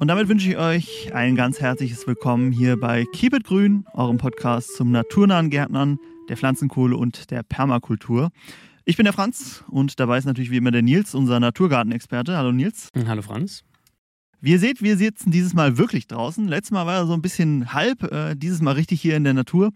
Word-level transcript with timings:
Und 0.00 0.08
damit 0.08 0.28
wünsche 0.28 0.48
ich 0.48 0.56
euch 0.56 1.14
ein 1.14 1.36
ganz 1.36 1.60
herzliches 1.60 2.06
Willkommen 2.06 2.52
hier 2.52 2.80
bei 2.80 3.04
Keep 3.12 3.34
It 3.34 3.44
Grün, 3.44 3.84
eurem 3.92 4.16
Podcast 4.16 4.74
zum 4.74 4.90
naturnahen 4.90 5.50
Gärtnern, 5.50 5.98
der 6.30 6.38
Pflanzenkohle 6.38 6.96
und 6.96 7.30
der 7.30 7.42
Permakultur. 7.42 8.30
Ich 8.86 8.96
bin 8.96 9.04
der 9.04 9.12
Franz 9.12 9.62
und 9.68 10.00
dabei 10.00 10.16
ist 10.16 10.24
natürlich 10.24 10.50
wie 10.50 10.56
immer 10.56 10.70
der 10.70 10.80
Nils, 10.80 11.14
unser 11.14 11.38
Naturgartenexperte. 11.38 12.34
Hallo 12.34 12.50
Nils. 12.50 12.88
Hallo 13.06 13.20
Franz. 13.20 13.62
Wie 14.40 14.52
ihr 14.52 14.58
seht, 14.58 14.80
wir 14.80 14.96
sitzen 14.96 15.32
dieses 15.32 15.52
Mal 15.52 15.76
wirklich 15.76 16.06
draußen. 16.06 16.48
Letztes 16.48 16.70
Mal 16.70 16.86
war 16.86 16.94
er 16.94 17.06
so 17.06 17.12
ein 17.12 17.20
bisschen 17.20 17.74
halb, 17.74 18.02
äh, 18.10 18.34
dieses 18.34 18.62
Mal 18.62 18.72
richtig 18.72 19.02
hier 19.02 19.18
in 19.18 19.24
der 19.24 19.34
Natur. 19.34 19.70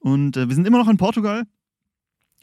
Und 0.00 0.36
äh, 0.36 0.50
wir 0.50 0.54
sind 0.54 0.66
immer 0.66 0.76
noch 0.76 0.88
in 0.90 0.98
Portugal, 0.98 1.44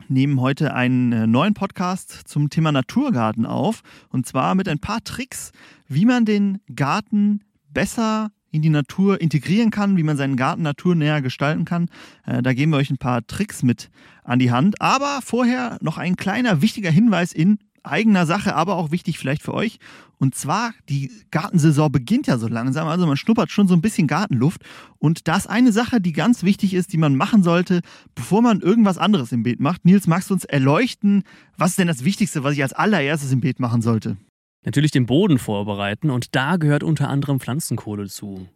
nehmen 0.08 0.40
heute 0.40 0.74
einen 0.74 1.12
äh, 1.12 1.28
neuen 1.28 1.54
Podcast 1.54 2.12
zum 2.26 2.50
Thema 2.50 2.72
Naturgarten 2.72 3.46
auf. 3.46 3.82
Und 4.10 4.26
zwar 4.26 4.56
mit 4.56 4.68
ein 4.68 4.80
paar 4.80 5.04
Tricks, 5.04 5.52
wie 5.88 6.06
man 6.06 6.26
den 6.26 6.60
Garten 6.76 7.42
besser 7.70 8.30
in 8.52 8.62
die 8.62 8.70
Natur 8.70 9.20
integrieren 9.20 9.72
kann, 9.72 9.98
wie 9.98 10.04
man 10.04 10.16
seinen 10.16 10.38
Garten 10.38 10.62
naturnäher 10.62 11.22
gestalten 11.22 11.66
kann. 11.66 11.90
Äh, 12.26 12.42
da 12.42 12.54
geben 12.54 12.72
wir 12.72 12.78
euch 12.78 12.92
ein 12.92 12.98
paar 12.98 13.26
Tricks 13.26 13.64
mit 13.64 13.90
an 14.24 14.40
die 14.40 14.52
Hand. 14.52 14.80
Aber 14.80 15.20
vorher 15.24 15.78
noch 15.82 15.98
ein 15.98 16.16
kleiner 16.16 16.62
wichtiger 16.62 16.92
Hinweis 16.92 17.34
in 17.34 17.60
eigener 17.84 18.26
Sache, 18.26 18.56
aber 18.56 18.76
auch 18.76 18.92
wichtig 18.92 19.20
vielleicht 19.20 19.42
für 19.42 19.54
euch. 19.54 19.80
Und 20.20 20.36
zwar, 20.36 20.74
die 20.90 21.12
Gartensaison 21.32 21.92
beginnt 21.92 22.28
ja 22.28 22.38
so 22.38 22.48
langsam, 22.48 22.88
also 22.88 23.06
man 23.06 23.18
schnuppert 23.18 23.52
schon 23.52 23.68
so 23.68 23.74
ein 23.74 23.82
bisschen 23.82 24.08
Gartenluft. 24.08 24.62
Und 24.98 25.28
da 25.28 25.36
ist 25.36 25.48
eine 25.48 25.72
Sache, 25.72 26.00
die 26.00 26.14
ganz 26.14 26.44
wichtig 26.44 26.74
ist, 26.74 26.94
die 26.94 26.98
man 26.98 27.16
machen 27.16 27.44
sollte, 27.44 27.82
bevor 28.16 28.42
man 28.42 28.62
irgendwas 28.62 28.98
anderes 28.98 29.32
im 29.32 29.44
Beet 29.44 29.60
macht. 29.60 29.84
Nils, 29.86 30.08
magst 30.08 30.30
du 30.30 30.34
uns 30.34 30.46
erleuchten, 30.46 31.24
was 31.58 31.72
ist 31.72 31.80
denn 31.80 31.88
das 31.88 32.04
Wichtigste, 32.04 32.44
was 32.44 32.54
ich 32.54 32.64
als 32.64 32.74
allererstes 32.74 33.32
im 33.32 33.42
Beet 33.42 33.60
machen 33.60 33.82
sollte? 33.82 34.18
Natürlich 34.66 34.92
den 34.92 35.06
Boden 35.06 35.40
vorbereiten 35.40 36.10
und 36.10 36.36
da 36.36 36.56
gehört 36.56 36.84
unter 36.84 37.10
anderem 37.10 37.40
Pflanzenkohle 37.40 38.08
zu. 38.08 38.48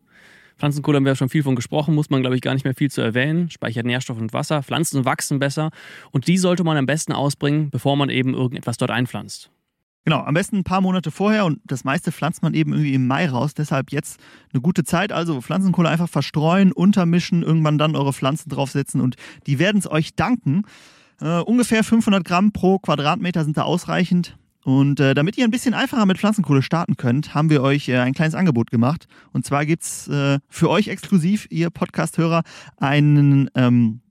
Pflanzenkohle 0.58 0.97
haben 0.97 1.05
wir 1.05 1.11
ja 1.11 1.16
schon 1.16 1.30
viel 1.30 1.44
von 1.44 1.55
gesprochen, 1.55 1.95
muss 1.95 2.09
man, 2.09 2.22
glaube 2.22 2.36
ich, 2.36 2.41
gar 2.41 2.53
nicht 2.53 2.63
mehr 2.63 2.73
viel 2.73 2.91
zu 2.91 3.02
erwähnen. 3.02 3.50
Speichert 3.50 3.86
Nährstoff 3.86 4.17
und 4.17 4.33
Wasser, 4.33 4.64
Pflanzen 4.64 5.05
wachsen 5.05 5.39
besser 5.39 5.72
und 6.11 6.27
die 6.27 6.38
sollte 6.38 6.64
man 6.64 6.77
am 6.77 6.86
besten 6.86 7.14
ausbringen, 7.14 7.69
bevor 7.69 7.95
man 7.95 8.09
eben 8.09 8.33
irgendetwas 8.33 8.77
dort 8.77 8.91
einpflanzt. 8.91 9.52
Genau, 10.08 10.22
am 10.22 10.33
besten 10.33 10.59
ein 10.59 10.64
paar 10.64 10.80
Monate 10.80 11.11
vorher 11.11 11.44
und 11.44 11.59
das 11.66 11.83
meiste 11.83 12.14
pflanzt 12.14 12.41
man 12.41 12.53
eben 12.53 12.72
irgendwie 12.72 12.94
im 12.94 13.08
Mai 13.08 13.27
raus. 13.27 13.53
Deshalb 13.53 13.91
jetzt 13.91 14.22
eine 14.53 14.61
gute 14.61 14.86
Zeit. 14.86 15.11
Also 15.11 15.41
Pflanzenkohle 15.41 15.89
einfach 15.89 16.08
verstreuen, 16.08 16.71
untermischen, 16.71 17.44
irgendwann 17.44 17.77
dann 17.77 17.94
eure 17.94 18.14
Pflanzen 18.14 18.49
draufsetzen 18.49 19.02
und 19.02 19.17
die 19.47 19.59
werden 19.59 19.80
es 19.80 19.92
euch 19.92 20.16
danken. 20.16 20.64
Uh, 21.21 21.42
ungefähr 21.42 21.83
500 21.83 22.23
Gramm 22.23 22.53
pro 22.53 22.80
Quadratmeter 22.80 23.44
sind 23.44 23.58
da 23.58 23.64
ausreichend. 23.64 24.38
Und 24.68 25.00
äh, 25.00 25.14
damit 25.14 25.38
ihr 25.38 25.46
ein 25.46 25.50
bisschen 25.50 25.73
einfacher 25.73 26.06
mit 26.06 26.18
Pflanzenkohle 26.18 26.62
starten 26.62 26.98
könnt, 26.98 27.34
haben 27.34 27.50
wir 27.50 27.64
euch 27.64 27.88
äh, 27.88 28.00
ein 28.00 28.14
kleines 28.14 28.36
Angebot 28.36 28.70
gemacht. 28.70 29.08
Und 29.32 29.46
zwar 29.46 29.66
gibt 29.66 29.84
es 29.84 30.10
äh, 30.10 30.40
für 30.50 30.70
euch 30.70 30.90
exklusiv, 30.90 31.48
ihr 31.50 31.70
Podcast-Hörer, 31.70 32.44
einen, 32.76 33.50
ähm, 33.56 34.02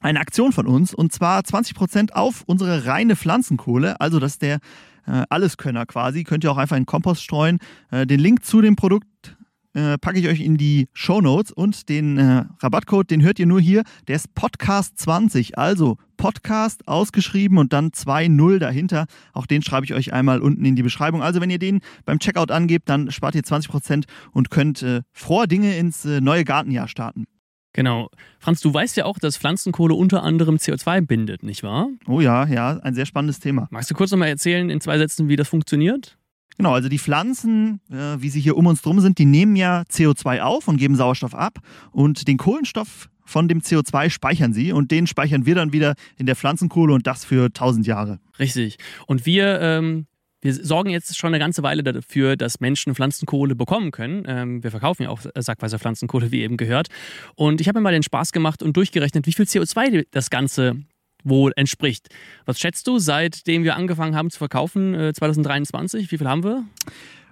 eine 0.00 0.18
Aktion 0.18 0.50
von 0.50 0.66
uns. 0.66 0.92
Und 0.92 1.12
zwar 1.12 1.42
20% 1.42 2.14
auf 2.14 2.42
unsere 2.46 2.84
reine 2.84 3.14
Pflanzenkohle. 3.14 4.00
Also 4.00 4.18
das 4.18 4.32
ist 4.32 4.42
der 4.42 4.58
äh, 5.06 5.22
Alleskönner 5.30 5.86
quasi. 5.86 6.24
Könnt 6.24 6.42
ihr 6.42 6.50
auch 6.50 6.56
einfach 6.56 6.76
in 6.76 6.84
Kompost 6.84 7.22
streuen. 7.22 7.60
Äh, 7.92 8.04
den 8.04 8.18
Link 8.18 8.44
zu 8.44 8.60
dem 8.60 8.74
Produkt 8.74 9.36
äh, 9.74 9.98
packe 9.98 10.18
ich 10.18 10.28
euch 10.28 10.40
in 10.40 10.56
die 10.56 10.88
Show 10.92 11.20
Notes 11.20 11.52
und 11.52 11.88
den 11.88 12.18
äh, 12.18 12.44
Rabattcode, 12.60 13.10
den 13.10 13.22
hört 13.22 13.38
ihr 13.38 13.46
nur 13.46 13.60
hier. 13.60 13.82
Der 14.08 14.16
ist 14.16 14.34
Podcast 14.34 14.98
20, 14.98 15.58
also 15.58 15.96
Podcast 16.16 16.86
ausgeschrieben 16.86 17.58
und 17.58 17.72
dann 17.72 17.90
2.0 17.90 18.58
dahinter. 18.58 19.06
Auch 19.32 19.46
den 19.46 19.62
schreibe 19.62 19.84
ich 19.84 19.94
euch 19.94 20.12
einmal 20.12 20.40
unten 20.40 20.64
in 20.64 20.76
die 20.76 20.82
Beschreibung. 20.82 21.22
Also 21.22 21.40
wenn 21.40 21.50
ihr 21.50 21.58
den 21.58 21.80
beim 22.04 22.18
Checkout 22.18 22.50
angebt, 22.50 22.88
dann 22.88 23.10
spart 23.10 23.34
ihr 23.34 23.42
20% 23.42 24.04
und 24.32 24.50
könnt 24.50 24.82
äh, 24.82 25.02
vor 25.12 25.46
Dinge 25.46 25.76
ins 25.76 26.04
äh, 26.04 26.20
neue 26.20 26.44
Gartenjahr 26.44 26.88
starten. 26.88 27.24
Genau. 27.72 28.10
Franz, 28.38 28.60
du 28.60 28.72
weißt 28.72 28.96
ja 28.96 29.06
auch, 29.06 29.18
dass 29.18 29.38
Pflanzenkohle 29.38 29.94
unter 29.94 30.22
anderem 30.22 30.56
CO2 30.56 31.00
bindet, 31.00 31.42
nicht 31.42 31.62
wahr? 31.62 31.88
Oh 32.06 32.20
ja, 32.20 32.46
ja, 32.46 32.78
ein 32.82 32.94
sehr 32.94 33.06
spannendes 33.06 33.40
Thema. 33.40 33.66
Magst 33.70 33.90
du 33.90 33.94
kurz 33.94 34.10
nochmal 34.10 34.28
erzählen 34.28 34.68
in 34.68 34.80
zwei 34.80 34.98
Sätzen, 34.98 35.28
wie 35.28 35.36
das 35.36 35.48
funktioniert? 35.48 36.18
Genau, 36.56 36.72
also 36.72 36.88
die 36.88 36.98
Pflanzen, 36.98 37.80
äh, 37.90 38.20
wie 38.20 38.28
sie 38.28 38.40
hier 38.40 38.56
um 38.56 38.66
uns 38.66 38.82
drum 38.82 39.00
sind, 39.00 39.18
die 39.18 39.24
nehmen 39.24 39.56
ja 39.56 39.82
CO2 39.90 40.40
auf 40.40 40.68
und 40.68 40.76
geben 40.76 40.96
Sauerstoff 40.96 41.34
ab 41.34 41.58
und 41.90 42.28
den 42.28 42.36
Kohlenstoff 42.36 43.08
von 43.24 43.48
dem 43.48 43.60
CO2 43.60 44.10
speichern 44.10 44.52
sie 44.52 44.72
und 44.72 44.90
den 44.90 45.06
speichern 45.06 45.46
wir 45.46 45.54
dann 45.54 45.72
wieder 45.72 45.94
in 46.18 46.26
der 46.26 46.36
Pflanzenkohle 46.36 46.92
und 46.92 47.06
das 47.06 47.24
für 47.24 47.46
1000 47.46 47.86
Jahre. 47.86 48.18
Richtig. 48.38 48.78
Und 49.06 49.26
wir 49.26 49.60
ähm, 49.60 50.06
wir 50.42 50.52
sorgen 50.52 50.90
jetzt 50.90 51.16
schon 51.16 51.28
eine 51.28 51.38
ganze 51.38 51.62
Weile 51.62 51.84
dafür, 51.84 52.36
dass 52.36 52.58
Menschen 52.58 52.96
Pflanzenkohle 52.96 53.54
bekommen 53.54 53.92
können. 53.92 54.24
Ähm, 54.26 54.62
wir 54.62 54.72
verkaufen 54.72 55.04
ja 55.04 55.08
auch 55.08 55.20
sackweise 55.36 55.78
Pflanzenkohle, 55.78 56.32
wie 56.32 56.42
eben 56.42 56.56
gehört. 56.56 56.88
Und 57.36 57.60
ich 57.60 57.68
habe 57.68 57.78
mir 57.78 57.84
mal 57.84 57.92
den 57.92 58.02
Spaß 58.02 58.32
gemacht 58.32 58.60
und 58.60 58.76
durchgerechnet, 58.76 59.26
wie 59.28 59.32
viel 59.32 59.44
CO2 59.44 60.04
das 60.10 60.30
Ganze 60.30 60.82
wohl 61.24 61.52
entspricht. 61.56 62.08
Was 62.44 62.58
schätzt 62.58 62.86
du, 62.86 62.98
seitdem 62.98 63.64
wir 63.64 63.76
angefangen 63.76 64.16
haben 64.16 64.30
zu 64.30 64.38
verkaufen, 64.38 64.94
äh, 64.94 65.12
2023? 65.12 66.10
Wie 66.10 66.18
viel 66.18 66.28
haben 66.28 66.44
wir? 66.44 66.64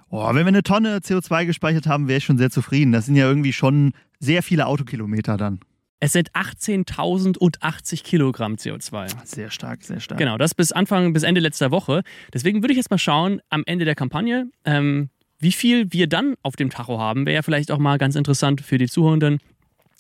Oh, 0.08 0.26
wenn 0.28 0.44
wir 0.44 0.48
eine 0.48 0.62
Tonne 0.62 0.98
CO2 0.98 1.46
gespeichert 1.46 1.86
haben, 1.86 2.08
wäre 2.08 2.18
ich 2.18 2.24
schon 2.24 2.38
sehr 2.38 2.50
zufrieden. 2.50 2.90
Das 2.92 3.06
sind 3.06 3.14
ja 3.14 3.28
irgendwie 3.28 3.52
schon 3.52 3.92
sehr 4.18 4.42
viele 4.42 4.66
Autokilometer 4.66 5.36
dann. 5.36 5.60
Es 6.00 6.12
sind 6.12 6.32
18.080 6.32 8.02
Kilogramm 8.02 8.54
CO2. 8.54 9.08
Sehr 9.24 9.50
stark, 9.50 9.84
sehr 9.84 10.00
stark. 10.00 10.18
Genau, 10.18 10.38
das 10.38 10.54
bis 10.54 10.72
Anfang, 10.72 11.12
bis 11.12 11.22
Ende 11.22 11.40
letzter 11.42 11.70
Woche. 11.70 12.02
Deswegen 12.32 12.62
würde 12.62 12.72
ich 12.72 12.78
jetzt 12.78 12.90
mal 12.90 12.98
schauen, 12.98 13.40
am 13.50 13.62
Ende 13.66 13.84
der 13.84 13.94
Kampagne, 13.94 14.50
ähm, 14.64 15.10
wie 15.38 15.52
viel 15.52 15.92
wir 15.92 16.06
dann 16.06 16.34
auf 16.42 16.56
dem 16.56 16.70
Tacho 16.70 16.98
haben. 16.98 17.26
Wäre 17.26 17.36
ja 17.36 17.42
vielleicht 17.42 17.70
auch 17.70 17.78
mal 17.78 17.98
ganz 17.98 18.16
interessant 18.16 18.62
für 18.62 18.78
die 18.78 18.88
Zuhörenden 18.88 19.38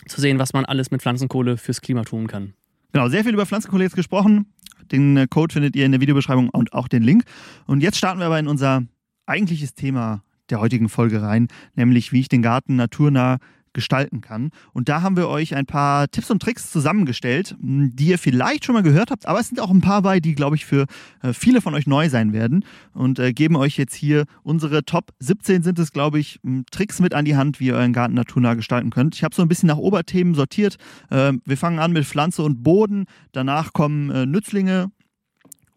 zu 0.06 0.20
sehen, 0.20 0.38
was 0.38 0.54
man 0.54 0.64
alles 0.64 0.90
mit 0.90 1.02
Pflanzenkohle 1.02 1.58
fürs 1.58 1.82
Klima 1.82 2.02
tun 2.04 2.26
kann. 2.26 2.54
Genau, 2.92 3.08
sehr 3.08 3.24
viel 3.24 3.34
über 3.34 3.46
Pflanzenkohle 3.46 3.84
jetzt 3.84 3.96
gesprochen. 3.96 4.46
Den 4.90 5.16
äh, 5.16 5.26
Code 5.28 5.52
findet 5.52 5.76
ihr 5.76 5.86
in 5.86 5.92
der 5.92 6.00
Videobeschreibung 6.00 6.48
und 6.48 6.72
auch 6.72 6.88
den 6.88 7.02
Link. 7.02 7.24
Und 7.66 7.82
jetzt 7.82 7.98
starten 7.98 8.18
wir 8.18 8.26
aber 8.26 8.38
in 8.38 8.48
unser 8.48 8.82
eigentliches 9.26 9.74
Thema 9.74 10.22
der 10.50 10.60
heutigen 10.60 10.88
Folge 10.88 11.22
rein, 11.22 11.48
nämlich 11.76 12.12
wie 12.12 12.20
ich 12.20 12.28
den 12.28 12.42
Garten 12.42 12.76
naturnah 12.76 13.38
gestalten 13.72 14.20
kann. 14.20 14.50
Und 14.72 14.88
da 14.88 15.02
haben 15.02 15.16
wir 15.16 15.28
euch 15.28 15.54
ein 15.54 15.66
paar 15.66 16.10
Tipps 16.10 16.30
und 16.30 16.42
Tricks 16.42 16.70
zusammengestellt, 16.70 17.56
die 17.60 18.06
ihr 18.06 18.18
vielleicht 18.18 18.64
schon 18.64 18.74
mal 18.74 18.82
gehört 18.82 19.10
habt, 19.10 19.26
aber 19.26 19.40
es 19.40 19.48
sind 19.48 19.60
auch 19.60 19.70
ein 19.70 19.80
paar 19.80 20.02
bei, 20.02 20.20
die, 20.20 20.34
glaube 20.34 20.56
ich, 20.56 20.64
für 20.64 20.86
äh, 21.22 21.32
viele 21.32 21.60
von 21.60 21.74
euch 21.74 21.86
neu 21.86 22.08
sein 22.08 22.32
werden 22.32 22.64
und 22.92 23.18
äh, 23.18 23.32
geben 23.32 23.56
euch 23.56 23.76
jetzt 23.76 23.94
hier 23.94 24.24
unsere 24.42 24.84
Top 24.84 25.12
17 25.18 25.62
sind 25.62 25.78
es, 25.78 25.92
glaube 25.92 26.18
ich, 26.18 26.40
Tricks 26.70 27.00
mit 27.00 27.14
an 27.14 27.24
die 27.24 27.36
Hand, 27.36 27.60
wie 27.60 27.66
ihr 27.66 27.74
euren 27.74 27.92
Garten 27.92 28.14
naturnah 28.14 28.54
gestalten 28.54 28.90
könnt. 28.90 29.14
Ich 29.14 29.24
habe 29.24 29.34
so 29.34 29.42
ein 29.42 29.48
bisschen 29.48 29.68
nach 29.68 29.76
Oberthemen 29.76 30.34
sortiert. 30.34 30.76
Äh, 31.10 31.34
wir 31.44 31.56
fangen 31.56 31.78
an 31.78 31.92
mit 31.92 32.04
Pflanze 32.04 32.42
und 32.42 32.62
Boden, 32.62 33.04
danach 33.32 33.72
kommen 33.72 34.10
äh, 34.10 34.26
Nützlinge, 34.26 34.90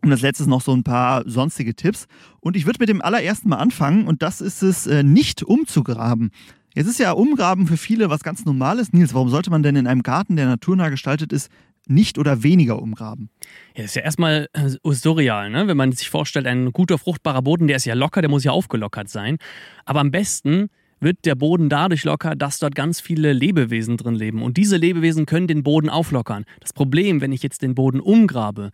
und 0.01 0.11
als 0.11 0.21
letztes 0.21 0.47
noch 0.47 0.61
so 0.61 0.73
ein 0.73 0.83
paar 0.83 1.23
sonstige 1.29 1.75
Tipps. 1.75 2.07
Und 2.41 2.57
ich 2.57 2.65
würde 2.65 2.79
mit 2.81 2.89
dem 2.89 3.01
allerersten 3.01 3.47
mal 3.47 3.55
anfangen 3.55 4.05
und 4.05 4.21
das 4.21 4.41
ist 4.41 4.61
es, 4.61 4.85
nicht 4.85 5.43
umzugraben. 5.43 6.31
Jetzt 6.75 6.87
ist 6.87 6.99
ja 6.99 7.11
Umgraben 7.11 7.67
für 7.67 7.77
viele 7.77 8.09
was 8.09 8.23
ganz 8.23 8.45
Normales. 8.45 8.93
Nils, 8.93 9.13
warum 9.13 9.29
sollte 9.29 9.51
man 9.51 9.63
denn 9.63 9.75
in 9.75 9.87
einem 9.87 10.03
Garten, 10.03 10.35
der 10.35 10.47
naturnah 10.47 10.89
gestaltet 10.89 11.31
ist, 11.31 11.49
nicht 11.87 12.17
oder 12.17 12.43
weniger 12.43 12.81
umgraben? 12.81 13.29
Ja, 13.75 13.83
das 13.83 13.91
ist 13.91 13.95
ja 13.95 14.01
erstmal 14.03 14.47
äh, 14.53 14.69
surreal, 14.83 15.49
ne? 15.49 15.67
wenn 15.67 15.77
man 15.77 15.91
sich 15.91 16.09
vorstellt, 16.09 16.47
ein 16.47 16.71
guter, 16.71 16.97
fruchtbarer 16.97 17.41
Boden, 17.41 17.67
der 17.67 17.75
ist 17.77 17.85
ja 17.85 17.93
locker, 17.93 18.21
der 18.21 18.29
muss 18.29 18.43
ja 18.43 18.51
aufgelockert 18.51 19.09
sein. 19.09 19.37
Aber 19.85 19.99
am 19.99 20.11
besten 20.11 20.69
wird 20.99 21.25
der 21.25 21.35
Boden 21.35 21.69
dadurch 21.69 22.05
locker, 22.05 22.35
dass 22.35 22.59
dort 22.59 22.75
ganz 22.75 23.01
viele 23.01 23.33
Lebewesen 23.33 23.97
drin 23.97 24.15
leben. 24.15 24.41
Und 24.41 24.57
diese 24.57 24.77
Lebewesen 24.77 25.25
können 25.25 25.47
den 25.47 25.61
Boden 25.61 25.89
auflockern. 25.89 26.45
Das 26.61 26.73
Problem, 26.73 27.21
wenn 27.21 27.33
ich 27.33 27.43
jetzt 27.43 27.61
den 27.61 27.75
Boden 27.75 27.99
umgrabe, 27.99 28.71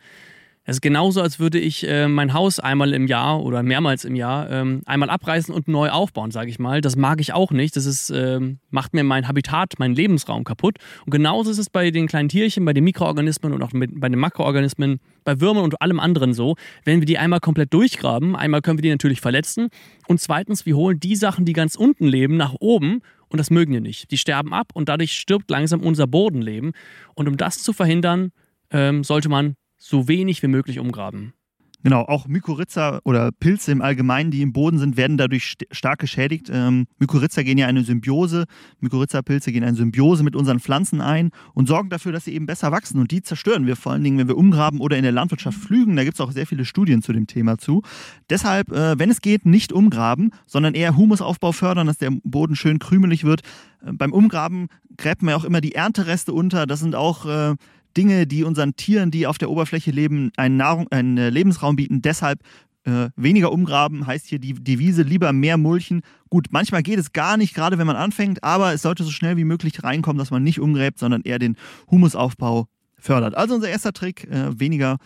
es 0.70 0.78
ist 0.78 0.82
genauso, 0.82 1.22
als 1.22 1.40
würde 1.40 1.58
ich 1.58 1.88
äh, 1.88 2.08
mein 2.08 2.34
Haus 2.34 2.60
einmal 2.60 2.94
im 2.94 3.08
Jahr 3.08 3.42
oder 3.44 3.64
mehrmals 3.64 4.06
im 4.06 4.16
Jahr 4.16 4.52
ähm, 4.52 4.84
einmal 4.86 5.10
abreißen 5.10 5.52
und 5.52 5.68
neu 5.68 5.90
aufbauen, 5.90 6.30
sage 6.30 6.52
ich 6.52 6.60
mal. 6.60 6.80
Das 6.80 6.96
mag 6.96 7.20
ich 7.20 7.34
auch 7.34 7.50
nicht. 7.50 7.76
Das 7.76 7.88
ist, 7.88 8.12
ähm, 8.12 8.60
macht 8.70 8.94
mir 8.94 9.04
mein 9.04 9.28
Habitat, 9.28 9.80
meinen 9.80 9.96
Lebensraum 9.96 10.44
kaputt. 10.44 10.78
Und 11.06 11.12
genauso 11.12 11.50
ist 11.50 11.58
es 11.58 11.72
bei 11.72 11.90
den 11.90 12.06
kleinen 12.06 12.30
Tierchen, 12.30 12.66
bei 12.66 12.74
den 12.74 12.84
Mikroorganismen 12.84 13.52
und 13.52 13.64
auch 13.64 13.74
mit, 13.74 14.00
bei 14.00 14.10
den 14.10 14.20
Makroorganismen, 14.20 15.00
bei 15.24 15.42
Würmern 15.42 15.64
und 15.64 15.82
allem 15.82 16.00
anderen 16.00 16.34
so. 16.36 16.56
Wenn 16.86 17.00
wir 17.00 17.08
die 17.08 17.18
einmal 17.18 17.40
komplett 17.40 17.74
durchgraben, 17.74 18.36
einmal 18.36 18.62
können 18.62 18.78
wir 18.78 18.84
die 18.84 18.92
natürlich 18.92 19.22
verletzen. 19.22 19.70
Und 20.08 20.22
zweitens, 20.22 20.68
wir 20.68 20.76
holen 20.76 21.00
die 21.00 21.16
Sachen, 21.16 21.46
die 21.46 21.54
ganz 21.54 21.76
unten 21.76 22.06
leben, 22.06 22.38
nach 22.38 22.54
oben. 22.60 23.02
Und 23.28 23.40
das 23.40 23.50
mögen 23.50 23.74
wir 23.74 23.82
nicht. 23.82 24.12
Die 24.12 24.20
sterben 24.20 24.54
ab 24.54 24.68
und 24.74 24.88
dadurch 24.88 25.14
stirbt 25.14 25.50
langsam 25.50 25.82
unser 25.82 26.06
Bodenleben. 26.06 26.74
Und 27.16 27.28
um 27.28 27.38
das 27.38 27.58
zu 27.58 27.74
verhindern, 27.74 28.32
ähm, 28.70 29.04
sollte 29.04 29.30
man 29.30 29.56
so 29.80 30.08
wenig 30.08 30.44
wie 30.44 30.48
möglich 30.48 30.78
umgraben. 30.78 31.34
Genau, 31.82 32.02
auch 32.02 32.28
Mykorrhiza 32.28 33.00
oder 33.06 33.32
Pilze 33.32 33.72
im 33.72 33.82
Allgemeinen, 33.82 34.32
die 34.32 34.42
im 34.42 34.52
Boden 34.52 34.80
sind, 34.80 34.98
werden 34.98 35.16
dadurch 35.16 35.56
stark 35.72 36.00
geschädigt. 36.00 36.50
Ähm, 36.52 36.88
Mykorrhiza 36.98 37.42
gehen 37.44 37.58
ja 37.58 37.68
eine 37.68 37.86
Symbiose, 37.86 38.46
Mykorrhiza-Pilze 38.82 39.54
gehen 39.54 39.64
eine 39.64 39.78
Symbiose 39.78 40.24
mit 40.24 40.36
unseren 40.36 40.60
Pflanzen 40.60 41.00
ein 41.00 41.32
und 41.54 41.70
sorgen 41.70 41.90
dafür, 41.90 42.12
dass 42.12 42.26
sie 42.26 42.34
eben 42.34 42.48
besser 42.48 42.74
wachsen. 42.74 43.00
Und 43.00 43.12
die 43.12 43.22
zerstören 43.22 43.66
wir 43.66 43.78
vor 43.78 43.94
allen 43.94 44.04
Dingen, 44.04 44.18
wenn 44.18 44.28
wir 44.28 44.36
umgraben 44.36 44.82
oder 44.82 44.98
in 44.98 45.04
der 45.04 45.14
Landwirtschaft 45.14 45.58
pflügen. 45.58 45.96
Da 45.96 46.04
gibt 46.04 46.16
es 46.16 46.22
auch 46.22 46.34
sehr 46.34 46.46
viele 46.46 46.66
Studien 46.66 47.02
zu 47.02 47.14
dem 47.14 47.28
Thema 47.28 47.58
zu. 47.58 47.82
Deshalb, 48.30 48.74
äh, 48.74 49.00
wenn 49.00 49.10
es 49.10 49.22
geht, 49.22 49.46
nicht 49.46 49.72
umgraben, 49.72 50.32
sondern 50.48 50.74
eher 50.74 50.98
Humusaufbau 50.98 51.54
fördern, 51.54 51.88
dass 51.88 51.98
der 51.98 52.12
Boden 52.26 52.58
schön 52.58 52.80
krümelig 52.80 53.24
wird. 53.24 53.44
Äh, 53.86 53.94
beim 53.94 54.12
Umgraben 54.12 54.68
gräbt 54.98 55.22
man 55.22 55.32
ja 55.32 55.38
auch 55.38 55.46
immer 55.46 55.62
die 55.62 55.76
Erntereste 55.76 56.34
unter. 56.34 56.68
Das 56.68 56.82
sind 56.82 56.94
auch 56.94 57.26
äh, 57.26 57.56
Dinge, 57.98 58.28
die 58.28 58.44
unseren 58.44 58.76
Tieren, 58.76 59.12
die 59.12 59.28
auf 59.28 59.38
der 59.38 59.50
Oberfläche 59.50 59.92
leben, 59.92 60.32
einen, 60.38 60.58
Nahrung, 60.58 60.88
einen 60.92 61.18
äh, 61.18 61.30
Lebensraum 61.30 61.76
bieten. 61.76 62.02
Deshalb 62.02 62.42
äh, 62.86 63.10
weniger 63.16 63.52
umgraben, 63.52 64.08
heißt 64.08 64.28
hier 64.28 64.40
die 64.40 64.54
Devise, 64.54 65.04
lieber 65.04 65.34
mehr 65.34 65.58
mulchen. 65.58 66.02
Gut, 66.30 66.48
manchmal 66.52 66.84
geht 66.84 67.00
es 67.00 67.14
gar 67.14 67.38
nicht, 67.38 67.54
gerade 67.54 67.78
wenn 67.78 67.88
man 67.88 67.96
anfängt, 67.96 68.44
aber 68.44 68.74
es 68.74 68.82
sollte 68.82 69.04
so 69.04 69.12
schnell 69.12 69.38
wie 69.38 69.44
möglich 69.44 69.84
reinkommen, 69.84 70.18
dass 70.18 70.32
man 70.32 70.44
nicht 70.44 70.60
umgräbt, 70.60 71.00
sondern 71.00 71.22
eher 71.24 71.40
den 71.40 71.56
Humusaufbau 71.92 72.68
fördert. 72.98 73.36
Also 73.36 73.56
unser 73.56 73.70
erster 73.70 73.94
Trick, 73.94 74.26
äh, 74.26 74.60
weniger 74.60 74.98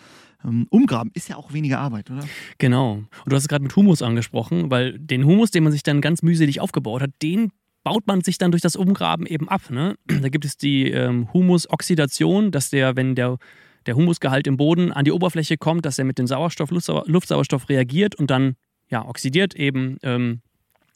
ähm, 0.44 0.68
umgraben. 0.70 1.12
Ist 1.14 1.30
ja 1.30 1.38
auch 1.38 1.54
weniger 1.54 1.80
Arbeit, 1.80 2.12
oder? 2.12 2.24
Genau. 2.58 2.94
Und 2.96 3.08
du 3.26 3.36
hast 3.36 3.44
es 3.44 3.48
gerade 3.48 3.64
mit 3.64 3.76
Humus 3.76 4.02
angesprochen, 4.02 4.70
weil 4.70 5.00
den 5.00 5.26
Humus, 5.26 5.52
den 5.52 5.64
man 5.64 5.72
sich 5.72 5.84
dann 5.84 6.02
ganz 6.02 6.22
mühselig 6.22 6.60
aufgebaut 6.60 7.02
hat, 7.02 7.12
den 7.22 7.52
baut 7.84 8.08
man 8.08 8.22
sich 8.22 8.38
dann 8.38 8.52
durch 8.52 8.62
das 8.62 8.76
Umgraben 8.76 9.26
eben 9.26 9.50
ab. 9.50 9.70
Ne? 9.70 9.96
Da 10.06 10.30
gibt 10.30 10.46
es 10.46 10.58
die 10.58 10.90
ähm, 10.90 11.32
Humusoxidation, 11.34 12.52
dass 12.52 12.70
der, 12.70 12.96
wenn 12.96 13.16
der, 13.16 13.38
der 13.86 13.96
Humusgehalt 13.96 14.48
im 14.48 14.58
Boden 14.58 14.92
an 14.92 15.06
die 15.06 15.12
Oberfläche 15.12 15.58
kommt, 15.58 15.86
dass 15.86 16.00
er 16.00 16.06
mit 16.06 16.18
dem 16.18 16.28
Sauerstoff, 16.28 16.72
Luftsauerstoff 16.72 17.70
reagiert 17.70 18.16
und 18.16 18.32
dann 18.32 18.56
ja, 18.90 19.06
oxidiert 19.06 19.56
eben 19.56 19.98
ähm, 20.04 20.42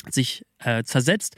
sich 0.10 0.44
äh, 0.60 0.84
zersetzt. 0.84 1.36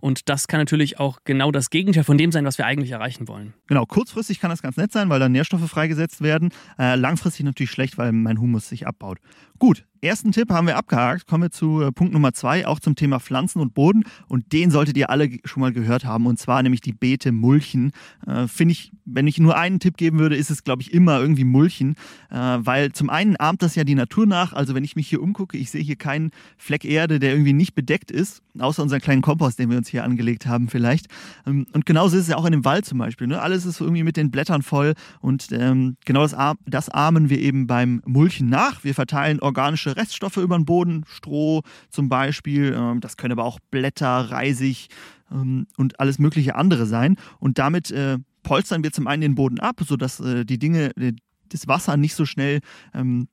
Und 0.00 0.28
das 0.28 0.48
kann 0.48 0.60
natürlich 0.60 0.98
auch 0.98 1.20
genau 1.24 1.50
das 1.50 1.70
Gegenteil 1.70 2.04
von 2.04 2.18
dem 2.18 2.32
sein, 2.32 2.44
was 2.44 2.58
wir 2.58 2.66
eigentlich 2.66 2.90
erreichen 2.90 3.28
wollen. 3.28 3.54
Genau, 3.66 3.84
kurzfristig 3.84 4.40
kann 4.40 4.50
das 4.50 4.62
ganz 4.62 4.76
nett 4.76 4.92
sein, 4.92 5.08
weil 5.10 5.20
dann 5.20 5.32
Nährstoffe 5.32 5.68
freigesetzt 5.68 6.22
werden. 6.22 6.50
Äh, 6.78 6.96
langfristig 6.96 7.44
natürlich 7.44 7.70
schlecht, 7.70 7.98
weil 7.98 8.12
mein 8.12 8.40
Humus 8.40 8.68
sich 8.68 8.86
abbaut. 8.86 9.18
Gut, 9.58 9.84
ersten 10.00 10.32
Tipp 10.32 10.48
haben 10.50 10.66
wir 10.66 10.78
abgehakt. 10.78 11.26
Kommen 11.26 11.42
wir 11.42 11.50
zu 11.50 11.82
äh, 11.82 11.92
Punkt 11.92 12.14
Nummer 12.14 12.32
zwei, 12.32 12.66
auch 12.66 12.80
zum 12.80 12.94
Thema 12.94 13.20
Pflanzen 13.20 13.60
und 13.60 13.74
Boden. 13.74 14.04
Und 14.26 14.54
den 14.54 14.70
solltet 14.70 14.96
ihr 14.96 15.10
alle 15.10 15.28
schon 15.44 15.60
mal 15.60 15.72
gehört 15.72 16.06
haben. 16.06 16.26
Und 16.26 16.38
zwar 16.38 16.62
nämlich 16.62 16.80
die 16.80 16.94
Beete 16.94 17.30
Mulchen. 17.30 17.92
Äh, 18.26 18.48
Finde 18.48 18.72
ich, 18.72 18.90
wenn 19.04 19.26
ich 19.26 19.38
nur 19.38 19.58
einen 19.58 19.78
Tipp 19.78 19.98
geben 19.98 20.18
würde, 20.18 20.34
ist 20.34 20.50
es, 20.50 20.64
glaube 20.64 20.80
ich, 20.80 20.94
immer 20.94 21.20
irgendwie 21.20 21.44
Mulchen. 21.44 21.96
Äh, 22.30 22.36
weil 22.36 22.92
zum 22.92 23.10
einen 23.10 23.36
ahmt 23.36 23.60
das 23.60 23.74
ja 23.74 23.84
die 23.84 23.94
Natur 23.94 24.26
nach. 24.26 24.54
Also 24.54 24.74
wenn 24.74 24.84
ich 24.84 24.96
mich 24.96 25.08
hier 25.08 25.22
umgucke, 25.22 25.58
ich 25.58 25.70
sehe 25.70 25.82
hier 25.82 25.96
keinen 25.96 26.30
Fleck 26.56 26.86
Erde, 26.86 27.18
der 27.18 27.32
irgendwie 27.32 27.52
nicht 27.52 27.74
bedeckt 27.74 28.10
ist, 28.10 28.42
außer 28.60 28.82
unseren 28.82 29.00
kleinen 29.00 29.22
Kompost, 29.22 29.58
den 29.58 29.70
wir 29.70 29.78
uns 29.78 29.88
hier 29.88 30.04
angelegt 30.04 30.46
haben 30.46 30.68
vielleicht. 30.68 31.06
Ähm, 31.46 31.66
und 31.72 31.86
genauso 31.86 32.16
ist 32.16 32.22
es 32.22 32.28
ja 32.28 32.36
auch 32.36 32.44
in 32.44 32.52
dem 32.52 32.64
Wald 32.64 32.84
zum 32.84 32.98
Beispiel. 32.98 33.26
Ne? 33.26 33.40
Alles 33.40 33.64
ist 33.64 33.80
irgendwie 33.80 34.02
mit 34.02 34.16
den 34.16 34.30
Blättern 34.30 34.62
voll. 34.62 34.94
Und 35.20 35.48
ähm, 35.52 35.96
genau 36.04 36.22
das, 36.22 36.36
das 36.66 36.88
ahmen 36.88 37.30
wir 37.30 37.38
eben 37.38 37.66
beim 37.66 38.02
Mulchen 38.06 38.48
nach. 38.48 38.84
Wir 38.84 38.94
verteilen 38.94 39.40
organische 39.40 39.96
Reststoffe 39.96 40.36
über 40.38 40.56
den 40.56 40.64
Boden, 40.64 41.04
Stroh 41.06 41.62
zum 41.90 42.08
Beispiel. 42.08 42.74
Ähm, 42.76 43.00
das 43.00 43.16
können 43.16 43.32
aber 43.32 43.44
auch 43.44 43.58
Blätter, 43.70 44.30
Reisig 44.30 44.88
ähm, 45.30 45.66
und 45.76 46.00
alles 46.00 46.18
mögliche 46.18 46.54
andere 46.54 46.86
sein. 46.86 47.16
Und 47.38 47.58
damit 47.58 47.90
äh, 47.90 48.18
polstern 48.42 48.82
wir 48.82 48.92
zum 48.92 49.06
einen 49.06 49.22
den 49.22 49.34
Boden 49.34 49.60
ab, 49.60 49.80
sodass 49.86 50.20
äh, 50.20 50.44
die 50.44 50.58
Dinge, 50.58 50.96
äh, 50.96 51.12
das 51.48 51.68
Wasser 51.68 51.96
nicht 51.96 52.14
so 52.14 52.26
schnell 52.26 52.60
ähm, 52.94 53.28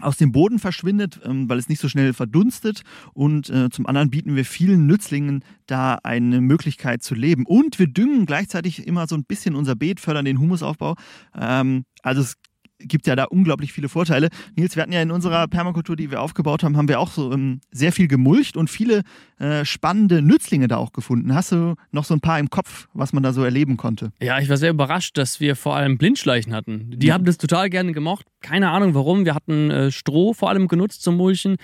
aus 0.00 0.16
dem 0.16 0.32
Boden 0.32 0.58
verschwindet, 0.58 1.20
ähm, 1.24 1.48
weil 1.48 1.58
es 1.58 1.68
nicht 1.68 1.80
so 1.80 1.88
schnell 1.88 2.12
verdunstet. 2.12 2.82
Und 3.14 3.50
äh, 3.50 3.70
zum 3.70 3.86
anderen 3.86 4.10
bieten 4.10 4.36
wir 4.36 4.44
vielen 4.44 4.86
Nützlingen 4.86 5.44
da 5.66 5.98
eine 6.02 6.40
Möglichkeit 6.40 7.02
zu 7.02 7.14
leben. 7.14 7.44
Und 7.46 7.78
wir 7.78 7.86
düngen 7.86 8.26
gleichzeitig 8.26 8.86
immer 8.86 9.06
so 9.06 9.16
ein 9.16 9.24
bisschen 9.24 9.54
unser 9.54 9.76
Beet, 9.76 10.00
fördern 10.00 10.24
den 10.24 10.38
Humusaufbau. 10.38 10.94
Ähm, 11.34 11.84
also 12.02 12.22
es 12.22 12.34
gibt 12.78 13.06
ja 13.06 13.16
da 13.16 13.24
unglaublich 13.24 13.72
viele 13.72 13.88
Vorteile. 13.88 14.28
Nils, 14.56 14.76
wir 14.76 14.82
hatten 14.82 14.92
ja 14.92 15.02
in 15.02 15.10
unserer 15.10 15.48
Permakultur, 15.48 15.96
die 15.96 16.10
wir 16.10 16.20
aufgebaut 16.20 16.62
haben, 16.62 16.76
haben 16.76 16.88
wir 16.88 17.00
auch 17.00 17.10
so 17.10 17.32
ähm, 17.32 17.60
sehr 17.70 17.92
viel 17.92 18.08
gemulcht 18.08 18.56
und 18.56 18.70
viele 18.70 19.02
äh, 19.38 19.64
spannende 19.64 20.22
Nützlinge 20.22 20.68
da 20.68 20.76
auch 20.76 20.92
gefunden. 20.92 21.34
Hast 21.34 21.52
du 21.52 21.74
noch 21.90 22.04
so 22.04 22.14
ein 22.14 22.20
paar 22.20 22.38
im 22.38 22.50
Kopf, 22.50 22.88
was 22.92 23.12
man 23.12 23.22
da 23.22 23.32
so 23.32 23.42
erleben 23.44 23.76
konnte? 23.76 24.10
Ja, 24.20 24.38
ich 24.38 24.48
war 24.48 24.56
sehr 24.56 24.70
überrascht, 24.70 25.18
dass 25.18 25.40
wir 25.40 25.56
vor 25.56 25.76
allem 25.76 25.98
Blindschleichen 25.98 26.54
hatten. 26.54 26.92
Die 26.96 27.08
ja. 27.08 27.14
haben 27.14 27.24
das 27.24 27.38
total 27.38 27.70
gerne 27.70 27.92
gemocht. 27.92 28.26
Keine 28.40 28.70
Ahnung 28.70 28.94
warum. 28.94 29.24
Wir 29.24 29.34
hatten 29.34 29.70
äh, 29.70 29.90
Stroh 29.90 30.32
vor 30.32 30.48
allem 30.48 30.68
genutzt 30.68 31.02
zum 31.02 31.16
Mulchen. 31.16 31.56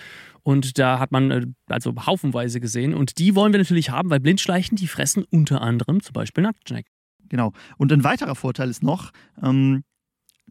Und 0.43 0.79
da 0.79 0.99
hat 0.99 1.11
man 1.11 1.31
äh, 1.31 1.47
also 1.69 1.95
haufenweise 2.07 2.61
gesehen. 2.61 2.95
Und 2.95 3.19
die 3.19 3.35
wollen 3.35 3.53
wir 3.53 3.59
natürlich 3.59 3.91
haben, 3.91 4.11
weil 4.11 4.21
Blindschleichen, 4.21 4.77
die 4.77 4.87
fressen 4.87 5.25
unter 5.31 5.63
anderem 5.63 6.03
zum 6.03 6.13
Beispiel 6.13 6.43
Nacktschnecken. 6.43 6.91
Genau. 7.29 7.53
Und 7.79 7.93
ein 7.93 8.05
weiterer 8.05 8.35
Vorteil 8.35 8.69
ist 8.69 8.83
noch, 8.83 9.11
ähm, 9.43 9.83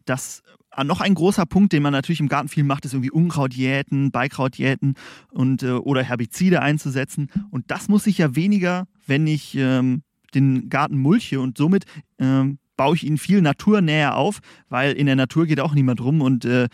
dass 0.04 0.42
äh, 0.76 0.84
noch 0.84 1.00
ein 1.00 1.14
großer 1.14 1.46
Punkt, 1.46 1.72
den 1.72 1.82
man 1.82 1.92
natürlich 1.92 2.20
im 2.20 2.28
Garten 2.28 2.48
viel 2.48 2.64
macht, 2.64 2.84
ist 2.84 2.92
irgendwie 2.92 3.10
Unkraut 3.10 3.54
jäten, 3.54 4.10
Beikraut 4.10 4.56
jäten 4.56 4.94
und, 5.30 5.62
äh, 5.62 5.72
oder 5.72 6.02
Herbizide 6.02 6.62
einzusetzen. 6.62 7.30
Und 7.50 7.70
das 7.70 7.88
muss 7.88 8.06
ich 8.06 8.18
ja 8.18 8.34
weniger, 8.36 8.86
wenn 9.06 9.26
ich 9.26 9.54
ähm, 9.56 10.02
den 10.34 10.68
Garten 10.68 10.98
mulche 10.98 11.40
und 11.40 11.58
somit 11.58 11.84
ähm, 12.18 12.58
baue 12.76 12.96
ich 12.96 13.04
ihn 13.04 13.18
viel 13.18 13.40
naturnäher 13.40 14.16
auf, 14.16 14.40
weil 14.68 14.92
in 14.94 15.06
der 15.06 15.16
Natur 15.16 15.46
geht 15.46 15.60
auch 15.60 15.74
niemand 15.74 16.00
rum 16.00 16.20
und 16.20 16.44
äh, 16.44 16.68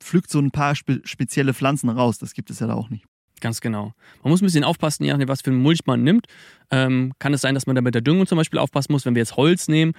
pflückt 0.00 0.30
so 0.30 0.40
ein 0.40 0.50
paar 0.50 0.74
spe 0.74 1.00
spezielle 1.04 1.54
Pflanzen 1.54 1.88
raus. 1.88 2.18
Das 2.18 2.34
gibt 2.34 2.50
es 2.50 2.60
ja 2.60 2.66
da 2.66 2.74
auch 2.74 2.90
nicht. 2.90 3.04
Ganz 3.40 3.60
genau. 3.60 3.92
Man 4.22 4.30
muss 4.30 4.42
ein 4.42 4.46
bisschen 4.46 4.64
aufpassen, 4.64 5.04
je 5.04 5.12
nachdem, 5.12 5.28
was 5.28 5.42
für 5.42 5.50
einen 5.50 5.62
Mulch 5.62 5.80
man 5.86 6.02
nimmt. 6.02 6.26
Ähm, 6.70 7.12
kann 7.20 7.32
es 7.32 7.40
sein, 7.40 7.54
dass 7.54 7.66
man 7.66 7.76
da 7.76 7.82
mit 7.82 7.94
der 7.94 8.02
Düngung 8.02 8.26
zum 8.26 8.36
Beispiel 8.36 8.58
aufpassen 8.58 8.92
muss, 8.92 9.06
wenn 9.06 9.14
wir 9.14 9.20
jetzt 9.20 9.36
Holz 9.36 9.68
nehmen. 9.68 9.92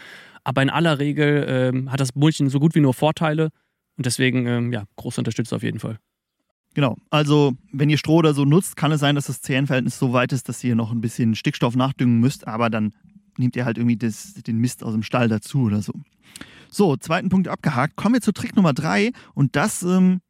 Aber 0.44 0.62
in 0.62 0.70
aller 0.70 1.00
Regel 1.00 1.46
ähm, 1.48 1.92
hat 1.92 2.00
das 2.00 2.16
Mulchen 2.16 2.50
so 2.50 2.60
gut 2.60 2.76
wie 2.76 2.80
nur 2.80 2.94
Vorteile. 2.94 3.50
Und 3.98 4.06
deswegen, 4.06 4.46
ähm, 4.48 4.74
ja, 4.74 4.84
große 4.96 5.22
Unterstützung 5.22 5.58
auf 5.58 5.64
jeden 5.64 5.80
Fall. 5.80 5.98
Genau. 6.74 6.98
Also, 7.10 7.54
wenn 7.72 7.90
ihr 7.90 7.98
Stroh 7.98 8.18
oder 8.18 8.34
so 8.34 8.46
nutzt, 8.46 8.76
kann 8.76 8.92
es 8.92 9.00
sein, 9.00 9.16
dass 9.16 9.26
das 9.26 9.42
CN-Verhältnis 9.42 9.98
so 9.98 10.14
weit 10.14 10.32
ist, 10.32 10.48
dass 10.48 10.64
ihr 10.64 10.76
noch 10.76 10.92
ein 10.92 11.02
bisschen 11.02 11.36
Stickstoff 11.36 11.76
nachdüngen 11.76 12.20
müsst. 12.20 12.48
Aber 12.48 12.70
dann 12.70 12.94
nehmt 13.38 13.56
ihr 13.56 13.66
halt 13.66 13.78
irgendwie 13.78 13.98
das, 13.98 14.34
den 14.34 14.58
Mist 14.58 14.84
aus 14.84 14.94
dem 14.94 15.04
Stall 15.04 15.28
dazu 15.28 15.64
oder 15.64 15.82
so. 15.82 15.94
So, 16.70 16.96
zweiten 16.98 17.30
Punkt 17.30 17.48
abgehakt. 17.48 17.96
Kommen 17.96 18.16
wir 18.16 18.22
zu 18.22 18.32
Trick 18.32 18.56
Nummer 18.56 18.74
drei. 18.74 19.12
Und 19.34 19.56
das 19.56 19.82
ähm, 19.82 20.22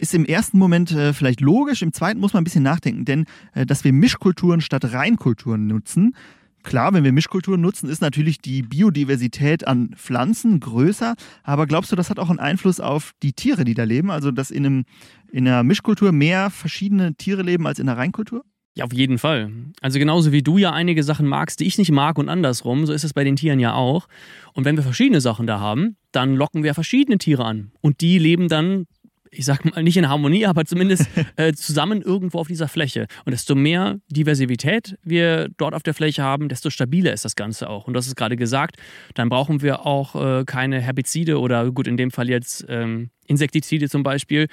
ist 0.00 0.14
im 0.14 0.24
ersten 0.24 0.58
Moment 0.58 0.90
äh, 0.92 1.12
vielleicht 1.12 1.40
logisch, 1.40 1.82
im 1.82 1.92
zweiten 1.92 2.20
muss 2.20 2.32
man 2.32 2.42
ein 2.42 2.44
bisschen 2.44 2.62
nachdenken, 2.62 3.04
denn 3.04 3.26
äh, 3.54 3.66
dass 3.66 3.84
wir 3.84 3.92
Mischkulturen 3.92 4.60
statt 4.60 4.92
Reinkulturen 4.92 5.66
nutzen, 5.66 6.14
Klar, 6.62 6.92
wenn 6.92 7.04
wir 7.04 7.12
Mischkulturen 7.12 7.60
nutzen, 7.60 7.88
ist 7.88 8.02
natürlich 8.02 8.38
die 8.38 8.62
Biodiversität 8.62 9.66
an 9.66 9.90
Pflanzen 9.96 10.60
größer. 10.60 11.14
Aber 11.42 11.66
glaubst 11.66 11.92
du, 11.92 11.96
das 11.96 12.10
hat 12.10 12.18
auch 12.18 12.30
einen 12.30 12.40
Einfluss 12.40 12.80
auf 12.80 13.12
die 13.22 13.32
Tiere, 13.32 13.64
die 13.64 13.74
da 13.74 13.84
leben? 13.84 14.10
Also, 14.10 14.30
dass 14.30 14.50
in, 14.50 14.66
einem, 14.66 14.84
in 15.30 15.46
einer 15.46 15.62
Mischkultur 15.62 16.12
mehr 16.12 16.50
verschiedene 16.50 17.14
Tiere 17.14 17.42
leben 17.42 17.66
als 17.66 17.78
in 17.78 17.88
einer 17.88 17.98
Reinkultur? 17.98 18.44
Ja, 18.78 18.84
auf 18.84 18.92
jeden 18.92 19.18
Fall. 19.18 19.50
Also 19.80 19.98
genauso 19.98 20.30
wie 20.30 20.42
du 20.42 20.56
ja 20.56 20.72
einige 20.72 21.02
Sachen 21.02 21.26
magst, 21.26 21.58
die 21.58 21.64
ich 21.64 21.78
nicht 21.78 21.90
mag 21.90 22.16
und 22.16 22.28
andersrum, 22.28 22.86
so 22.86 22.92
ist 22.92 23.02
es 23.02 23.12
bei 23.12 23.24
den 23.24 23.34
Tieren 23.34 23.58
ja 23.58 23.74
auch. 23.74 24.06
Und 24.52 24.64
wenn 24.64 24.76
wir 24.76 24.84
verschiedene 24.84 25.20
Sachen 25.20 25.48
da 25.48 25.58
haben, 25.58 25.96
dann 26.12 26.36
locken 26.36 26.62
wir 26.62 26.74
verschiedene 26.74 27.18
Tiere 27.18 27.44
an. 27.44 27.72
Und 27.80 28.00
die 28.00 28.18
leben 28.18 28.46
dann 28.46 28.86
ich 29.30 29.44
sag 29.44 29.64
mal, 29.64 29.82
nicht 29.82 29.96
in 29.96 30.08
Harmonie, 30.08 30.46
aber 30.46 30.64
zumindest 30.64 31.08
äh, 31.36 31.52
zusammen 31.52 32.02
irgendwo 32.02 32.38
auf 32.38 32.48
dieser 32.48 32.68
Fläche. 32.68 33.06
Und 33.24 33.32
desto 33.32 33.54
mehr 33.54 33.98
Diversität 34.08 34.96
wir 35.02 35.48
dort 35.56 35.74
auf 35.74 35.82
der 35.82 35.94
Fläche 35.94 36.22
haben, 36.22 36.48
desto 36.48 36.70
stabiler 36.70 37.12
ist 37.12 37.24
das 37.24 37.36
Ganze 37.36 37.68
auch. 37.68 37.86
Und 37.86 37.94
das 37.94 38.06
ist 38.06 38.16
gerade 38.16 38.36
gesagt, 38.36 38.76
dann 39.14 39.28
brauchen 39.28 39.62
wir 39.62 39.86
auch 39.86 40.14
äh, 40.14 40.44
keine 40.44 40.80
Herbizide 40.80 41.38
oder 41.38 41.70
gut, 41.70 41.86
in 41.86 41.96
dem 41.96 42.10
Fall 42.10 42.28
jetzt 42.28 42.64
ähm, 42.68 43.10
Insektizide 43.26 43.88
zum 43.88 44.02
Beispiel, 44.02 44.48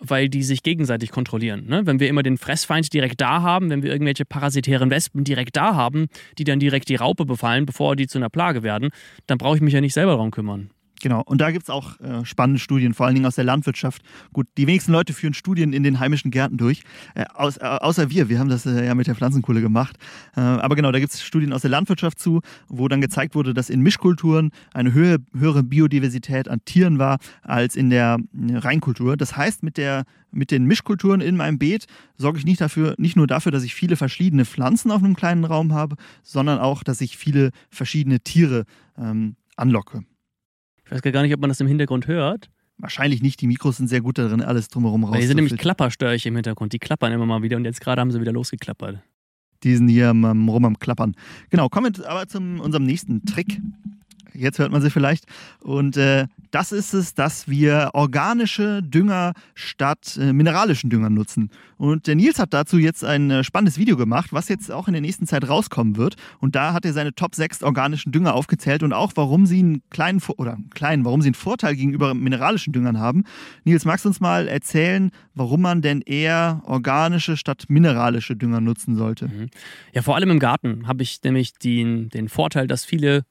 weil 0.00 0.28
die 0.28 0.42
sich 0.42 0.62
gegenseitig 0.62 1.10
kontrollieren. 1.10 1.66
Ne? 1.66 1.82
Wenn 1.84 2.00
wir 2.00 2.08
immer 2.08 2.22
den 2.22 2.38
Fressfeind 2.38 2.92
direkt 2.92 3.20
da 3.20 3.42
haben, 3.42 3.70
wenn 3.70 3.82
wir 3.82 3.92
irgendwelche 3.92 4.24
parasitären 4.24 4.90
Wespen 4.90 5.24
direkt 5.24 5.56
da 5.56 5.74
haben, 5.74 6.06
die 6.38 6.44
dann 6.44 6.58
direkt 6.58 6.88
die 6.88 6.96
Raupe 6.96 7.26
befallen, 7.26 7.66
bevor 7.66 7.96
die 7.96 8.06
zu 8.06 8.18
einer 8.18 8.30
Plage 8.30 8.62
werden, 8.62 8.90
dann 9.26 9.38
brauche 9.38 9.56
ich 9.56 9.62
mich 9.62 9.74
ja 9.74 9.80
nicht 9.80 9.94
selber 9.94 10.12
darum 10.12 10.30
kümmern. 10.30 10.70
Genau, 11.02 11.22
und 11.22 11.40
da 11.40 11.50
gibt 11.50 11.64
es 11.64 11.70
auch 11.70 11.98
äh, 12.00 12.24
spannende 12.26 12.60
Studien, 12.60 12.92
vor 12.92 13.06
allen 13.06 13.14
Dingen 13.14 13.26
aus 13.26 13.34
der 13.34 13.44
Landwirtschaft. 13.44 14.02
Gut, 14.34 14.46
die 14.58 14.66
wenigsten 14.66 14.92
Leute 14.92 15.14
führen 15.14 15.32
Studien 15.32 15.72
in 15.72 15.82
den 15.82 15.98
heimischen 15.98 16.30
Gärten 16.30 16.58
durch, 16.58 16.82
äh, 17.14 17.24
aus, 17.32 17.56
äh, 17.56 17.64
außer 17.64 18.10
wir, 18.10 18.28
wir 18.28 18.38
haben 18.38 18.50
das 18.50 18.66
äh, 18.66 18.84
ja 18.84 18.94
mit 18.94 19.06
der 19.06 19.14
Pflanzenkohle 19.14 19.62
gemacht. 19.62 19.96
Äh, 20.36 20.40
aber 20.40 20.76
genau, 20.76 20.92
da 20.92 21.00
gibt 21.00 21.14
es 21.14 21.22
Studien 21.22 21.54
aus 21.54 21.62
der 21.62 21.70
Landwirtschaft 21.70 22.18
zu, 22.18 22.42
wo 22.68 22.86
dann 22.86 23.00
gezeigt 23.00 23.34
wurde, 23.34 23.54
dass 23.54 23.70
in 23.70 23.80
Mischkulturen 23.80 24.50
eine 24.74 24.92
höhere, 24.92 25.18
höhere 25.34 25.62
Biodiversität 25.62 26.48
an 26.48 26.60
Tieren 26.66 26.98
war 26.98 27.18
als 27.42 27.76
in 27.76 27.88
der 27.88 28.18
äh, 28.34 28.56
Reinkultur. 28.56 29.16
Das 29.16 29.34
heißt, 29.34 29.62
mit, 29.62 29.78
der, 29.78 30.04
mit 30.30 30.50
den 30.50 30.66
Mischkulturen 30.66 31.22
in 31.22 31.34
meinem 31.34 31.58
Beet 31.58 31.86
sorge 32.18 32.38
ich 32.38 32.44
nicht, 32.44 32.60
dafür, 32.60 32.94
nicht 32.98 33.16
nur 33.16 33.26
dafür, 33.26 33.52
dass 33.52 33.62
ich 33.62 33.74
viele 33.74 33.96
verschiedene 33.96 34.44
Pflanzen 34.44 34.90
auf 34.90 35.02
einem 35.02 35.16
kleinen 35.16 35.46
Raum 35.46 35.72
habe, 35.72 35.96
sondern 36.22 36.58
auch, 36.58 36.82
dass 36.82 37.00
ich 37.00 37.16
viele 37.16 37.52
verschiedene 37.70 38.20
Tiere 38.20 38.64
ähm, 38.98 39.36
anlocke. 39.56 40.02
Ich 40.90 40.94
weiß 41.04 41.12
gar 41.12 41.22
nicht, 41.22 41.32
ob 41.32 41.40
man 41.40 41.48
das 41.48 41.60
im 41.60 41.68
Hintergrund 41.68 42.08
hört. 42.08 42.50
wahrscheinlich 42.78 43.22
nicht. 43.22 43.40
Die 43.40 43.46
Mikros 43.46 43.76
sind 43.76 43.86
sehr 43.86 44.00
gut 44.00 44.18
darin, 44.18 44.42
alles 44.42 44.68
drumherum 44.68 45.04
raus. 45.04 45.16
Hier 45.16 45.26
sind 45.28 45.36
nämlich 45.36 45.56
Klapperstörche 45.56 46.28
im 46.28 46.34
Hintergrund. 46.34 46.72
Die 46.72 46.78
klappern 46.80 47.12
immer 47.12 47.26
mal 47.26 47.42
wieder 47.42 47.56
und 47.56 47.64
jetzt 47.64 47.80
gerade 47.80 48.00
haben 48.00 48.10
sie 48.10 48.20
wieder 48.20 48.32
losgeklappert. 48.32 48.98
Die 49.62 49.76
sind 49.76 49.88
hier 49.88 50.10
um, 50.10 50.48
rum 50.48 50.64
am 50.64 50.78
Klappern. 50.78 51.14
Genau, 51.50 51.68
kommen 51.68 51.94
wir 51.96 52.08
aber 52.10 52.26
zu 52.26 52.38
unserem 52.38 52.84
nächsten 52.84 53.24
Trick. 53.24 53.60
Jetzt 54.34 54.58
hört 54.58 54.72
man 54.72 54.82
sie 54.82 54.90
vielleicht. 54.90 55.24
Und 55.60 55.96
äh, 55.96 56.26
das 56.50 56.72
ist 56.72 56.94
es, 56.94 57.14
dass 57.14 57.48
wir 57.48 57.90
organische 57.94 58.82
Dünger 58.82 59.32
statt 59.54 60.18
äh, 60.20 60.32
mineralischen 60.32 60.90
Dünger 60.90 61.10
nutzen. 61.10 61.50
Und 61.76 62.06
der 62.06 62.14
Nils 62.14 62.38
hat 62.38 62.52
dazu 62.52 62.78
jetzt 62.78 63.04
ein 63.04 63.30
äh, 63.30 63.44
spannendes 63.44 63.78
Video 63.78 63.96
gemacht, 63.96 64.32
was 64.32 64.48
jetzt 64.48 64.70
auch 64.70 64.86
in 64.86 64.92
der 64.92 65.00
nächsten 65.00 65.26
Zeit 65.26 65.48
rauskommen 65.48 65.96
wird. 65.96 66.16
Und 66.38 66.54
da 66.54 66.72
hat 66.72 66.84
er 66.84 66.92
seine 66.92 67.14
Top 67.14 67.34
6 67.34 67.62
organischen 67.62 68.12
Dünger 68.12 68.34
aufgezählt 68.34 68.82
und 68.82 68.92
auch, 68.92 69.12
warum 69.14 69.46
sie 69.46 69.60
einen 69.60 69.82
kleinen, 69.90 70.20
oder 70.36 70.58
kleinen, 70.74 71.04
warum 71.04 71.22
sie 71.22 71.28
einen 71.28 71.34
Vorteil 71.34 71.76
gegenüber 71.76 72.14
mineralischen 72.14 72.72
Düngern 72.72 72.98
haben. 72.98 73.24
Nils, 73.64 73.84
magst 73.84 74.04
du 74.04 74.08
uns 74.08 74.20
mal 74.20 74.48
erzählen, 74.48 75.10
warum 75.34 75.62
man 75.62 75.82
denn 75.82 76.02
eher 76.02 76.62
organische 76.64 77.36
statt 77.36 77.64
mineralische 77.68 78.36
Dünger 78.36 78.60
nutzen 78.60 78.96
sollte? 78.96 79.28
Mhm. 79.28 79.48
Ja, 79.94 80.02
vor 80.02 80.16
allem 80.16 80.30
im 80.30 80.38
Garten 80.38 80.86
habe 80.86 81.02
ich 81.02 81.20
nämlich 81.22 81.54
den, 81.54 82.08
den 82.10 82.28
Vorteil, 82.28 82.66
dass 82.66 82.84
viele 82.84 83.24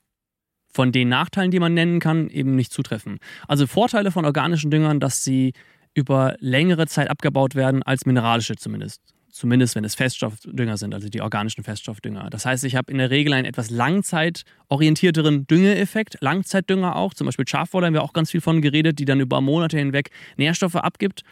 von 0.71 0.91
den 0.91 1.09
Nachteilen, 1.09 1.51
die 1.51 1.59
man 1.59 1.73
nennen 1.73 1.99
kann, 1.99 2.29
eben 2.29 2.55
nicht 2.55 2.71
zutreffen. 2.71 3.19
Also 3.47 3.67
Vorteile 3.67 4.11
von 4.11 4.25
organischen 4.25 4.71
Düngern, 4.71 4.99
dass 4.99 5.23
sie 5.23 5.53
über 5.93 6.35
längere 6.39 6.88
Zeit 6.88 7.09
abgebaut 7.09 7.55
werden 7.55 7.83
als 7.83 8.05
mineralische 8.05 8.55
zumindest. 8.55 9.01
Zumindest 9.31 9.75
wenn 9.75 9.83
es 9.83 9.95
Feststoffdünger 9.95 10.77
sind, 10.77 10.93
also 10.93 11.07
die 11.07 11.21
organischen 11.21 11.63
Feststoffdünger. 11.63 12.29
Das 12.31 12.45
heißt, 12.45 12.63
ich 12.63 12.75
habe 12.75 12.91
in 12.91 12.97
der 12.97 13.11
Regel 13.11 13.33
einen 13.33 13.45
etwas 13.45 13.69
langzeitorientierteren 13.69 15.45
Düngeeffekt. 15.45 16.17
Langzeitdünger 16.19 16.95
auch, 16.95 17.13
zum 17.13 17.25
Beispiel 17.25 17.47
Schafwolle 17.47 17.85
haben 17.85 17.93
wir 17.93 18.03
auch 18.03 18.13
ganz 18.13 18.31
viel 18.31 18.41
von 18.41 18.61
geredet, 18.61 18.97
die 18.97 19.05
dann 19.05 19.19
über 19.19 19.39
Monate 19.39 19.77
hinweg 19.77 20.09
Nährstoffe 20.38 20.75
abgibt. 20.75 21.23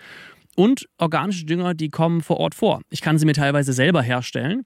Und 0.60 0.90
organische 0.98 1.46
Dünger, 1.46 1.76
die 1.76 1.90
kommen 1.90 2.24
vor 2.24 2.38
Ort 2.38 2.56
vor. 2.56 2.82
Ich 2.90 3.02
kann 3.02 3.20
sie 3.20 3.28
mir 3.28 3.34
teilweise 3.34 3.74
selber 3.74 4.02
herstellen 4.02 4.64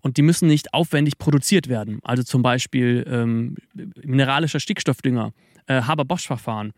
und 0.00 0.16
die 0.16 0.22
müssen 0.22 0.48
nicht 0.48 0.72
aufwendig 0.72 1.18
produziert 1.18 1.68
werden. 1.68 1.98
Also 2.02 2.22
zum 2.22 2.40
Beispiel 2.40 3.04
ähm, 3.06 3.56
mineralischer 4.02 4.58
Stickstoffdünger, 4.58 5.32
äh, 5.66 5.82
Haber-Bosch-Verfahren. 5.82 6.72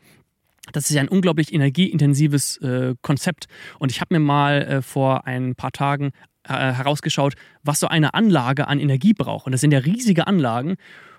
Das 0.73 0.91
ist 0.91 0.97
ja 0.97 1.01
ein 1.01 1.07
unglaublich 1.07 1.55
energieintensives 1.55 2.57
äh, 2.57 2.97
Konzept. 3.03 3.47
Und 3.79 3.93
ich 3.93 4.01
habe 4.01 4.17
mir 4.17 4.21
mal 4.21 4.63
äh, 4.63 4.83
vor 4.83 5.29
ein 5.29 5.55
paar 5.55 5.71
Tagen 5.71 6.11
äh, 6.43 6.73
herausgeschaut, 6.73 7.35
was 7.63 7.79
so 7.79 7.87
eine 7.87 8.15
Anlage 8.15 8.67
an 8.67 8.81
Energie 8.81 9.15
braucht. 9.15 9.47
Und 9.47 9.53
das 9.53 9.61
sind 9.61 9.71
ja 9.71 9.79
riesige 9.79 10.27
Anlagen. 10.27 10.75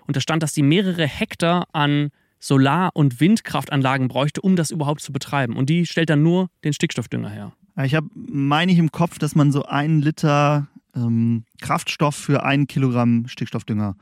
Und 0.06 0.16
da 0.16 0.20
stand, 0.20 0.42
dass 0.42 0.52
die 0.52 0.62
mehrere 0.62 1.06
Hektar 1.06 1.66
an 1.72 2.10
Solar- 2.40 2.90
und 2.94 3.20
Windkraftanlagen 3.20 4.08
bräuchte, 4.08 4.40
um 4.40 4.56
das 4.56 4.70
überhaupt 4.70 5.00
zu 5.00 5.12
betreiben. 5.12 5.56
Und 5.56 5.68
die 5.68 5.86
stellt 5.86 6.10
dann 6.10 6.22
nur 6.22 6.48
den 6.64 6.72
Stickstoffdünger 6.72 7.30
her. 7.30 7.52
Ich 7.84 7.94
habe, 7.94 8.08
meine 8.14 8.72
ich, 8.72 8.78
im 8.78 8.90
Kopf, 8.90 9.18
dass 9.18 9.34
man 9.34 9.52
so 9.52 9.64
einen 9.64 10.02
Liter 10.02 10.66
ähm, 10.96 11.44
Kraftstoff 11.60 12.16
für 12.16 12.42
ein 12.44 12.66
Kilogramm 12.66 13.28
Stickstoffdünger 13.28 13.96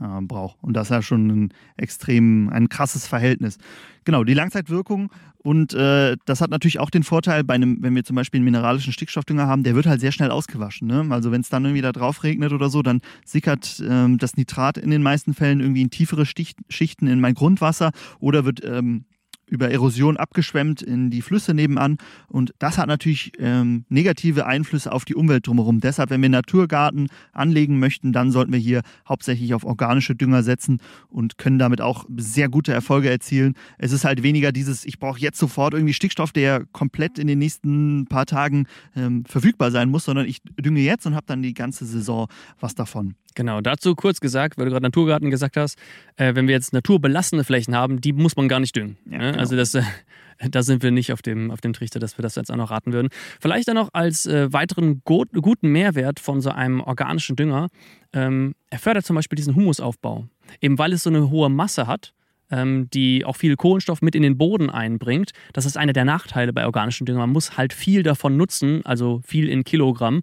äh, 0.00 0.20
braucht. 0.22 0.56
Und 0.62 0.74
das 0.74 0.88
ist 0.88 0.90
ja 0.90 1.02
schon 1.02 1.28
ein 1.28 1.54
extrem, 1.76 2.48
ein 2.48 2.68
krasses 2.68 3.06
Verhältnis. 3.06 3.58
Genau, 4.04 4.24
die 4.24 4.34
Langzeitwirkung 4.34 5.10
und 5.42 5.72
äh, 5.72 6.16
das 6.26 6.42
hat 6.42 6.50
natürlich 6.50 6.80
auch 6.80 6.90
den 6.90 7.02
Vorteil, 7.02 7.44
bei 7.44 7.54
einem, 7.54 7.78
wenn 7.80 7.94
wir 7.94 8.04
zum 8.04 8.16
Beispiel 8.16 8.38
einen 8.38 8.44
mineralischen 8.44 8.92
Stickstoffdünger 8.92 9.46
haben, 9.46 9.62
der 9.62 9.74
wird 9.74 9.86
halt 9.86 10.00
sehr 10.00 10.12
schnell 10.12 10.30
ausgewaschen. 10.30 10.86
Ne? 10.86 11.06
Also 11.10 11.32
wenn 11.32 11.40
es 11.40 11.48
dann 11.48 11.64
irgendwie 11.64 11.80
da 11.80 11.92
drauf 11.92 12.24
regnet 12.24 12.52
oder 12.52 12.68
so, 12.68 12.82
dann 12.82 13.00
sickert 13.24 13.82
ähm, 13.86 14.18
das 14.18 14.36
Nitrat 14.36 14.76
in 14.76 14.90
den 14.90 15.02
meisten 15.02 15.32
Fällen 15.32 15.60
irgendwie 15.60 15.80
in 15.80 15.90
tiefere 15.90 16.26
Schichten 16.26 17.06
in 17.06 17.20
mein 17.20 17.34
Grundwasser 17.34 17.92
oder 18.18 18.44
wird 18.44 18.62
ähm, 18.64 19.04
über 19.50 19.70
Erosion 19.70 20.16
abgeschwemmt 20.16 20.80
in 20.80 21.10
die 21.10 21.22
Flüsse 21.22 21.52
nebenan. 21.52 21.98
Und 22.28 22.54
das 22.58 22.78
hat 22.78 22.86
natürlich 22.86 23.32
ähm, 23.38 23.84
negative 23.88 24.46
Einflüsse 24.46 24.92
auf 24.92 25.04
die 25.04 25.14
Umwelt 25.14 25.46
drumherum. 25.46 25.80
Deshalb, 25.80 26.10
wenn 26.10 26.22
wir 26.22 26.28
Naturgarten 26.28 27.08
anlegen 27.32 27.78
möchten, 27.78 28.12
dann 28.12 28.30
sollten 28.30 28.52
wir 28.52 28.60
hier 28.60 28.82
hauptsächlich 29.08 29.52
auf 29.52 29.64
organische 29.64 30.14
Dünger 30.14 30.42
setzen 30.42 30.80
und 31.08 31.36
können 31.36 31.58
damit 31.58 31.80
auch 31.80 32.06
sehr 32.16 32.48
gute 32.48 32.72
Erfolge 32.72 33.10
erzielen. 33.10 33.54
Es 33.78 33.92
ist 33.92 34.04
halt 34.04 34.22
weniger 34.22 34.52
dieses, 34.52 34.84
ich 34.84 34.98
brauche 34.98 35.20
jetzt 35.20 35.38
sofort 35.38 35.74
irgendwie 35.74 35.94
Stickstoff, 35.94 36.32
der 36.32 36.64
komplett 36.72 37.18
in 37.18 37.26
den 37.26 37.38
nächsten 37.40 38.06
paar 38.06 38.26
Tagen 38.26 38.66
ähm, 38.94 39.24
verfügbar 39.24 39.70
sein 39.70 39.90
muss, 39.90 40.04
sondern 40.04 40.26
ich 40.26 40.38
dünge 40.58 40.80
jetzt 40.80 41.06
und 41.06 41.14
habe 41.14 41.26
dann 41.26 41.42
die 41.42 41.54
ganze 41.54 41.84
Saison 41.84 42.28
was 42.60 42.74
davon. 42.74 43.14
Genau, 43.34 43.60
dazu 43.60 43.94
kurz 43.94 44.20
gesagt, 44.20 44.58
weil 44.58 44.66
du 44.66 44.70
gerade 44.72 44.84
Naturgarten 44.84 45.30
gesagt 45.30 45.56
hast, 45.56 45.78
äh, 46.16 46.34
wenn 46.34 46.48
wir 46.48 46.54
jetzt 46.54 46.72
naturbelassene 46.72 47.44
Flächen 47.44 47.74
haben, 47.74 48.00
die 48.00 48.12
muss 48.12 48.36
man 48.36 48.48
gar 48.48 48.60
nicht 48.60 48.74
düngen. 48.74 48.96
Ja, 49.10 49.18
ne? 49.18 49.30
genau. 49.30 49.38
Also 49.38 49.56
das, 49.56 49.74
äh, 49.74 49.82
da 50.50 50.62
sind 50.62 50.82
wir 50.82 50.90
nicht 50.90 51.12
auf 51.12 51.22
dem, 51.22 51.50
auf 51.50 51.60
dem 51.60 51.72
Trichter, 51.72 52.00
dass 52.00 52.18
wir 52.18 52.22
das 52.22 52.34
jetzt 52.34 52.50
auch 52.50 52.56
noch 52.56 52.70
raten 52.70 52.92
würden. 52.92 53.08
Vielleicht 53.40 53.68
dann 53.68 53.76
noch 53.76 53.90
als 53.92 54.26
äh, 54.26 54.52
weiteren 54.52 55.02
go 55.04 55.24
guten 55.32 55.68
Mehrwert 55.68 56.18
von 56.18 56.40
so 56.40 56.50
einem 56.50 56.80
organischen 56.80 57.36
Dünger, 57.36 57.68
ähm, 58.12 58.54
er 58.70 58.78
fördert 58.78 59.04
zum 59.04 59.16
Beispiel 59.16 59.36
diesen 59.36 59.54
Humusaufbau. 59.54 60.26
Eben 60.60 60.78
weil 60.78 60.92
es 60.92 61.04
so 61.04 61.10
eine 61.10 61.30
hohe 61.30 61.48
Masse 61.48 61.86
hat, 61.86 62.12
ähm, 62.50 62.88
die 62.92 63.24
auch 63.24 63.36
viel 63.36 63.56
Kohlenstoff 63.56 64.02
mit 64.02 64.14
in 64.14 64.22
den 64.22 64.36
Boden 64.36 64.70
einbringt. 64.70 65.30
Das 65.52 65.66
ist 65.66 65.76
einer 65.76 65.92
der 65.92 66.04
Nachteile 66.04 66.52
bei 66.52 66.66
organischen 66.66 67.06
Düngern. 67.06 67.20
Man 67.20 67.30
muss 67.30 67.56
halt 67.56 67.72
viel 67.72 68.02
davon 68.02 68.36
nutzen, 68.36 68.84
also 68.84 69.20
viel 69.24 69.48
in 69.48 69.62
Kilogramm 69.62 70.22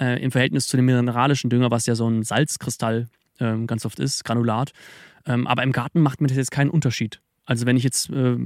äh, 0.00 0.22
im 0.22 0.30
Verhältnis 0.30 0.66
zu 0.66 0.76
dem 0.76 0.86
mineralischen 0.86 1.50
Dünger, 1.50 1.70
was 1.70 1.86
ja 1.86 1.94
so 1.94 2.08
ein 2.08 2.22
Salzkristall 2.22 3.08
ähm, 3.40 3.66
ganz 3.66 3.84
oft 3.86 3.98
ist, 4.00 4.24
Granulat. 4.24 4.72
Ähm, 5.26 5.46
aber 5.46 5.62
im 5.62 5.72
Garten 5.72 6.00
macht 6.00 6.20
mir 6.20 6.28
das 6.28 6.36
jetzt 6.36 6.50
keinen 6.50 6.70
Unterschied. 6.70 7.20
Also 7.44 7.66
wenn 7.66 7.76
ich 7.76 7.84
jetzt, 7.84 8.10
äh, 8.10 8.36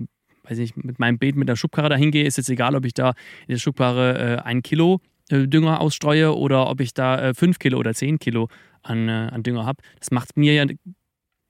weiß 0.45 0.59
nicht, 0.59 0.76
mit 0.76 0.99
meinem 0.99 1.19
Beet 1.19 1.37
mit 1.37 1.49
der 1.49 1.57
Schubkarre 1.57 1.88
dahin 1.88 2.11
gehe, 2.11 2.25
ist 2.25 2.37
jetzt 2.37 2.50
egal, 2.50 2.75
ob 2.75 2.85
ich 2.85 2.95
da 2.95 3.11
in 3.47 3.55
der 3.55 3.59
Schubkarre 3.59 4.38
äh, 4.38 4.43
ein 4.43 4.62
Kilo 4.62 5.00
äh, 5.31 5.47
Dünger 5.47 5.81
ausstreue 5.81 6.35
oder 6.37 6.69
ob 6.69 6.81
ich 6.81 6.95
da 6.95 7.21
äh, 7.21 7.35
fünf 7.35 7.59
Kilo 7.59 7.78
oder 7.78 7.95
zehn 7.95 8.19
Kilo 8.19 8.49
an, 8.83 9.09
äh, 9.09 9.28
an 9.33 9.43
Dünger 9.43 9.67
habe. 9.67 9.83
Das 9.99 10.11
macht 10.11 10.37
mir 10.37 10.55
ja, 10.55 10.67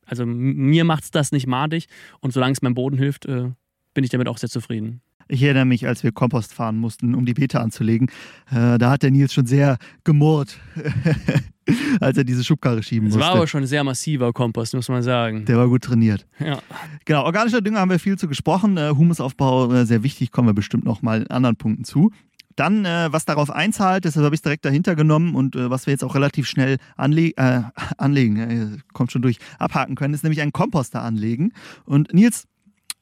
also 0.06 0.26
mir 0.26 0.84
macht 0.84 1.04
es 1.04 1.10
das 1.10 1.32
nicht 1.32 1.46
madig 1.46 1.86
und 2.20 2.32
solange 2.32 2.52
es 2.52 2.62
meinem 2.62 2.74
Boden 2.74 2.96
hilft, 2.96 3.26
bin 3.26 4.04
ich 4.04 4.08
damit 4.08 4.26
auch 4.26 4.38
sehr 4.38 4.48
zufrieden. 4.48 5.02
Ich 5.28 5.42
erinnere 5.42 5.66
mich, 5.66 5.86
als 5.86 6.02
wir 6.02 6.12
Kompost 6.12 6.54
fahren 6.54 6.78
mussten, 6.78 7.14
um 7.14 7.26
die 7.26 7.34
Beete 7.34 7.60
anzulegen. 7.60 8.10
Äh, 8.50 8.78
da 8.78 8.90
hat 8.90 9.02
der 9.02 9.10
Nils 9.10 9.34
schon 9.34 9.46
sehr 9.46 9.76
gemurrt, 10.02 10.58
als 12.00 12.16
er 12.16 12.24
diese 12.24 12.42
Schubkarre 12.42 12.82
schieben 12.82 13.08
das 13.08 13.14
musste. 13.14 13.20
Das 13.20 13.28
war 13.28 13.36
aber 13.36 13.46
schon 13.46 13.62
ein 13.62 13.66
sehr 13.66 13.84
massiver 13.84 14.32
Kompost, 14.32 14.74
muss 14.74 14.88
man 14.88 15.02
sagen. 15.02 15.44
Der 15.44 15.58
war 15.58 15.68
gut 15.68 15.84
trainiert. 15.84 16.26
Ja. 16.38 16.58
Genau, 17.04 17.24
organischer 17.24 17.60
Dünger 17.60 17.80
haben 17.80 17.90
wir 17.90 17.98
viel 17.98 18.16
zu 18.16 18.26
gesprochen. 18.26 18.78
Äh, 18.78 18.90
Humusaufbau 18.96 19.72
äh, 19.72 19.84
sehr 19.84 20.02
wichtig, 20.02 20.32
kommen 20.32 20.48
wir 20.48 20.54
bestimmt 20.54 20.84
noch 20.84 21.02
mal 21.02 21.22
in 21.22 21.26
anderen 21.28 21.56
Punkten 21.56 21.84
zu. 21.84 22.10
Dann, 22.56 22.84
äh, 22.86 23.08
was 23.12 23.24
darauf 23.24 23.50
einzahlt, 23.50 24.04
deshalb 24.04 24.24
habe 24.24 24.34
ich 24.34 24.38
es 24.38 24.42
direkt 24.42 24.64
dahinter 24.64 24.96
genommen 24.96 25.36
und 25.36 25.54
äh, 25.54 25.70
was 25.70 25.86
wir 25.86 25.92
jetzt 25.92 26.02
auch 26.02 26.16
relativ 26.16 26.48
schnell 26.48 26.78
anle 26.96 27.36
äh, 27.36 27.62
anlegen, 27.98 28.82
kommt 28.92 29.12
schon 29.12 29.22
durch, 29.22 29.38
abhaken 29.60 29.94
können, 29.94 30.12
ist 30.12 30.24
nämlich 30.24 30.40
einen 30.40 30.52
Komposter 30.52 31.02
anlegen. 31.02 31.52
Und 31.84 32.12
Nils, 32.12 32.48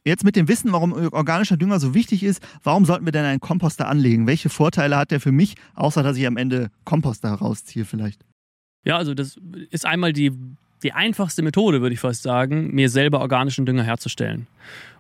Jetzt 0.06 0.22
mit 0.22 0.36
dem 0.36 0.46
Wissen, 0.46 0.70
warum 0.70 0.92
organischer 0.92 1.56
Dünger 1.56 1.80
so 1.80 1.92
wichtig 1.92 2.22
ist, 2.22 2.40
warum 2.62 2.84
sollten 2.84 3.04
wir 3.04 3.12
denn 3.12 3.24
einen 3.24 3.40
Komposter 3.40 3.88
anlegen? 3.88 4.28
Welche 4.28 4.48
Vorteile 4.48 4.96
hat 4.96 5.10
der 5.10 5.20
für 5.20 5.32
mich, 5.32 5.56
außer 5.74 6.04
dass 6.04 6.16
ich 6.16 6.24
am 6.28 6.36
Ende 6.36 6.70
Komposter 6.84 7.30
herausziehe 7.30 7.84
vielleicht? 7.84 8.24
Ja, 8.84 8.98
also 8.98 9.14
das 9.14 9.36
ist 9.70 9.84
einmal 9.84 10.12
die, 10.12 10.30
die 10.84 10.92
einfachste 10.92 11.42
Methode, 11.42 11.82
würde 11.82 11.94
ich 11.94 11.98
fast 11.98 12.22
sagen, 12.22 12.72
mir 12.72 12.88
selber 12.88 13.20
organischen 13.20 13.66
Dünger 13.66 13.82
herzustellen. 13.82 14.46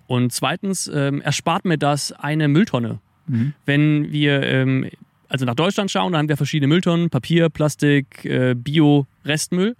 Und 0.08 0.32
zweitens 0.32 0.90
ähm, 0.92 1.20
erspart 1.20 1.64
mir 1.64 1.78
das 1.78 2.10
eine 2.10 2.48
Mülltonne. 2.48 2.98
Mhm. 3.28 3.54
Wenn 3.64 4.10
wir 4.10 4.42
ähm, 4.42 4.90
also 5.28 5.44
nach 5.44 5.54
Deutschland 5.54 5.88
schauen, 5.88 6.14
da 6.14 6.18
haben 6.18 6.28
wir 6.28 6.36
verschiedene 6.36 6.66
Mülltonnen, 6.66 7.10
Papier, 7.10 7.48
Plastik, 7.48 8.24
äh, 8.24 8.54
Bio, 8.56 9.06
Restmüll. 9.24 9.76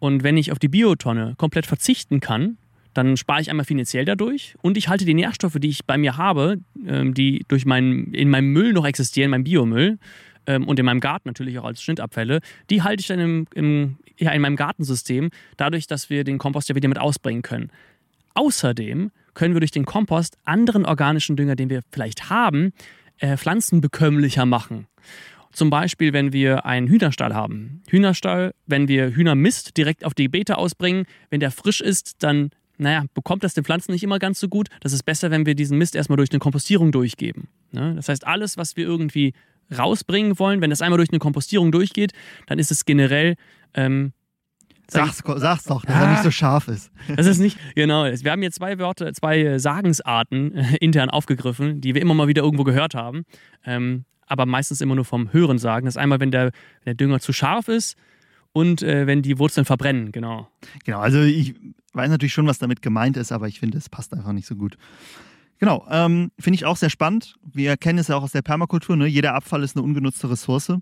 Und 0.00 0.24
wenn 0.24 0.36
ich 0.36 0.50
auf 0.50 0.58
die 0.58 0.68
Biotonne 0.68 1.34
komplett 1.36 1.66
verzichten 1.66 2.18
kann, 2.18 2.58
dann 2.96 3.16
spare 3.16 3.40
ich 3.40 3.50
einmal 3.50 3.66
finanziell 3.66 4.04
dadurch 4.04 4.54
und 4.62 4.76
ich 4.76 4.88
halte 4.88 5.04
die 5.04 5.14
Nährstoffe, 5.14 5.56
die 5.58 5.68
ich 5.68 5.84
bei 5.84 5.98
mir 5.98 6.16
habe, 6.16 6.58
ähm, 6.86 7.14
die 7.14 7.44
durch 7.48 7.66
meinen, 7.66 8.14
in 8.14 8.30
meinem 8.30 8.52
Müll 8.52 8.72
noch 8.72 8.86
existieren, 8.86 9.30
meinem 9.30 9.44
Biomüll 9.44 9.98
ähm, 10.46 10.66
und 10.66 10.78
in 10.78 10.86
meinem 10.86 11.00
Garten 11.00 11.28
natürlich 11.28 11.58
auch 11.58 11.64
als 11.64 11.82
Schnittabfälle, 11.82 12.40
die 12.70 12.82
halte 12.82 13.00
ich 13.00 13.06
dann 13.08 13.20
im, 13.20 13.46
im, 13.54 13.98
ja, 14.18 14.30
in 14.30 14.40
meinem 14.42 14.56
Gartensystem, 14.56 15.30
dadurch, 15.56 15.86
dass 15.86 16.10
wir 16.10 16.24
den 16.24 16.38
Kompost 16.38 16.68
ja 16.68 16.74
wieder 16.74 16.88
mit 16.88 16.98
ausbringen 16.98 17.42
können. 17.42 17.70
Außerdem 18.34 19.10
können 19.34 19.54
wir 19.54 19.60
durch 19.60 19.70
den 19.70 19.84
Kompost 19.84 20.38
anderen 20.44 20.86
organischen 20.86 21.36
Dünger, 21.36 21.56
den 21.56 21.70
wir 21.70 21.82
vielleicht 21.90 22.30
haben, 22.30 22.72
äh, 23.18 23.36
pflanzenbekömmlicher 23.36 24.46
machen. 24.46 24.86
Zum 25.52 25.70
Beispiel, 25.70 26.12
wenn 26.12 26.34
wir 26.34 26.66
einen 26.66 26.86
Hühnerstall 26.86 27.34
haben. 27.34 27.82
Hühnerstall, 27.88 28.52
wenn 28.66 28.88
wir 28.88 29.14
Hühnermist 29.14 29.76
direkt 29.78 30.04
auf 30.04 30.12
die 30.12 30.28
Beete 30.28 30.58
ausbringen, 30.58 31.06
wenn 31.30 31.40
der 31.40 31.50
frisch 31.50 31.80
ist, 31.80 32.22
dann 32.22 32.50
naja, 32.78 33.04
bekommt 33.14 33.44
das 33.44 33.54
den 33.54 33.64
Pflanzen 33.64 33.92
nicht 33.92 34.02
immer 34.02 34.18
ganz 34.18 34.40
so 34.40 34.48
gut. 34.48 34.68
Das 34.80 34.92
ist 34.92 35.04
besser, 35.04 35.30
wenn 35.30 35.46
wir 35.46 35.54
diesen 35.54 35.78
Mist 35.78 35.94
erstmal 35.94 36.16
durch 36.16 36.30
eine 36.30 36.38
Kompostierung 36.38 36.92
durchgeben. 36.92 37.48
Ne? 37.72 37.94
Das 37.94 38.08
heißt, 38.08 38.26
alles, 38.26 38.56
was 38.56 38.76
wir 38.76 38.84
irgendwie 38.84 39.34
rausbringen 39.76 40.38
wollen, 40.38 40.60
wenn 40.60 40.70
das 40.70 40.82
einmal 40.82 40.98
durch 40.98 41.10
eine 41.10 41.18
Kompostierung 41.18 41.72
durchgeht, 41.72 42.12
dann 42.46 42.58
ist 42.58 42.70
es 42.70 42.84
generell 42.84 43.36
ähm, 43.74 44.12
Sag's, 44.88 45.22
sag's 45.38 45.64
doch, 45.64 45.84
dass 45.84 45.96
er 45.96 46.10
nicht 46.12 46.22
so 46.22 46.30
scharf 46.30 46.68
ist. 46.68 46.92
Das 47.16 47.26
ist 47.26 47.38
nicht, 47.38 47.58
genau. 47.74 48.04
Wir 48.04 48.30
haben 48.30 48.40
hier 48.40 48.52
zwei 48.52 48.78
Wörter, 48.78 49.12
zwei 49.14 49.58
Sagensarten 49.58 50.54
äh, 50.54 50.76
intern 50.76 51.10
aufgegriffen, 51.10 51.80
die 51.80 51.94
wir 51.94 52.02
immer 52.02 52.14
mal 52.14 52.28
wieder 52.28 52.42
irgendwo 52.42 52.62
gehört 52.62 52.94
haben. 52.94 53.24
Ähm, 53.64 54.04
aber 54.26 54.46
meistens 54.46 54.80
immer 54.80 54.94
nur 54.94 55.04
vom 55.04 55.32
Hören 55.32 55.58
sagen. 55.58 55.86
Das 55.86 55.94
ist 55.94 56.00
einmal, 56.00 56.20
wenn 56.20 56.30
der, 56.30 56.52
der 56.84 56.94
Dünger 56.94 57.18
zu 57.18 57.32
scharf 57.32 57.66
ist 57.68 57.96
und 58.52 58.82
äh, 58.82 59.06
wenn 59.06 59.22
die 59.22 59.38
Wurzeln 59.38 59.64
verbrennen, 59.64 60.12
genau. 60.12 60.48
Genau, 60.84 61.00
also 61.00 61.20
ich 61.20 61.54
weiß 61.96 62.10
natürlich 62.10 62.32
schon, 62.32 62.46
was 62.46 62.58
damit 62.58 62.82
gemeint 62.82 63.16
ist, 63.16 63.32
aber 63.32 63.48
ich 63.48 63.58
finde, 63.58 63.78
es 63.78 63.88
passt 63.88 64.12
einfach 64.12 64.32
nicht 64.32 64.46
so 64.46 64.54
gut. 64.54 64.76
Genau, 65.58 65.86
ähm, 65.90 66.30
finde 66.38 66.56
ich 66.56 66.66
auch 66.66 66.76
sehr 66.76 66.90
spannend. 66.90 67.36
Wir 67.42 67.76
kennen 67.76 67.98
es 67.98 68.08
ja 68.08 68.16
auch 68.16 68.22
aus 68.22 68.32
der 68.32 68.42
Permakultur, 68.42 68.96
ne? 68.96 69.06
jeder 69.06 69.34
Abfall 69.34 69.62
ist 69.62 69.76
eine 69.76 69.84
ungenutzte 69.84 70.30
Ressource. 70.30 70.72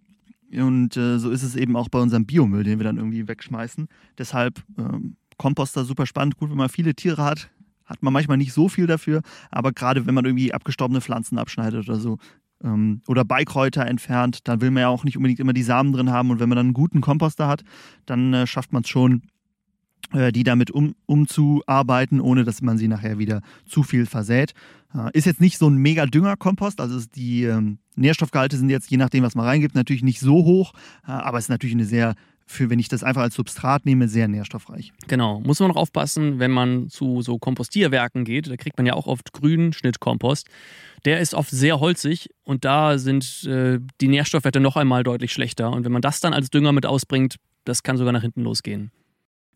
Und 0.52 0.96
äh, 0.96 1.18
so 1.18 1.30
ist 1.30 1.42
es 1.42 1.56
eben 1.56 1.76
auch 1.76 1.88
bei 1.88 1.98
unserem 1.98 2.26
Biomüll, 2.26 2.64
den 2.64 2.78
wir 2.78 2.84
dann 2.84 2.96
irgendwie 2.96 3.26
wegschmeißen. 3.26 3.88
Deshalb 4.18 4.62
ähm, 4.78 5.16
Komposter 5.36 5.84
super 5.84 6.06
spannend. 6.06 6.36
Gut, 6.36 6.50
wenn 6.50 6.56
man 6.56 6.68
viele 6.68 6.94
Tiere 6.94 7.24
hat, 7.24 7.50
hat 7.84 8.02
man 8.02 8.12
manchmal 8.12 8.36
nicht 8.36 8.52
so 8.52 8.68
viel 8.68 8.86
dafür. 8.86 9.22
Aber 9.50 9.72
gerade 9.72 10.06
wenn 10.06 10.14
man 10.14 10.24
irgendwie 10.24 10.52
abgestorbene 10.52 11.00
Pflanzen 11.00 11.38
abschneidet 11.38 11.88
oder 11.88 11.98
so 11.98 12.18
ähm, 12.62 13.02
oder 13.08 13.24
Beikräuter 13.24 13.86
entfernt, 13.86 14.46
dann 14.48 14.60
will 14.60 14.70
man 14.70 14.82
ja 14.82 14.88
auch 14.88 15.04
nicht 15.04 15.16
unbedingt 15.16 15.40
immer 15.40 15.52
die 15.52 15.62
Samen 15.62 15.92
drin 15.92 16.10
haben. 16.10 16.30
Und 16.30 16.40
wenn 16.40 16.48
man 16.48 16.56
dann 16.56 16.66
einen 16.66 16.74
guten 16.74 17.00
Komposter 17.00 17.48
hat, 17.48 17.64
dann 18.06 18.32
äh, 18.32 18.46
schafft 18.46 18.72
man 18.72 18.82
es 18.82 18.88
schon, 18.88 19.22
die 20.12 20.44
damit 20.44 20.70
um, 20.70 20.94
umzuarbeiten, 21.06 22.20
ohne 22.20 22.44
dass 22.44 22.62
man 22.62 22.78
sie 22.78 22.88
nachher 22.88 23.18
wieder 23.18 23.40
zu 23.66 23.82
viel 23.82 24.06
versät. 24.06 24.54
Äh, 24.94 25.10
ist 25.12 25.26
jetzt 25.26 25.40
nicht 25.40 25.58
so 25.58 25.68
ein 25.68 25.76
mega 25.76 26.06
Düngerkompost, 26.06 26.80
also 26.80 27.00
die 27.14 27.44
ähm, 27.44 27.78
Nährstoffgehalte 27.96 28.56
sind 28.56 28.70
jetzt 28.70 28.90
je 28.90 28.96
nachdem, 28.96 29.24
was 29.24 29.34
man 29.34 29.46
reingibt, 29.46 29.74
natürlich 29.74 30.02
nicht 30.02 30.20
so 30.20 30.44
hoch, 30.44 30.72
äh, 31.06 31.10
aber 31.10 31.38
es 31.38 31.46
ist 31.46 31.50
natürlich 31.50 31.74
eine 31.74 31.84
sehr 31.84 32.14
für, 32.46 32.68
wenn 32.68 32.78
ich 32.78 32.88
das 32.88 33.02
einfach 33.02 33.22
als 33.22 33.34
Substrat 33.36 33.86
nehme, 33.86 34.06
sehr 34.06 34.28
nährstoffreich. 34.28 34.92
Genau. 35.08 35.40
Muss 35.40 35.60
man 35.60 35.68
noch 35.68 35.76
aufpassen, 35.76 36.38
wenn 36.38 36.50
man 36.50 36.90
zu 36.90 37.22
so 37.22 37.38
Kompostierwerken 37.38 38.26
geht, 38.26 38.50
da 38.50 38.56
kriegt 38.56 38.76
man 38.76 38.84
ja 38.84 38.92
auch 38.92 39.06
oft 39.06 39.32
grünen 39.32 39.72
Schnittkompost. 39.72 40.46
Der 41.06 41.20
ist 41.20 41.32
oft 41.32 41.50
sehr 41.50 41.80
holzig 41.80 42.28
und 42.42 42.66
da 42.66 42.98
sind 42.98 43.44
äh, 43.44 43.80
die 44.02 44.08
Nährstoffwerte 44.08 44.60
noch 44.60 44.76
einmal 44.76 45.04
deutlich 45.04 45.32
schlechter. 45.32 45.70
Und 45.70 45.86
wenn 45.86 45.92
man 45.92 46.02
das 46.02 46.20
dann 46.20 46.34
als 46.34 46.50
Dünger 46.50 46.72
mit 46.72 46.84
ausbringt, 46.84 47.36
das 47.64 47.82
kann 47.82 47.96
sogar 47.96 48.12
nach 48.12 48.22
hinten 48.22 48.42
losgehen. 48.42 48.90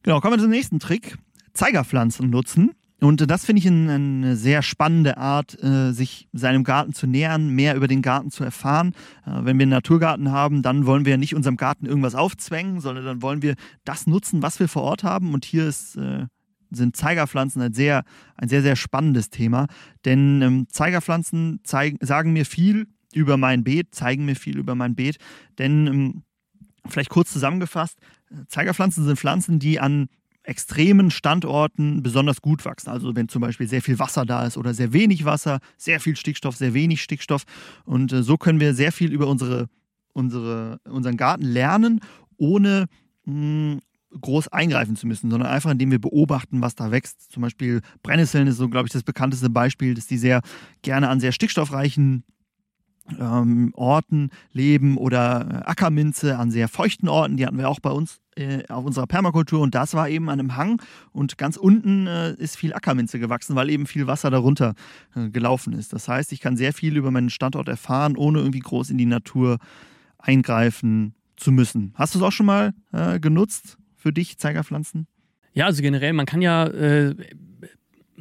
Genau, 0.03 0.21
kommen 0.21 0.35
wir 0.35 0.43
zum 0.43 0.51
nächsten 0.51 0.79
Trick. 0.79 1.19
Zeigerpflanzen 1.55 2.31
nutzen. 2.31 2.73
Und 3.01 3.31
das 3.31 3.45
finde 3.45 3.61
ich 3.61 3.69
eine 3.69 4.37
sehr 4.37 4.63
spannende 4.63 5.19
Art, 5.19 5.63
äh, 5.63 5.93
sich 5.93 6.29
seinem 6.33 6.65
Garten 6.65 6.93
zu 6.95 7.07
nähern, 7.07 7.49
mehr 7.49 7.77
über 7.77 7.87
den 7.87 8.03
Garten 8.03 8.31
zu 8.31 8.43
erfahren. 8.43 8.93
Äh, 9.25 9.45
wenn 9.45 9.59
wir 9.59 9.65
einen 9.65 9.71
Naturgarten 9.71 10.33
haben, 10.33 10.63
dann 10.63 10.85
wollen 10.85 11.05
wir 11.05 11.17
nicht 11.17 11.35
unserem 11.37 11.57
Garten 11.57 11.87
irgendwas 11.87 12.17
aufzwängen, 12.17 12.81
sondern 12.81 13.05
dann 13.05 13.23
wollen 13.23 13.41
wir 13.41 13.55
das 13.85 14.09
nutzen, 14.09 14.43
was 14.43 14.59
wir 14.59 14.69
vor 14.69 14.83
Ort 14.83 15.05
haben. 15.05 15.33
Und 15.33 15.45
hier 15.45 15.69
ist, 15.69 15.97
äh, 15.97 16.27
sind 16.71 16.97
Zeigerpflanzen 16.97 17.63
ein 17.63 17.73
sehr, 17.73 18.03
ein 18.37 18.49
sehr, 18.49 18.63
sehr 18.63 18.75
spannendes 18.75 19.31
Thema. 19.31 19.69
Denn 20.05 20.43
ähm, 20.43 20.67
Zeigerpflanzen 20.69 21.61
zeigen, 21.63 22.05
sagen 22.05 22.33
mir 22.33 22.47
viel 22.47 22.89
über 23.15 23.37
mein 23.37 23.63
Beet, 23.63 23.95
zeigen 23.95 24.25
mir 24.25 24.35
viel 24.35 24.59
über 24.59 24.75
mein 24.75 24.97
Beet. 24.97 25.19
Denn 25.59 25.87
ähm, 25.87 26.23
vielleicht 26.89 27.11
kurz 27.11 27.33
zusammengefasst, 27.33 27.99
Zeigerpflanzen 28.49 29.05
sind 29.05 29.19
Pflanzen, 29.19 29.59
die 29.59 29.81
an 29.81 30.09
extremen 30.43 31.11
Standorten 31.11 32.03
besonders 32.03 32.41
gut 32.41 32.65
wachsen. 32.65 32.89
Also 32.89 33.15
wenn 33.15 33.29
zum 33.29 33.43
Beispiel 33.43 33.69
sehr 33.69 33.83
viel 33.83 33.99
Wasser 33.99 34.25
da 34.25 34.47
ist 34.47 34.57
oder 34.57 34.73
sehr 34.73 34.93
wenig 34.93 35.25
Wasser, 35.25 35.61
sehr 35.77 36.01
viel 36.01 36.17
Stickstoff, 36.17 36.57
sehr 36.57 36.73
wenig 36.73 37.03
Stickstoff. 37.03 37.45
Und 37.85 38.13
äh, 38.13 38.23
so 38.23 38.39
können 38.39 38.59
wir 38.59 38.73
sehr 38.75 38.91
viel 38.91 39.13
über 39.13 39.27
unsere, 39.27 39.69
unsere, 40.15 40.81
unseren 40.85 41.19
Garten 41.19 41.45
lernen, 41.45 42.01
ohne 42.39 42.87
mh, 43.27 43.33
hm, 43.75 43.81
groß 44.21 44.49
eingreifen 44.49 44.97
zu 44.97 45.07
müssen, 45.07 45.31
sondern 45.31 45.51
einfach 45.51 45.71
indem 45.71 45.91
wir 45.91 46.01
beobachten, 46.01 46.63
was 46.63 46.75
da 46.75 46.91
wächst. 46.91 47.31
Zum 47.31 47.43
Beispiel 47.43 47.83
Brennnesseln 48.03 48.47
ist 48.47 48.57
so, 48.57 48.71
glaube 48.71 48.87
ich, 48.87 48.93
das 48.93 49.03
bekannteste 49.03 49.51
Beispiel, 49.51 49.93
dass 49.93 50.07
die 50.07 50.17
sehr 50.17 50.41
gerne 50.81 51.11
an 51.11 51.21
sehr 51.21 51.33
stickstoffreichen 51.33 52.25
ähm, 53.19 53.73
Orten 53.75 54.31
leben 54.53 54.97
oder 54.97 55.65
äh, 55.65 55.71
Ackerminze 55.71 56.39
an 56.39 56.51
sehr 56.51 56.69
feuchten 56.69 57.09
Orten. 57.09 57.37
Die 57.37 57.47
hatten 57.47 57.59
wir 57.59 57.69
auch 57.69 57.81
bei 57.81 57.91
uns 57.91 58.21
äh, 58.37 58.67
auf 58.69 58.85
unserer 58.85 59.07
Permakultur 59.07 59.61
und 59.61 59.75
das 59.75 59.95
war 59.95 60.09
eben 60.09 60.29
an 60.29 60.41
einem 60.41 60.57
Hang 60.57 60.81
und 61.13 61.39
ganz 61.39 61.57
unten 61.57 62.07
äh, 62.07 62.35
ist 62.35 62.57
viel 62.57 62.73
Ackerminze 62.73 63.19
gewachsen, 63.19 63.57
weil 63.57 63.71
eben 63.71 63.87
viel 63.87 64.07
Wasser 64.07 64.31
darunter 64.31 64.75
äh, 65.15 65.29
gelaufen 65.31 65.73
ist. 65.73 65.93
Das 65.93 66.09
heißt, 66.09 66.33
ich 66.33 66.41
kann 66.41 66.57
sehr 66.57 66.73
viel 66.73 66.97
über 66.97 67.11
meinen 67.11 67.31
Standort 67.31 67.69
erfahren, 67.69 68.17
ohne 68.17 68.39
irgendwie 68.39 68.61
groß 68.61 68.91
in 68.91 68.99
die 68.99 69.07
Natur 69.07 69.59
eingreifen 70.19 71.15
zu 71.37 71.53
müssen. 71.53 71.93
Hast 71.95 72.15
du 72.15 72.19
es 72.19 72.25
auch 72.25 72.33
schon 72.33 72.47
mal 72.47 72.75
äh, 72.93 73.21
genutzt 73.21 73.79
für 73.97 74.13
dich, 74.13 74.39
Zeigerpflanzen? 74.39 75.07
Ja, 75.53 75.67
also 75.67 75.83
generell, 75.83 76.13
man 76.13 76.27
kann 76.27 76.43
ja 76.43 76.67
äh, 76.67 77.15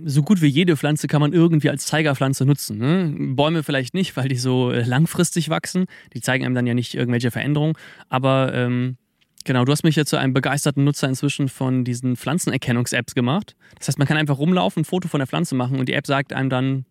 so 0.04 0.24
gut 0.24 0.42
wie 0.42 0.48
jede 0.48 0.78
Pflanze 0.78 1.08
kann 1.08 1.22
man 1.22 1.34
irgendwie 1.34 1.70
als 1.70 1.86
Zeigerpflanze 1.86 2.46
nutzen. 2.46 2.78
Ne? 2.78 3.34
Bäume 3.36 3.64
vielleicht 3.64 3.94
nicht, 3.94 4.16
weil 4.18 4.28
die 4.28 4.36
so 4.36 4.72
äh, 4.72 4.84
langfristig 4.84 5.50
wachsen. 5.50 5.86
Die 6.14 6.22
zeigen 6.22 6.46
einem 6.46 6.56
dann 6.56 6.68
ja 6.68 6.74
nicht 6.74 6.96
irgendwelche 6.96 7.32
Veränderungen. 7.32 7.74
Aber 8.10 8.54
ähm, 8.54 8.98
genau, 9.44 9.66
du 9.66 9.72
hast 9.72 9.84
mich 9.84 9.96
ja 9.96 10.06
zu 10.06 10.18
einem 10.18 10.34
begeisterten 10.34 10.84
Nutzer 10.84 11.08
inzwischen 11.08 11.50
von 11.50 11.84
diesen 11.84 12.16
Pflanzenerkennungs-Apps 12.16 13.16
gemacht. 13.16 13.56
Das 13.78 13.88
heißt, 13.88 13.98
man 13.98 14.08
kann 14.08 14.18
einfach 14.18 14.38
rumlaufen, 14.38 14.82
ein 14.82 14.86
Foto 14.86 15.08
von 15.08 15.20
der 15.20 15.28
Pflanze 15.28 15.56
machen 15.56 15.80
und 15.80 15.90
die 15.90 15.94
App 15.94 16.08
sagt 16.08 16.34
einem 16.34 16.50
dann, 16.50 16.86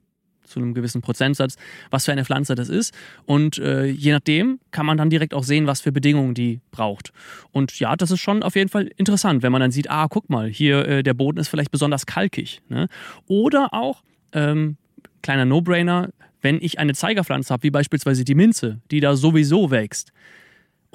zu 0.47 0.61
einem 0.61 0.75
gewissen 0.75 1.03
Prozentsatz, 1.03 1.57
was 1.91 2.05
für 2.05 2.13
eine 2.13 2.25
Pflanze 2.25 2.55
das 2.55 2.69
ist. 2.69 2.95
Und 3.25 3.59
äh, 3.59 3.87
je 3.87 4.13
nachdem 4.13 4.61
kann 4.71 4.87
man 4.87 4.97
dann 4.97 5.11
direkt 5.11 5.35
auch 5.35 5.45
sehen, 5.45 5.67
was 5.67 5.81
für 5.81 5.93
Bedingungen 5.93 6.35
die 6.35 6.61
braucht. 6.71 7.13
Und 7.53 7.79
ja, 7.79 7.97
das 7.97 8.11
ist 8.11 8.21
schon 8.21 8.43
auf 8.43 8.57
jeden 8.57 8.69
Fall 8.69 8.91
interessant, 8.97 9.43
wenn 9.43 9.53
man 9.53 9.61
dann 9.61 9.71
sieht, 9.71 9.91
ah, 9.91 10.07
guck 10.09 10.31
mal, 10.31 10.49
hier 10.49 10.87
äh, 10.87 11.03
der 11.03 11.15
Boden 11.15 11.39
ist 11.39 11.49
vielleicht 11.49 11.71
besonders 11.71 12.07
kalkig. 12.07 12.63
Ne? 12.69 12.89
Oder 13.27 13.73
auch, 13.73 14.03
ähm, 14.33 14.77
kleiner 15.23 15.45
No-Brainer, 15.45 16.11
wenn 16.41 16.61
ich 16.61 16.79
eine 16.79 16.95
Zeigerpflanze 16.95 17.53
habe, 17.53 17.65
wie 17.65 17.71
beispielsweise 17.71 18.25
die 18.25 18.35
Minze, 18.35 18.81
die 18.91 19.01
da 19.01 19.17
sowieso 19.17 19.71
wächst, 19.71 20.13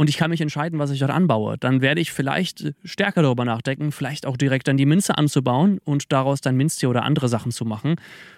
und 0.01 0.09
ich 0.09 0.17
kann 0.17 0.31
mich 0.31 0.41
entscheiden, 0.41 0.79
was 0.79 0.89
ich 0.89 0.97
dort 0.97 1.11
anbaue, 1.11 1.59
dann 1.59 1.81
werde 1.81 2.01
ich 2.01 2.11
vielleicht 2.11 2.73
stärker 2.83 3.21
darüber 3.21 3.45
nachdenken, 3.45 3.91
vielleicht 3.91 4.25
auch 4.25 4.35
direkt 4.35 4.67
dann 4.67 4.75
die 4.75 4.87
Minze 4.87 5.15
anzubauen 5.15 5.77
und 5.83 6.11
daraus 6.11 6.41
dann 6.41 6.57
Minztee 6.57 6.87
oder 6.87 7.03
andere 7.03 7.29
Sachen 7.29 7.51
zu 7.51 7.65
machen 7.65 7.97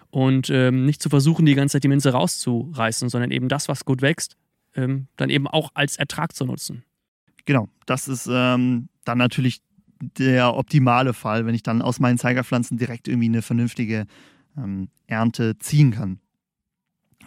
und 0.09 0.49
ähm, 0.49 0.85
nicht 0.85 1.01
zu 1.01 1.07
versuchen, 1.07 1.45
die 1.45 1.55
ganze 1.55 1.77
Zeit 1.77 1.85
die 1.85 1.87
Minze 1.87 2.11
rauszureißen, 2.11 3.07
sondern 3.07 3.31
eben 3.31 3.47
das, 3.47 3.69
was 3.69 3.85
gut 3.85 4.01
wächst, 4.01 4.35
ähm, 4.75 5.07
dann 5.15 5.29
eben 5.29 5.47
auch 5.47 5.71
als 5.73 5.95
Ertrag 5.95 6.35
zu 6.35 6.43
nutzen. 6.43 6.83
Genau, 7.45 7.69
das 7.85 8.09
ist 8.09 8.27
ähm, 8.29 8.89
dann 9.05 9.17
natürlich 9.17 9.61
der 10.01 10.55
optimale 10.55 11.13
Fall, 11.13 11.45
wenn 11.45 11.55
ich 11.55 11.63
dann 11.63 11.81
aus 11.81 12.01
meinen 12.01 12.17
Zeigerpflanzen 12.17 12.77
direkt 12.77 13.07
irgendwie 13.07 13.29
eine 13.29 13.41
vernünftige 13.41 14.05
ähm, 14.57 14.89
Ernte 15.07 15.57
ziehen 15.59 15.91
kann. 15.91 16.19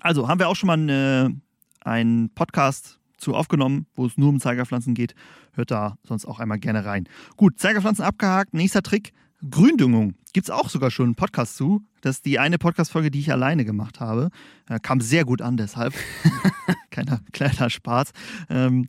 Also 0.02 0.28
haben 0.28 0.40
wir 0.40 0.50
auch 0.50 0.56
schon 0.56 0.66
mal 0.66 0.74
eine, 0.74 1.40
einen 1.80 2.28
Podcast 2.34 3.00
zu 3.16 3.34
aufgenommen, 3.34 3.86
wo 3.94 4.06
es 4.06 4.16
nur 4.16 4.28
um 4.28 4.40
Zeigerpflanzen 4.40 4.94
geht. 4.94 5.14
Hört 5.52 5.70
da 5.70 5.96
sonst 6.02 6.26
auch 6.26 6.40
einmal 6.40 6.58
gerne 6.58 6.84
rein. 6.84 7.08
Gut, 7.36 7.58
Zeigerpflanzen 7.58 8.04
abgehakt. 8.04 8.54
Nächster 8.54 8.82
Trick: 8.82 9.12
Gründüngung. 9.48 10.14
Gibt 10.32 10.48
es 10.48 10.50
auch 10.50 10.68
sogar 10.68 10.90
schon 10.90 11.06
einen 11.06 11.14
Podcast 11.14 11.56
zu. 11.56 11.82
Das 12.02 12.16
ist 12.16 12.26
die 12.26 12.38
eine 12.38 12.58
Podcast-Folge, 12.58 13.10
die 13.10 13.20
ich 13.20 13.32
alleine 13.32 13.64
gemacht 13.64 14.00
habe. 14.00 14.30
Äh, 14.68 14.78
kam 14.80 15.00
sehr 15.00 15.24
gut 15.24 15.40
an, 15.40 15.56
deshalb. 15.56 15.94
kleiner, 16.90 17.20
kleiner 17.32 17.70
Spaß. 17.70 18.12
Ähm, 18.50 18.88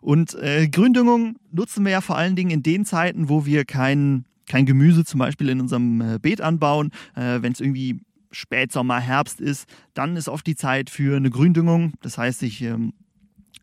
und 0.00 0.34
äh, 0.34 0.68
Gründüngung 0.68 1.36
nutzen 1.50 1.84
wir 1.84 1.92
ja 1.92 2.00
vor 2.00 2.16
allen 2.16 2.36
Dingen 2.36 2.50
in 2.50 2.62
den 2.62 2.84
Zeiten, 2.84 3.28
wo 3.28 3.46
wir 3.46 3.64
kein, 3.64 4.24
kein 4.46 4.66
Gemüse 4.66 5.04
zum 5.04 5.18
Beispiel 5.18 5.48
in 5.48 5.60
unserem 5.60 6.00
äh, 6.00 6.18
Beet 6.20 6.40
anbauen. 6.40 6.90
Äh, 7.14 7.40
Wenn 7.40 7.52
es 7.52 7.60
irgendwie 7.60 8.00
Spätsommer, 8.32 8.98
Herbst 8.98 9.40
ist, 9.40 9.66
dann 9.94 10.16
ist 10.16 10.28
oft 10.28 10.46
die 10.46 10.56
Zeit 10.56 10.90
für 10.90 11.16
eine 11.16 11.30
Gründüngung. 11.30 11.92
Das 12.02 12.18
heißt, 12.18 12.42
ich 12.42 12.62
ähm, 12.62 12.92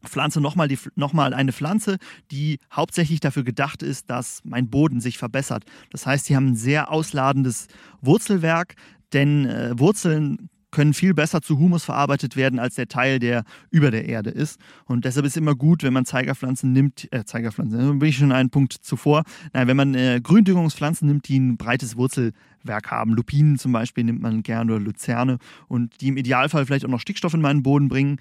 pflanze 0.05 0.41
nochmal 0.41 0.69
noch 0.95 1.13
eine 1.13 1.51
Pflanze, 1.51 1.97
die 2.31 2.59
hauptsächlich 2.71 3.19
dafür 3.19 3.43
gedacht 3.43 3.83
ist, 3.83 4.09
dass 4.09 4.41
mein 4.43 4.69
Boden 4.69 5.01
sich 5.01 5.17
verbessert. 5.17 5.65
Das 5.91 6.05
heißt, 6.05 6.25
sie 6.25 6.35
haben 6.35 6.49
ein 6.49 6.55
sehr 6.55 6.91
ausladendes 6.91 7.67
Wurzelwerk, 8.01 8.75
denn 9.13 9.45
äh, 9.45 9.77
Wurzeln 9.77 10.49
können 10.71 10.93
viel 10.93 11.13
besser 11.13 11.41
zu 11.41 11.57
Humus 11.57 11.83
verarbeitet 11.83 12.35
werden 12.35 12.59
als 12.59 12.75
der 12.75 12.88
Teil, 12.88 13.19
der 13.19 13.43
über 13.71 13.91
der 13.91 14.07
Erde 14.07 14.29
ist. 14.29 14.59
Und 14.85 15.05
deshalb 15.05 15.25
ist 15.25 15.33
es 15.33 15.38
immer 15.38 15.55
gut, 15.55 15.83
wenn 15.83 15.93
man 15.93 16.05
Zeigerpflanzen 16.05 16.71
nimmt, 16.71 17.07
äh, 17.12 17.23
Zeigerpflanzen, 17.25 17.79
da 17.79 17.91
bin 17.91 18.09
ich 18.09 18.17
schon 18.17 18.31
einen 18.31 18.49
Punkt 18.49 18.73
zuvor. 18.73 19.23
Nein, 19.53 19.67
wenn 19.67 19.77
man 19.77 19.95
äh, 19.95 20.19
Gründüngungspflanzen 20.21 21.07
nimmt, 21.07 21.27
die 21.27 21.39
ein 21.39 21.57
breites 21.57 21.97
Wurzelwerk 21.97 22.91
haben, 22.91 23.13
Lupinen 23.13 23.57
zum 23.57 23.71
Beispiel 23.71 24.03
nimmt 24.03 24.21
man 24.21 24.43
gerne 24.43 24.73
oder 24.73 24.83
Luzerne 24.83 25.39
und 25.67 26.01
die 26.01 26.09
im 26.09 26.17
Idealfall 26.17 26.65
vielleicht 26.65 26.85
auch 26.85 26.89
noch 26.89 27.01
Stickstoff 27.01 27.33
in 27.33 27.41
meinen 27.41 27.63
Boden 27.63 27.89
bringen, 27.89 28.19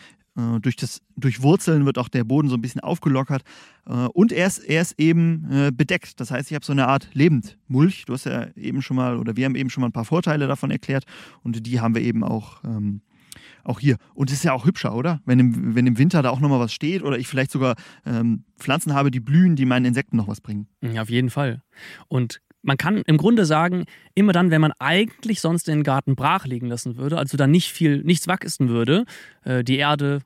durch, 0.61 0.77
das, 0.77 1.01
durch 1.17 1.43
Wurzeln 1.43 1.85
wird 1.87 1.99
auch 1.99 2.09
der 2.09 2.25
Boden 2.25 2.49
so 2.49 2.57
ein 2.57 2.61
bisschen 2.61 2.81
aufgelockert. 2.81 3.43
Äh, 3.87 3.93
und 3.93 4.33
er 4.33 4.47
ist, 4.47 4.59
er 4.59 4.83
ist 4.83 4.99
eben 4.99 5.47
äh, 5.51 5.71
bedeckt. 5.73 6.21
Das 6.21 6.31
heißt, 6.31 6.51
ich 6.51 6.55
habe 6.55 6.65
so 6.65 6.73
eine 6.73 6.87
Art 6.87 7.09
Lebendmulch. 7.13 8.05
Du 8.07 8.13
hast 8.13 8.25
ja 8.25 8.49
eben 8.57 8.83
schon 8.83 8.97
mal, 8.97 9.19
oder 9.19 9.37
wir 9.37 9.45
haben 9.45 9.57
eben 9.57 9.71
schon 9.71 9.81
mal 9.81 9.89
ein 9.89 9.93
paar 9.93 10.05
Vorteile 10.05 10.47
davon 10.47 10.71
erklärt. 10.71 11.05
Und 11.43 11.67
die 11.67 11.81
haben 11.81 11.95
wir 11.95 12.03
eben 12.03 12.25
auch, 12.25 12.63
ähm, 12.65 13.01
auch 13.65 13.81
hier. 13.81 13.97
Und 14.15 14.31
es 14.31 14.39
ist 14.39 14.45
ja 14.45 14.53
auch 14.53 14.65
hübscher, 14.65 14.95
oder? 14.95 15.21
Wenn 15.25 15.39
im, 15.41 15.75
wenn 15.75 15.87
im 15.87 15.99
Winter 15.99 16.23
da 16.23 16.31
auch 16.31 16.41
nochmal 16.41 16.61
was 16.61 16.73
steht 16.73 17.03
oder 17.03 17.19
ich 17.19 17.27
vielleicht 17.27 17.51
sogar 17.51 17.75
ähm, 18.07 18.45
Pflanzen 18.59 18.95
habe, 18.95 19.11
die 19.11 19.21
blühen, 19.21 19.57
die 19.57 19.67
meinen 19.67 19.87
Insekten 19.87 20.17
noch 20.17 20.29
was 20.29 20.41
bringen. 20.41 20.69
Ja, 20.83 21.03
auf 21.03 21.11
jeden 21.11 21.31
Fall. 21.31 21.63
Und 22.09 22.41
man 22.63 22.77
kann 22.77 23.03
im 23.07 23.17
Grunde 23.17 23.45
sagen, 23.45 23.85
immer 24.15 24.33
dann, 24.33 24.51
wenn 24.51 24.61
man 24.61 24.73
eigentlich 24.79 25.41
sonst 25.41 25.69
den 25.69 25.83
Garten 25.83 26.17
brach 26.17 26.45
liegen 26.45 26.67
lassen 26.67 26.97
würde, 26.97 27.19
also 27.19 27.37
da 27.37 27.47
nicht 27.47 27.73
viel, 27.73 28.03
nichts 28.03 28.27
wachsen 28.27 28.69
würde, 28.69 29.05
äh, 29.45 29.63
die 29.63 29.77
Erde 29.77 30.21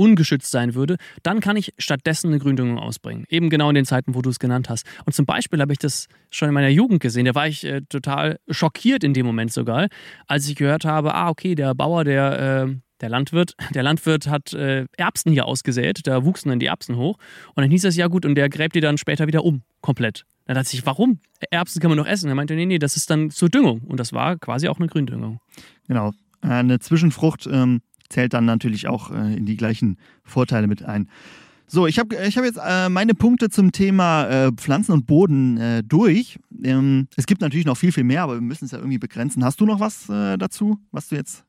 ungeschützt 0.00 0.50
sein 0.50 0.74
würde, 0.74 0.96
dann 1.22 1.40
kann 1.40 1.56
ich 1.56 1.74
stattdessen 1.76 2.28
eine 2.28 2.38
Gründüngung 2.38 2.78
ausbringen. 2.78 3.26
Eben 3.28 3.50
genau 3.50 3.68
in 3.68 3.74
den 3.74 3.84
Zeiten, 3.84 4.14
wo 4.14 4.22
du 4.22 4.30
es 4.30 4.38
genannt 4.38 4.70
hast. 4.70 4.86
Und 5.04 5.12
zum 5.12 5.26
Beispiel 5.26 5.60
habe 5.60 5.72
ich 5.72 5.78
das 5.78 6.06
schon 6.30 6.48
in 6.48 6.54
meiner 6.54 6.70
Jugend 6.70 7.00
gesehen. 7.00 7.26
Da 7.26 7.34
war 7.34 7.46
ich 7.46 7.64
äh, 7.64 7.82
total 7.82 8.38
schockiert 8.48 9.04
in 9.04 9.12
dem 9.12 9.26
Moment 9.26 9.52
sogar, 9.52 9.88
als 10.26 10.48
ich 10.48 10.56
gehört 10.56 10.86
habe, 10.86 11.14
ah, 11.14 11.28
okay, 11.28 11.54
der 11.54 11.74
Bauer, 11.74 12.04
der, 12.04 12.66
äh, 12.66 12.74
der 13.02 13.08
Landwirt, 13.10 13.54
der 13.74 13.82
Landwirt 13.82 14.26
hat 14.26 14.54
äh, 14.54 14.86
Erbsen 14.96 15.32
hier 15.32 15.44
ausgesät, 15.44 16.06
da 16.06 16.24
wuchsen 16.24 16.48
dann 16.48 16.60
die 16.60 16.66
Erbsen 16.66 16.96
hoch. 16.96 17.18
Und 17.54 17.62
dann 17.62 17.70
hieß 17.70 17.84
es, 17.84 17.96
ja 17.96 18.06
gut, 18.06 18.24
und 18.24 18.36
der 18.36 18.48
gräbt 18.48 18.74
die 18.74 18.80
dann 18.80 18.96
später 18.96 19.26
wieder 19.26 19.44
um, 19.44 19.62
komplett. 19.82 20.24
Dann 20.46 20.56
dachte 20.56 20.74
ich, 20.74 20.86
warum? 20.86 21.20
Erbsen 21.50 21.80
kann 21.80 21.90
man 21.90 21.98
noch 21.98 22.06
essen. 22.06 22.28
Er 22.30 22.34
meinte, 22.34 22.54
nee, 22.54 22.66
nee, 22.66 22.78
das 22.78 22.96
ist 22.96 23.10
dann 23.10 23.30
zur 23.30 23.50
Düngung. 23.50 23.82
Und 23.82 24.00
das 24.00 24.14
war 24.14 24.38
quasi 24.38 24.66
auch 24.68 24.78
eine 24.78 24.88
Gründüngung. 24.88 25.40
Genau. 25.86 26.12
Eine 26.40 26.78
Zwischenfrucht 26.78 27.46
ähm, 27.46 27.82
zählt 28.10 28.34
dann 28.34 28.44
natürlich 28.44 28.86
auch 28.88 29.10
äh, 29.10 29.36
in 29.36 29.46
die 29.46 29.56
gleichen 29.56 29.96
Vorteile 30.22 30.66
mit 30.66 30.82
ein. 30.82 31.08
So, 31.66 31.86
ich 31.86 32.00
habe 32.00 32.16
ich 32.26 32.36
hab 32.36 32.44
jetzt 32.44 32.58
äh, 32.62 32.88
meine 32.88 33.14
Punkte 33.14 33.48
zum 33.48 33.70
Thema 33.70 34.26
äh, 34.26 34.52
Pflanzen 34.52 34.90
und 34.90 35.06
Boden 35.06 35.56
äh, 35.56 35.84
durch. 35.84 36.38
Ähm, 36.64 37.06
es 37.16 37.26
gibt 37.26 37.40
natürlich 37.40 37.64
noch 37.64 37.76
viel, 37.76 37.92
viel 37.92 38.02
mehr, 38.02 38.24
aber 38.24 38.34
wir 38.34 38.40
müssen 38.40 38.64
es 38.64 38.72
ja 38.72 38.78
irgendwie 38.78 38.98
begrenzen. 38.98 39.44
Hast 39.44 39.60
du 39.60 39.66
noch 39.66 39.78
was 39.78 40.08
äh, 40.08 40.36
dazu, 40.36 40.78
was 40.90 41.08
du 41.08 41.14
jetzt. 41.14 41.44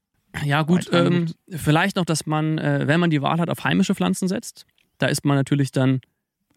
Ja, 0.45 0.61
gut, 0.61 0.89
ähm, 0.93 1.25
vielleicht 1.49 1.95
noch, 1.95 2.05
dass 2.05 2.27
man, 2.27 2.59
äh, 2.59 2.83
wenn 2.85 2.99
man 2.99 3.09
die 3.09 3.23
Wahl 3.23 3.39
hat, 3.39 3.49
auf 3.49 3.63
heimische 3.63 3.95
Pflanzen 3.95 4.27
setzt. 4.27 4.67
Da 4.99 5.07
ist 5.07 5.25
man 5.25 5.35
natürlich 5.35 5.71
dann 5.71 6.01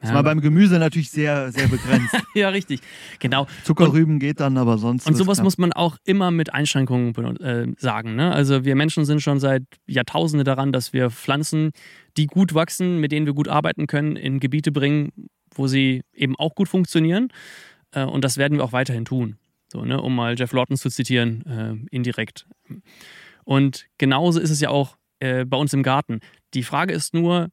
das 0.04 0.10
ja, 0.10 0.16
war 0.16 0.22
beim 0.22 0.42
Gemüse 0.42 0.78
natürlich 0.78 1.08
sehr, 1.10 1.50
sehr 1.50 1.66
begrenzt. 1.66 2.14
ja, 2.34 2.50
richtig. 2.50 2.82
Genau. 3.20 3.46
Zuckerrüben 3.62 4.16
und, 4.16 4.18
geht 4.18 4.38
dann, 4.38 4.58
aber 4.58 4.76
sonst. 4.76 5.06
Und 5.06 5.14
sowas 5.16 5.42
muss 5.42 5.56
man 5.56 5.72
auch 5.72 5.96
immer 6.04 6.30
mit 6.30 6.52
Einschränkungen 6.52 7.14
äh, 7.38 7.68
sagen. 7.78 8.14
Ne? 8.14 8.30
Also 8.30 8.66
wir 8.66 8.76
Menschen 8.76 9.06
sind 9.06 9.22
schon 9.22 9.40
seit 9.40 9.62
Jahrtausenden 9.86 10.44
daran, 10.44 10.72
dass 10.72 10.92
wir 10.92 11.08
Pflanzen, 11.08 11.70
die 12.18 12.26
gut 12.26 12.54
wachsen, 12.54 13.00
mit 13.00 13.12
denen 13.12 13.24
wir 13.24 13.32
gut 13.32 13.48
arbeiten 13.48 13.86
können, 13.86 14.16
in 14.16 14.40
Gebiete 14.40 14.72
bringen, 14.72 15.10
wo 15.54 15.68
sie 15.68 16.02
eben 16.12 16.36
auch 16.36 16.54
gut 16.54 16.68
funktionieren. 16.68 17.28
Äh, 17.92 18.04
und 18.04 18.24
das 18.26 18.36
werden 18.36 18.58
wir 18.58 18.64
auch 18.64 18.72
weiterhin 18.72 19.06
tun. 19.06 19.38
So, 19.68 19.86
ne? 19.86 20.02
Um 20.02 20.14
mal 20.14 20.38
Jeff 20.38 20.52
Lawton 20.52 20.76
zu 20.76 20.90
zitieren, 20.90 21.46
äh, 21.46 21.96
indirekt. 21.96 22.46
Und 23.44 23.86
genauso 23.96 24.38
ist 24.38 24.50
es 24.50 24.60
ja 24.60 24.68
auch 24.68 24.98
äh, 25.20 25.46
bei 25.46 25.56
uns 25.56 25.72
im 25.72 25.82
Garten. 25.82 26.20
Die 26.52 26.62
Frage 26.62 26.92
ist 26.92 27.14
nur, 27.14 27.48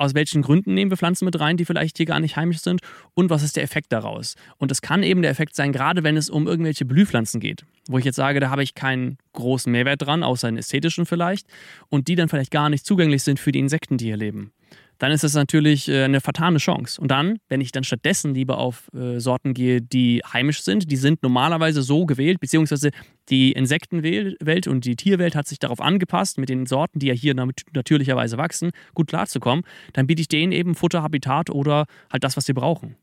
aus 0.00 0.14
welchen 0.14 0.40
Gründen 0.40 0.72
nehmen 0.72 0.90
wir 0.90 0.96
Pflanzen 0.96 1.26
mit 1.26 1.38
rein, 1.38 1.58
die 1.58 1.66
vielleicht 1.66 1.98
hier 1.98 2.06
gar 2.06 2.20
nicht 2.20 2.36
heimisch 2.36 2.60
sind 2.60 2.80
und 3.12 3.28
was 3.28 3.42
ist 3.42 3.56
der 3.56 3.62
Effekt 3.62 3.92
daraus. 3.92 4.34
Und 4.56 4.72
es 4.72 4.80
kann 4.80 5.02
eben 5.02 5.20
der 5.20 5.30
Effekt 5.30 5.54
sein, 5.54 5.72
gerade 5.72 6.02
wenn 6.02 6.16
es 6.16 6.30
um 6.30 6.46
irgendwelche 6.46 6.86
Blühpflanzen 6.86 7.38
geht, 7.38 7.66
wo 7.86 7.98
ich 7.98 8.06
jetzt 8.06 8.16
sage, 8.16 8.40
da 8.40 8.48
habe 8.48 8.62
ich 8.62 8.74
keinen 8.74 9.18
großen 9.34 9.70
Mehrwert 9.70 10.00
dran, 10.00 10.22
außer 10.22 10.48
einen 10.48 10.56
ästhetischen 10.56 11.04
vielleicht, 11.04 11.46
und 11.90 12.08
die 12.08 12.14
dann 12.14 12.30
vielleicht 12.30 12.50
gar 12.50 12.70
nicht 12.70 12.86
zugänglich 12.86 13.22
sind 13.22 13.38
für 13.38 13.52
die 13.52 13.58
Insekten, 13.58 13.98
die 13.98 14.06
hier 14.06 14.16
leben 14.16 14.52
dann 15.00 15.12
ist 15.12 15.24
das 15.24 15.32
natürlich 15.32 15.88
äh, 15.88 16.04
eine 16.04 16.20
fatale 16.20 16.58
Chance. 16.58 17.00
Und 17.00 17.10
dann, 17.10 17.38
wenn 17.48 17.62
ich 17.62 17.72
dann 17.72 17.84
stattdessen 17.84 18.34
lieber 18.34 18.58
auf 18.58 18.88
äh, 18.94 19.18
Sorten 19.18 19.54
gehe, 19.54 19.80
die 19.80 20.22
heimisch 20.30 20.62
sind, 20.62 20.92
die 20.92 20.96
sind 20.96 21.22
normalerweise 21.22 21.82
so 21.82 22.04
gewählt, 22.04 22.38
beziehungsweise 22.38 22.90
die 23.30 23.52
Insektenwelt 23.52 24.68
und 24.68 24.84
die 24.84 24.96
Tierwelt 24.96 25.34
hat 25.34 25.48
sich 25.48 25.58
darauf 25.58 25.80
angepasst, 25.80 26.38
mit 26.38 26.50
den 26.50 26.66
Sorten, 26.66 26.98
die 26.98 27.06
ja 27.06 27.14
hier 27.14 27.34
natürlicherweise 27.34 28.36
wachsen, 28.36 28.72
gut 28.94 29.08
klarzukommen, 29.08 29.64
dann 29.94 30.06
biete 30.06 30.20
ich 30.20 30.28
denen 30.28 30.52
eben 30.52 30.74
Futter, 30.74 31.02
Habitat 31.02 31.48
oder 31.48 31.86
halt 32.12 32.22
das, 32.22 32.36
was 32.36 32.44
sie 32.44 32.52
brauchen. 32.52 32.96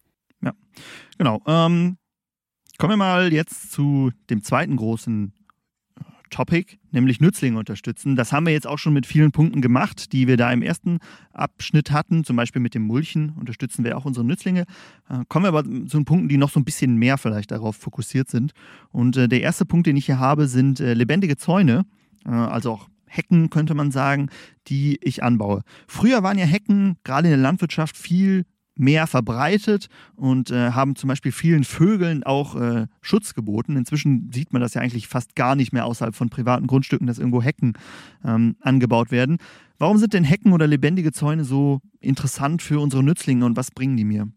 Ja, 0.43 0.53
genau. 1.17 1.41
Ähm, 1.47 1.97
kommen 2.77 2.91
wir 2.91 2.97
mal 2.97 3.33
jetzt 3.33 3.71
zu 3.71 4.11
dem 4.29 4.43
zweiten 4.43 4.75
großen 4.75 5.33
Topic, 6.37 6.77
nämlich 6.91 7.19
Nützlinge 7.19 7.57
unterstützen. 7.57 8.15
Das 8.15 8.31
haben 8.31 8.45
wir 8.45 8.53
jetzt 8.53 8.67
auch 8.67 8.77
schon 8.77 8.93
mit 8.93 9.07
vielen 9.07 9.31
Punkten 9.31 9.59
gemacht, 9.59 10.13
die 10.13 10.27
wir 10.27 10.37
da 10.37 10.51
im 10.53 10.61
ersten 10.61 10.99
Abschnitt 11.33 11.89
hatten. 11.89 12.23
Zum 12.23 12.35
Beispiel 12.35 12.61
mit 12.61 12.75
dem 12.75 12.83
Mulchen 12.83 13.31
unterstützen 13.31 13.83
wir 13.83 13.97
auch 13.97 14.05
unsere 14.05 14.23
Nützlinge. 14.23 14.65
Äh, 15.09 15.23
kommen 15.29 15.45
wir 15.45 15.49
aber 15.49 15.63
zu 15.63 15.97
den 15.97 16.05
Punkten, 16.05 16.29
die 16.29 16.37
noch 16.37 16.51
so 16.51 16.59
ein 16.59 16.63
bisschen 16.63 16.95
mehr 16.97 17.17
vielleicht 17.17 17.49
darauf 17.49 17.75
fokussiert 17.75 18.29
sind. 18.29 18.51
Und 18.91 19.17
äh, 19.17 19.27
der 19.27 19.41
erste 19.41 19.65
Punkt, 19.65 19.87
den 19.87 19.97
ich 19.97 20.05
hier 20.05 20.19
habe, 20.19 20.47
sind 20.47 20.79
äh, 20.79 20.93
lebendige 20.93 21.37
Zäune, 21.37 21.85
also 22.23 22.73
auch 22.73 22.87
Hecken 23.07 23.49
könnte 23.49 23.73
man 23.73 23.89
sagen, 23.89 24.29
die 24.67 24.99
ich 25.01 25.23
anbaue. 25.23 25.63
Früher 25.87 26.21
waren 26.21 26.37
ja 26.37 26.45
Hecken 26.45 26.97
gerade 27.03 27.29
in 27.29 27.31
der 27.31 27.41
Landwirtschaft 27.41 27.97
viel 27.97 28.45
mehr 28.79 29.07
verbreitet 29.07 29.87
und 30.15 30.51
äh, 30.51 30.71
haben 30.71 30.95
zum 30.95 31.07
Beispiel 31.07 31.31
vielen 31.31 31.63
Vögeln 31.63 32.23
auch 32.23 32.55
äh, 32.55 32.87
Schutz 33.01 33.33
geboten. 33.33 33.75
Inzwischen 33.75 34.31
sieht 34.33 34.53
man 34.53 34.61
das 34.61 34.73
ja 34.73 34.81
eigentlich 34.81 35.07
fast 35.07 35.35
gar 35.35 35.55
nicht 35.55 35.73
mehr 35.73 35.85
außerhalb 35.85 36.15
von 36.15 36.29
privaten 36.29 36.67
Grundstücken, 36.67 37.07
dass 37.07 37.19
irgendwo 37.19 37.41
Hecken 37.41 37.73
ähm, 38.23 38.55
angebaut 38.61 39.11
werden. 39.11 39.37
Warum 39.79 39.97
sind 39.97 40.13
denn 40.13 40.23
Hecken 40.23 40.53
oder 40.53 40.67
lebendige 40.67 41.11
Zäune 41.11 41.43
so 41.43 41.81
interessant 41.99 42.61
für 42.61 42.79
unsere 42.79 43.03
Nützlinge 43.03 43.45
und 43.45 43.57
was 43.57 43.71
bringen 43.71 43.97
die 43.97 44.05
mir? 44.05 44.27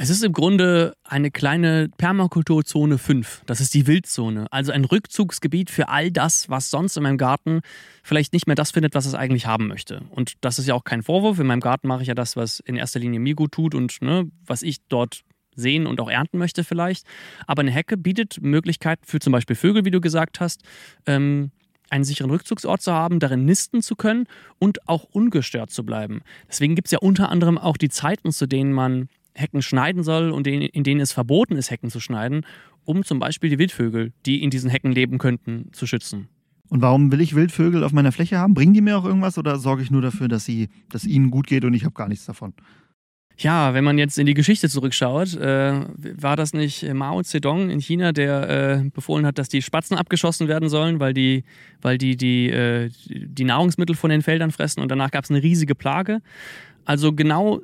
Es 0.00 0.10
ist 0.10 0.22
im 0.22 0.32
Grunde 0.32 0.94
eine 1.02 1.32
kleine 1.32 1.88
Permakulturzone 1.98 2.98
5. 2.98 3.42
Das 3.46 3.60
ist 3.60 3.74
die 3.74 3.88
Wildzone. 3.88 4.46
Also 4.52 4.70
ein 4.70 4.84
Rückzugsgebiet 4.84 5.70
für 5.70 5.88
all 5.88 6.12
das, 6.12 6.48
was 6.48 6.70
sonst 6.70 6.96
in 6.96 7.02
meinem 7.02 7.18
Garten 7.18 7.62
vielleicht 8.04 8.32
nicht 8.32 8.46
mehr 8.46 8.54
das 8.54 8.70
findet, 8.70 8.94
was 8.94 9.06
es 9.06 9.14
eigentlich 9.14 9.46
haben 9.46 9.66
möchte. 9.66 10.02
Und 10.10 10.34
das 10.40 10.60
ist 10.60 10.68
ja 10.68 10.74
auch 10.74 10.84
kein 10.84 11.02
Vorwurf. 11.02 11.40
In 11.40 11.48
meinem 11.48 11.58
Garten 11.58 11.88
mache 11.88 12.02
ich 12.02 12.08
ja 12.08 12.14
das, 12.14 12.36
was 12.36 12.60
in 12.60 12.76
erster 12.76 13.00
Linie 13.00 13.18
mir 13.18 13.34
gut 13.34 13.50
tut 13.50 13.74
und 13.74 14.00
ne, 14.00 14.30
was 14.46 14.62
ich 14.62 14.86
dort 14.88 15.24
sehen 15.56 15.84
und 15.84 16.00
auch 16.00 16.08
ernten 16.08 16.38
möchte 16.38 16.62
vielleicht. 16.62 17.04
Aber 17.48 17.62
eine 17.62 17.72
Hecke 17.72 17.96
bietet 17.96 18.40
Möglichkeiten 18.40 19.02
für 19.04 19.18
zum 19.18 19.32
Beispiel 19.32 19.56
Vögel, 19.56 19.84
wie 19.84 19.90
du 19.90 20.00
gesagt 20.00 20.38
hast, 20.38 20.62
ähm, 21.06 21.50
einen 21.90 22.04
sicheren 22.04 22.30
Rückzugsort 22.30 22.82
zu 22.82 22.92
haben, 22.92 23.18
darin 23.18 23.44
nisten 23.44 23.82
zu 23.82 23.96
können 23.96 24.26
und 24.60 24.88
auch 24.88 25.02
ungestört 25.10 25.72
zu 25.72 25.84
bleiben. 25.84 26.20
Deswegen 26.46 26.76
gibt 26.76 26.86
es 26.86 26.92
ja 26.92 26.98
unter 27.00 27.30
anderem 27.30 27.58
auch 27.58 27.76
die 27.76 27.88
Zeiten, 27.88 28.30
zu 28.30 28.46
denen 28.46 28.72
man 28.72 29.08
Hecken 29.38 29.62
schneiden 29.62 30.02
soll 30.02 30.30
und 30.30 30.46
in 30.46 30.84
denen 30.84 31.00
es 31.00 31.12
verboten 31.12 31.56
ist, 31.56 31.70
Hecken 31.70 31.90
zu 31.90 32.00
schneiden, 32.00 32.44
um 32.84 33.04
zum 33.04 33.18
Beispiel 33.18 33.50
die 33.50 33.58
Wildvögel, 33.58 34.12
die 34.26 34.42
in 34.42 34.50
diesen 34.50 34.70
Hecken 34.70 34.92
leben 34.92 35.18
könnten, 35.18 35.70
zu 35.72 35.86
schützen. 35.86 36.28
Und 36.68 36.82
warum 36.82 37.10
will 37.12 37.20
ich 37.20 37.34
Wildvögel 37.34 37.82
auf 37.82 37.92
meiner 37.92 38.12
Fläche 38.12 38.38
haben? 38.38 38.54
Bringen 38.54 38.74
die 38.74 38.80
mir 38.80 38.98
auch 38.98 39.04
irgendwas 39.04 39.38
oder 39.38 39.58
sorge 39.58 39.82
ich 39.82 39.90
nur 39.90 40.02
dafür, 40.02 40.28
dass, 40.28 40.44
sie, 40.44 40.68
dass 40.90 41.04
ihnen 41.04 41.30
gut 41.30 41.46
geht 41.46 41.64
und 41.64 41.74
ich 41.74 41.84
habe 41.84 41.94
gar 41.94 42.08
nichts 42.08 42.26
davon? 42.26 42.52
Ja, 43.40 43.72
wenn 43.72 43.84
man 43.84 43.98
jetzt 43.98 44.18
in 44.18 44.26
die 44.26 44.34
Geschichte 44.34 44.68
zurückschaut, 44.68 45.36
äh, 45.36 45.80
war 46.20 46.34
das 46.34 46.52
nicht 46.54 46.92
Mao 46.92 47.22
Zedong 47.22 47.70
in 47.70 47.78
China, 47.78 48.10
der 48.10 48.48
äh, 48.84 48.90
befohlen 48.90 49.24
hat, 49.24 49.38
dass 49.38 49.48
die 49.48 49.62
Spatzen 49.62 49.96
abgeschossen 49.96 50.48
werden 50.48 50.68
sollen, 50.68 50.98
weil 50.98 51.14
die, 51.14 51.44
weil 51.80 51.98
die, 51.98 52.16
die, 52.16 52.50
äh, 52.50 52.90
die 53.06 53.44
Nahrungsmittel 53.44 53.94
von 53.94 54.10
den 54.10 54.22
Feldern 54.22 54.50
fressen 54.50 54.80
und 54.80 54.90
danach 54.90 55.12
gab 55.12 55.22
es 55.22 55.30
eine 55.30 55.40
riesige 55.40 55.76
Plage. 55.76 56.20
Also 56.88 57.12
genau 57.12 57.60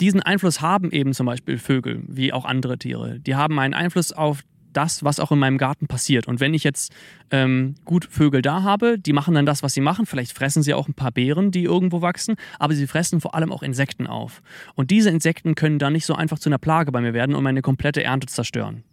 diesen 0.00 0.22
Einfluss 0.22 0.60
haben 0.60 0.92
eben 0.92 1.12
zum 1.12 1.26
Beispiel 1.26 1.58
Vögel, 1.58 2.04
wie 2.06 2.32
auch 2.32 2.44
andere 2.44 2.78
Tiere. 2.78 3.18
Die 3.18 3.34
haben 3.34 3.58
einen 3.58 3.74
Einfluss 3.74 4.12
auf 4.12 4.44
das, 4.72 5.02
was 5.02 5.18
auch 5.18 5.32
in 5.32 5.40
meinem 5.40 5.58
Garten 5.58 5.88
passiert. 5.88 6.28
Und 6.28 6.38
wenn 6.38 6.54
ich 6.54 6.62
jetzt 6.62 6.92
ähm, 7.32 7.74
gut 7.84 8.06
Vögel 8.08 8.40
da 8.40 8.62
habe, 8.62 8.96
die 8.96 9.12
machen 9.12 9.34
dann 9.34 9.46
das, 9.46 9.64
was 9.64 9.74
sie 9.74 9.80
machen. 9.80 10.06
Vielleicht 10.06 10.32
fressen 10.32 10.62
sie 10.62 10.74
auch 10.74 10.86
ein 10.86 10.94
paar 10.94 11.10
Beeren, 11.10 11.50
die 11.50 11.64
irgendwo 11.64 12.02
wachsen, 12.02 12.36
aber 12.60 12.74
sie 12.74 12.86
fressen 12.86 13.20
vor 13.20 13.34
allem 13.34 13.50
auch 13.50 13.64
Insekten 13.64 14.06
auf. 14.06 14.42
Und 14.76 14.92
diese 14.92 15.10
Insekten 15.10 15.56
können 15.56 15.80
dann 15.80 15.94
nicht 15.94 16.06
so 16.06 16.14
einfach 16.14 16.38
zu 16.38 16.48
einer 16.48 16.58
Plage 16.58 16.92
bei 16.92 17.00
mir 17.00 17.14
werden 17.14 17.34
und 17.34 17.42
meine 17.42 17.62
komplette 17.62 18.04
Ernte 18.04 18.28
zerstören. 18.28 18.84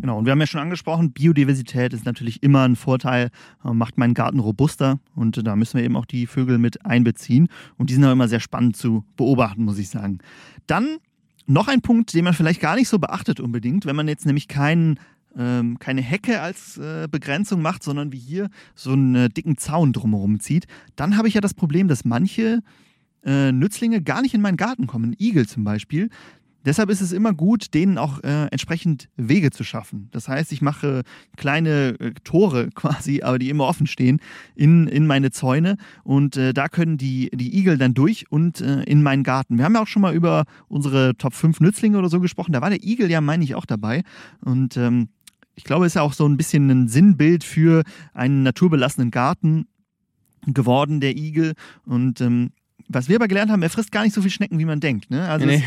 Genau, 0.00 0.18
und 0.18 0.24
wir 0.24 0.32
haben 0.32 0.40
ja 0.40 0.46
schon 0.46 0.60
angesprochen, 0.60 1.12
Biodiversität 1.12 1.92
ist 1.92 2.06
natürlich 2.06 2.42
immer 2.42 2.66
ein 2.66 2.76
Vorteil, 2.76 3.30
äh, 3.64 3.72
macht 3.72 3.98
meinen 3.98 4.14
Garten 4.14 4.40
robuster 4.40 4.98
und 5.14 5.46
da 5.46 5.56
müssen 5.56 5.76
wir 5.76 5.84
eben 5.84 5.96
auch 5.96 6.06
die 6.06 6.26
Vögel 6.26 6.58
mit 6.58 6.86
einbeziehen. 6.86 7.48
Und 7.76 7.90
die 7.90 7.94
sind 7.94 8.04
auch 8.04 8.12
immer 8.12 8.28
sehr 8.28 8.40
spannend 8.40 8.76
zu 8.76 9.04
beobachten, 9.16 9.64
muss 9.64 9.78
ich 9.78 9.90
sagen. 9.90 10.18
Dann 10.66 10.98
noch 11.46 11.68
ein 11.68 11.82
Punkt, 11.82 12.14
den 12.14 12.24
man 12.24 12.32
vielleicht 12.32 12.60
gar 12.60 12.76
nicht 12.76 12.88
so 12.88 12.98
beachtet 12.98 13.40
unbedingt, 13.40 13.84
wenn 13.84 13.96
man 13.96 14.08
jetzt 14.08 14.24
nämlich 14.24 14.48
keinen 14.48 14.98
ähm, 15.36 15.78
keine 15.78 16.00
Hecke 16.00 16.40
als 16.40 16.76
äh, 16.78 17.06
Begrenzung 17.08 17.62
macht, 17.62 17.84
sondern 17.84 18.12
wie 18.12 18.18
hier 18.18 18.48
so 18.74 18.92
einen 18.92 19.14
äh, 19.14 19.28
dicken 19.28 19.58
Zaun 19.58 19.92
drumherum 19.92 20.40
zieht, 20.40 20.66
dann 20.96 21.16
habe 21.16 21.28
ich 21.28 21.34
ja 21.34 21.40
das 21.40 21.54
Problem, 21.54 21.88
dass 21.88 22.04
manche 22.04 22.62
Nützlinge 23.22 24.00
gar 24.00 24.22
nicht 24.22 24.32
in 24.32 24.40
meinen 24.40 24.56
Garten 24.56 24.86
kommen. 24.86 25.14
Igel 25.20 25.46
zum 25.46 25.62
Beispiel, 25.62 26.08
Deshalb 26.64 26.90
ist 26.90 27.00
es 27.00 27.12
immer 27.12 27.32
gut, 27.32 27.72
denen 27.74 27.96
auch 27.96 28.22
äh, 28.22 28.46
entsprechend 28.50 29.08
Wege 29.16 29.50
zu 29.50 29.64
schaffen. 29.64 30.08
Das 30.12 30.28
heißt, 30.28 30.52
ich 30.52 30.60
mache 30.60 31.02
kleine 31.36 31.96
äh, 31.98 32.12
Tore 32.24 32.70
quasi, 32.74 33.22
aber 33.22 33.38
die 33.38 33.48
immer 33.48 33.66
offen 33.66 33.86
stehen, 33.86 34.20
in, 34.54 34.86
in 34.86 35.06
meine 35.06 35.30
Zäune. 35.30 35.76
Und 36.04 36.36
äh, 36.36 36.52
da 36.52 36.68
können 36.68 36.98
die, 36.98 37.30
die 37.32 37.58
Igel 37.58 37.78
dann 37.78 37.94
durch 37.94 38.30
und 38.30 38.60
äh, 38.60 38.82
in 38.82 39.02
meinen 39.02 39.22
Garten. 39.22 39.56
Wir 39.56 39.64
haben 39.64 39.74
ja 39.74 39.82
auch 39.82 39.86
schon 39.86 40.02
mal 40.02 40.14
über 40.14 40.44
unsere 40.68 41.16
Top 41.16 41.34
5 41.34 41.60
Nützlinge 41.60 41.98
oder 41.98 42.08
so 42.08 42.20
gesprochen. 42.20 42.52
Da 42.52 42.60
war 42.60 42.70
der 42.70 42.82
Igel 42.82 43.10
ja, 43.10 43.20
meine 43.20 43.44
ich, 43.44 43.54
auch 43.54 43.66
dabei. 43.66 44.02
Und 44.40 44.76
ähm, 44.76 45.08
ich 45.54 45.64
glaube, 45.64 45.86
es 45.86 45.92
ist 45.92 45.96
ja 45.96 46.02
auch 46.02 46.12
so 46.12 46.26
ein 46.26 46.36
bisschen 46.36 46.70
ein 46.70 46.88
Sinnbild 46.88 47.44
für 47.44 47.84
einen 48.12 48.42
naturbelassenen 48.42 49.10
Garten 49.10 49.66
geworden, 50.46 51.00
der 51.00 51.16
Igel. 51.16 51.54
Und 51.84 52.20
ähm, 52.20 52.52
was 52.92 53.08
wir 53.08 53.16
aber 53.16 53.28
gelernt 53.28 53.50
haben, 53.50 53.62
er 53.62 53.70
frisst 53.70 53.92
gar 53.92 54.02
nicht 54.02 54.14
so 54.14 54.20
viel 54.20 54.30
Schnecken, 54.30 54.58
wie 54.58 54.64
man 54.64 54.80
denkt. 54.80 55.10
Ne? 55.10 55.28
Also 55.28 55.46
nee. 55.46 55.62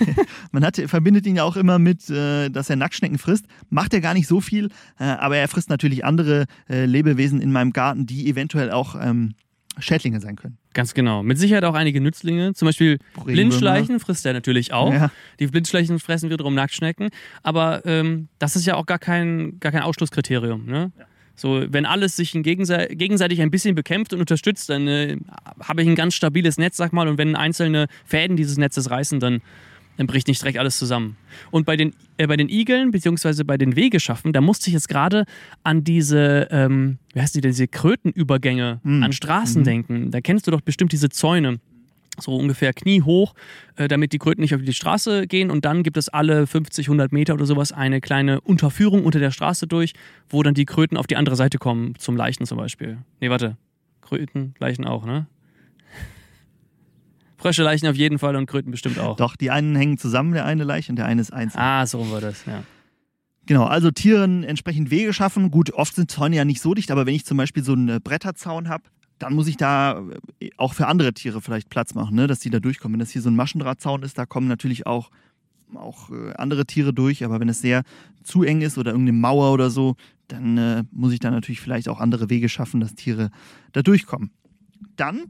es, 0.00 0.06
man 0.52 0.64
hat, 0.64 0.76
verbindet 0.76 1.26
ihn 1.26 1.36
ja 1.36 1.44
auch 1.44 1.56
immer 1.56 1.78
mit, 1.78 2.08
äh, 2.08 2.48
dass 2.48 2.70
er 2.70 2.76
Nacktschnecken 2.76 3.18
frisst. 3.18 3.44
Macht 3.68 3.92
er 3.94 4.00
gar 4.00 4.14
nicht 4.14 4.26
so 4.26 4.40
viel, 4.40 4.70
äh, 4.98 5.04
aber 5.04 5.36
er 5.36 5.48
frisst 5.48 5.68
natürlich 5.68 6.04
andere 6.04 6.46
äh, 6.68 6.86
Lebewesen 6.86 7.40
in 7.40 7.52
meinem 7.52 7.72
Garten, 7.72 8.06
die 8.06 8.28
eventuell 8.28 8.70
auch 8.70 8.94
ähm, 9.00 9.34
Schädlinge 9.78 10.20
sein 10.20 10.36
können. 10.36 10.58
Ganz 10.74 10.94
genau. 10.94 11.22
Mit 11.22 11.38
Sicherheit 11.38 11.64
auch 11.64 11.74
einige 11.74 12.00
Nützlinge. 12.00 12.54
Zum 12.54 12.66
Beispiel 12.66 12.98
Blindschleichen 13.24 14.00
frisst 14.00 14.24
er 14.24 14.32
natürlich 14.32 14.72
auch. 14.72 14.92
Ja. 14.92 15.10
Die 15.40 15.46
Blindschleichen 15.46 15.98
fressen 15.98 16.30
wiederum 16.30 16.54
Nacktschnecken. 16.54 17.08
Aber 17.42 17.84
ähm, 17.84 18.28
das 18.38 18.56
ist 18.56 18.66
ja 18.66 18.76
auch 18.76 18.86
gar 18.86 18.98
kein, 18.98 19.58
gar 19.60 19.72
kein 19.72 19.82
Ausschlusskriterium. 19.82 20.66
Ne? 20.66 20.92
Ja. 20.98 21.04
So, 21.34 21.64
wenn 21.68 21.86
alles 21.86 22.16
sich 22.16 22.32
gegenseitig 22.32 23.40
ein 23.40 23.50
bisschen 23.50 23.74
bekämpft 23.74 24.12
und 24.12 24.20
unterstützt, 24.20 24.68
dann 24.68 24.86
äh, 24.86 25.16
habe 25.60 25.82
ich 25.82 25.88
ein 25.88 25.94
ganz 25.94 26.14
stabiles 26.14 26.58
Netz, 26.58 26.76
sag 26.76 26.92
mal, 26.92 27.08
und 27.08 27.18
wenn 27.18 27.36
einzelne 27.36 27.86
Fäden 28.04 28.36
dieses 28.36 28.58
Netzes 28.58 28.90
reißen, 28.90 29.18
dann, 29.18 29.40
dann 29.96 30.06
bricht 30.06 30.28
nicht 30.28 30.42
direkt 30.42 30.58
alles 30.58 30.78
zusammen. 30.78 31.16
Und 31.50 31.64
bei 31.64 31.76
den, 31.76 31.94
äh, 32.18 32.26
bei 32.26 32.36
den 32.36 32.48
Igeln, 32.48 32.90
beziehungsweise 32.90 33.44
bei 33.44 33.56
den 33.56 33.76
Wegeschaffen, 33.76 34.32
da 34.32 34.40
musste 34.40 34.68
ich 34.68 34.74
jetzt 34.74 34.88
gerade 34.88 35.24
an 35.62 35.84
diese, 35.84 36.48
ähm, 36.50 36.98
wie 37.14 37.20
heißt 37.20 37.34
die, 37.34 37.40
diese 37.40 37.66
Krötenübergänge 37.66 38.80
mhm. 38.82 39.02
an 39.02 39.12
Straßen 39.12 39.62
mhm. 39.62 39.64
denken. 39.64 40.10
Da 40.10 40.20
kennst 40.20 40.46
du 40.46 40.50
doch 40.50 40.60
bestimmt 40.60 40.92
diese 40.92 41.08
Zäune 41.08 41.60
so 42.18 42.36
ungefähr 42.36 42.72
kniehoch, 42.72 43.34
äh, 43.76 43.88
damit 43.88 44.12
die 44.12 44.18
Kröten 44.18 44.42
nicht 44.42 44.54
auf 44.54 44.62
die 44.62 44.72
Straße 44.72 45.26
gehen. 45.26 45.50
Und 45.50 45.64
dann 45.64 45.82
gibt 45.82 45.96
es 45.96 46.08
alle 46.08 46.46
50, 46.46 46.88
100 46.88 47.12
Meter 47.12 47.34
oder 47.34 47.46
sowas 47.46 47.72
eine 47.72 48.00
kleine 48.00 48.40
Unterführung 48.40 49.04
unter 49.04 49.18
der 49.18 49.30
Straße 49.30 49.66
durch, 49.66 49.94
wo 50.28 50.42
dann 50.42 50.54
die 50.54 50.66
Kröten 50.66 50.96
auf 50.96 51.06
die 51.06 51.16
andere 51.16 51.36
Seite 51.36 51.58
kommen, 51.58 51.94
zum 51.96 52.16
Leichen 52.16 52.46
zum 52.46 52.58
Beispiel. 52.58 52.98
Nee, 53.20 53.30
warte. 53.30 53.56
Kröten, 54.02 54.54
Leichen 54.58 54.84
auch, 54.84 55.06
ne? 55.06 55.26
Frösche, 57.38 57.62
Leichen 57.62 57.88
auf 57.88 57.96
jeden 57.96 58.18
Fall 58.18 58.36
und 58.36 58.46
Kröten 58.46 58.70
bestimmt 58.70 58.98
auch. 58.98 59.16
Doch, 59.16 59.34
die 59.34 59.50
einen 59.50 59.74
hängen 59.74 59.98
zusammen, 59.98 60.32
der 60.32 60.44
eine 60.44 60.62
Leiche 60.62 60.92
und 60.92 60.96
der 60.96 61.06
eine 61.06 61.20
ist 61.20 61.32
einzeln. 61.32 61.60
Ah, 61.60 61.86
so 61.86 62.10
war 62.12 62.20
das, 62.20 62.44
ja. 62.46 62.62
Genau, 63.46 63.64
also 63.64 63.90
Tieren 63.90 64.44
entsprechend 64.44 64.92
Wege 64.92 65.12
schaffen. 65.12 65.50
Gut, 65.50 65.72
oft 65.72 65.96
sind 65.96 66.10
Zäune 66.10 66.36
ja 66.36 66.44
nicht 66.44 66.60
so 66.62 66.74
dicht, 66.74 66.92
aber 66.92 67.06
wenn 67.06 67.14
ich 67.14 67.24
zum 67.24 67.36
Beispiel 67.36 67.64
so 67.64 67.72
einen 67.72 68.00
Bretterzaun 68.00 68.68
habe, 68.68 68.84
dann 69.22 69.34
muss 69.34 69.46
ich 69.46 69.56
da 69.56 70.02
äh, 70.40 70.50
auch 70.56 70.74
für 70.74 70.88
andere 70.88 71.12
Tiere 71.12 71.40
vielleicht 71.40 71.70
Platz 71.70 71.94
machen, 71.94 72.16
ne? 72.16 72.26
dass 72.26 72.40
die 72.40 72.50
da 72.50 72.58
durchkommen. 72.58 72.94
Wenn 72.94 73.00
das 73.00 73.10
hier 73.10 73.22
so 73.22 73.30
ein 73.30 73.36
Maschendrahtzaun 73.36 74.02
ist, 74.02 74.18
da 74.18 74.26
kommen 74.26 74.48
natürlich 74.48 74.86
auch, 74.86 75.10
auch 75.74 76.10
äh, 76.10 76.32
andere 76.34 76.66
Tiere 76.66 76.92
durch, 76.92 77.24
aber 77.24 77.38
wenn 77.38 77.48
es 77.48 77.60
sehr 77.60 77.84
zu 78.24 78.42
eng 78.42 78.62
ist 78.62 78.78
oder 78.78 78.90
irgendeine 78.90 79.18
Mauer 79.18 79.52
oder 79.52 79.70
so, 79.70 79.94
dann 80.26 80.58
äh, 80.58 80.84
muss 80.90 81.12
ich 81.12 81.20
da 81.20 81.30
natürlich 81.30 81.60
vielleicht 81.60 81.88
auch 81.88 82.00
andere 82.00 82.30
Wege 82.30 82.48
schaffen, 82.48 82.80
dass 82.80 82.96
Tiere 82.96 83.30
da 83.72 83.82
durchkommen. 83.82 84.30
Dann 84.96 85.22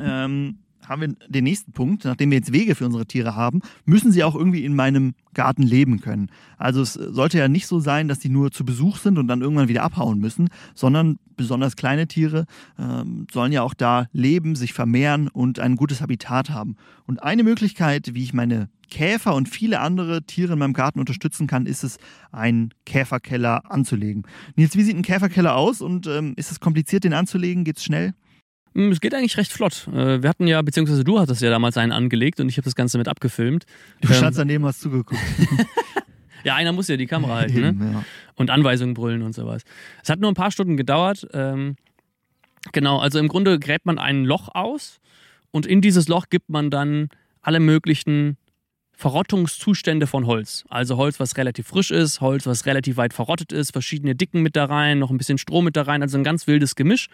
ähm, 0.00 0.58
haben 0.88 1.00
wir 1.00 1.08
den 1.28 1.44
nächsten 1.44 1.72
Punkt. 1.72 2.04
Nachdem 2.04 2.30
wir 2.30 2.38
jetzt 2.38 2.52
Wege 2.52 2.74
für 2.74 2.86
unsere 2.86 3.06
Tiere 3.06 3.34
haben, 3.34 3.60
müssen 3.84 4.12
sie 4.12 4.24
auch 4.24 4.34
irgendwie 4.34 4.64
in 4.64 4.74
meinem 4.74 5.14
Garten 5.34 5.62
leben 5.62 6.00
können. 6.00 6.30
Also 6.56 6.80
es 6.80 6.94
sollte 6.94 7.38
ja 7.38 7.48
nicht 7.48 7.66
so 7.66 7.78
sein, 7.80 8.08
dass 8.08 8.18
die 8.18 8.28
nur 8.28 8.50
zu 8.50 8.64
Besuch 8.64 8.96
sind 8.96 9.18
und 9.18 9.28
dann 9.28 9.42
irgendwann 9.42 9.68
wieder 9.68 9.82
abhauen 9.82 10.18
müssen, 10.18 10.48
sondern 10.74 11.18
besonders 11.36 11.76
kleine 11.76 12.06
Tiere 12.06 12.46
ähm, 12.78 13.26
sollen 13.30 13.52
ja 13.52 13.62
auch 13.62 13.74
da 13.74 14.06
leben, 14.12 14.56
sich 14.56 14.72
vermehren 14.72 15.28
und 15.28 15.58
ein 15.60 15.76
gutes 15.76 16.00
Habitat 16.00 16.50
haben. 16.50 16.76
Und 17.06 17.22
eine 17.22 17.42
Möglichkeit, 17.42 18.14
wie 18.14 18.22
ich 18.22 18.32
meine 18.32 18.70
Käfer 18.88 19.34
und 19.34 19.48
viele 19.48 19.80
andere 19.80 20.22
Tiere 20.22 20.54
in 20.54 20.58
meinem 20.58 20.72
Garten 20.72 21.00
unterstützen 21.00 21.46
kann, 21.46 21.66
ist 21.66 21.84
es, 21.84 21.98
einen 22.32 22.72
Käferkeller 22.84 23.70
anzulegen. 23.70 24.24
Nils, 24.54 24.76
wie 24.76 24.82
sieht 24.82 24.96
ein 24.96 25.02
Käferkeller 25.02 25.56
aus 25.56 25.80
und 25.80 26.06
ähm, 26.06 26.34
ist 26.36 26.50
es 26.50 26.60
kompliziert, 26.60 27.04
den 27.04 27.12
anzulegen? 27.12 27.64
Geht 27.64 27.78
es 27.78 27.84
schnell? 27.84 28.14
Hm, 28.76 28.92
es 28.92 29.00
geht 29.00 29.14
eigentlich 29.14 29.38
recht 29.38 29.52
flott. 29.52 29.88
Äh, 29.88 30.22
wir 30.22 30.28
hatten 30.28 30.46
ja, 30.46 30.60
beziehungsweise 30.60 31.02
du 31.02 31.18
hattest 31.18 31.40
ja 31.40 31.48
damals 31.48 31.78
einen 31.78 31.92
angelegt 31.92 32.40
und 32.40 32.50
ich 32.50 32.58
habe 32.58 32.66
das 32.66 32.74
Ganze 32.74 32.98
mit 32.98 33.08
abgefilmt. 33.08 33.64
Du 34.02 34.08
ähm, 34.08 34.14
standst 34.14 34.38
daneben, 34.38 34.66
hast 34.66 34.82
zugeguckt. 34.82 35.18
ja, 36.44 36.56
einer 36.56 36.72
muss 36.72 36.86
ja 36.88 36.98
die 36.98 37.06
Kamera 37.06 37.36
halten 37.36 37.60
ne? 37.60 37.68
Eben, 37.68 37.78
ne? 37.78 37.92
ja. 37.94 38.04
und 38.34 38.50
Anweisungen 38.50 38.92
brüllen 38.92 39.22
und 39.22 39.34
sowas. 39.34 39.62
Es 40.02 40.10
hat 40.10 40.20
nur 40.20 40.30
ein 40.30 40.34
paar 40.34 40.50
Stunden 40.50 40.76
gedauert. 40.76 41.26
Ähm, 41.32 41.76
genau, 42.72 42.98
also 42.98 43.18
im 43.18 43.28
Grunde 43.28 43.58
gräbt 43.58 43.86
man 43.86 43.98
ein 43.98 44.26
Loch 44.26 44.54
aus 44.54 45.00
und 45.52 45.64
in 45.64 45.80
dieses 45.80 46.06
Loch 46.06 46.26
gibt 46.28 46.50
man 46.50 46.68
dann 46.68 47.08
alle 47.40 47.60
möglichen 47.60 48.36
Verrottungszustände 48.92 50.06
von 50.06 50.26
Holz. 50.26 50.64
Also 50.68 50.98
Holz, 50.98 51.18
was 51.18 51.38
relativ 51.38 51.66
frisch 51.66 51.90
ist, 51.90 52.20
Holz, 52.20 52.46
was 52.46 52.66
relativ 52.66 52.98
weit 52.98 53.14
verrottet 53.14 53.52
ist, 53.52 53.72
verschiedene 53.72 54.14
Dicken 54.14 54.42
mit 54.42 54.54
da 54.54 54.66
rein, 54.66 54.98
noch 54.98 55.10
ein 55.10 55.16
bisschen 55.16 55.38
Stroh 55.38 55.62
mit 55.62 55.76
da 55.76 55.82
rein, 55.82 56.02
also 56.02 56.18
ein 56.18 56.24
ganz 56.24 56.46
wildes 56.46 56.76
Gemisch. 56.76 57.08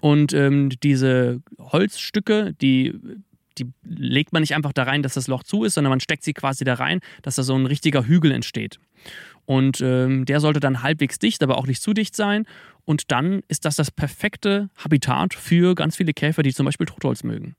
Und 0.00 0.32
ähm, 0.32 0.70
diese 0.82 1.42
Holzstücke, 1.58 2.54
die, 2.60 2.94
die 3.58 3.66
legt 3.84 4.32
man 4.32 4.42
nicht 4.42 4.54
einfach 4.54 4.72
da 4.72 4.84
rein, 4.84 5.02
dass 5.02 5.14
das 5.14 5.28
Loch 5.28 5.42
zu 5.42 5.64
ist, 5.64 5.74
sondern 5.74 5.90
man 5.90 6.00
steckt 6.00 6.22
sie 6.22 6.32
quasi 6.32 6.64
da 6.64 6.74
rein, 6.74 7.00
dass 7.22 7.34
da 7.34 7.42
so 7.42 7.54
ein 7.54 7.66
richtiger 7.66 8.06
Hügel 8.06 8.32
entsteht. 8.32 8.80
Und 9.44 9.80
ähm, 9.80 10.24
der 10.24 10.40
sollte 10.40 10.60
dann 10.60 10.82
halbwegs 10.82 11.18
dicht, 11.18 11.42
aber 11.42 11.58
auch 11.58 11.66
nicht 11.66 11.82
zu 11.82 11.92
dicht 11.92 12.16
sein. 12.16 12.46
Und 12.84 13.10
dann 13.10 13.42
ist 13.48 13.64
das 13.64 13.76
das 13.76 13.90
perfekte 13.90 14.70
Habitat 14.76 15.34
für 15.34 15.74
ganz 15.74 15.96
viele 15.96 16.12
Käfer, 16.12 16.42
die 16.42 16.54
zum 16.54 16.66
Beispiel 16.66 16.86
Totholz 16.86 17.24
mögen. 17.24 17.56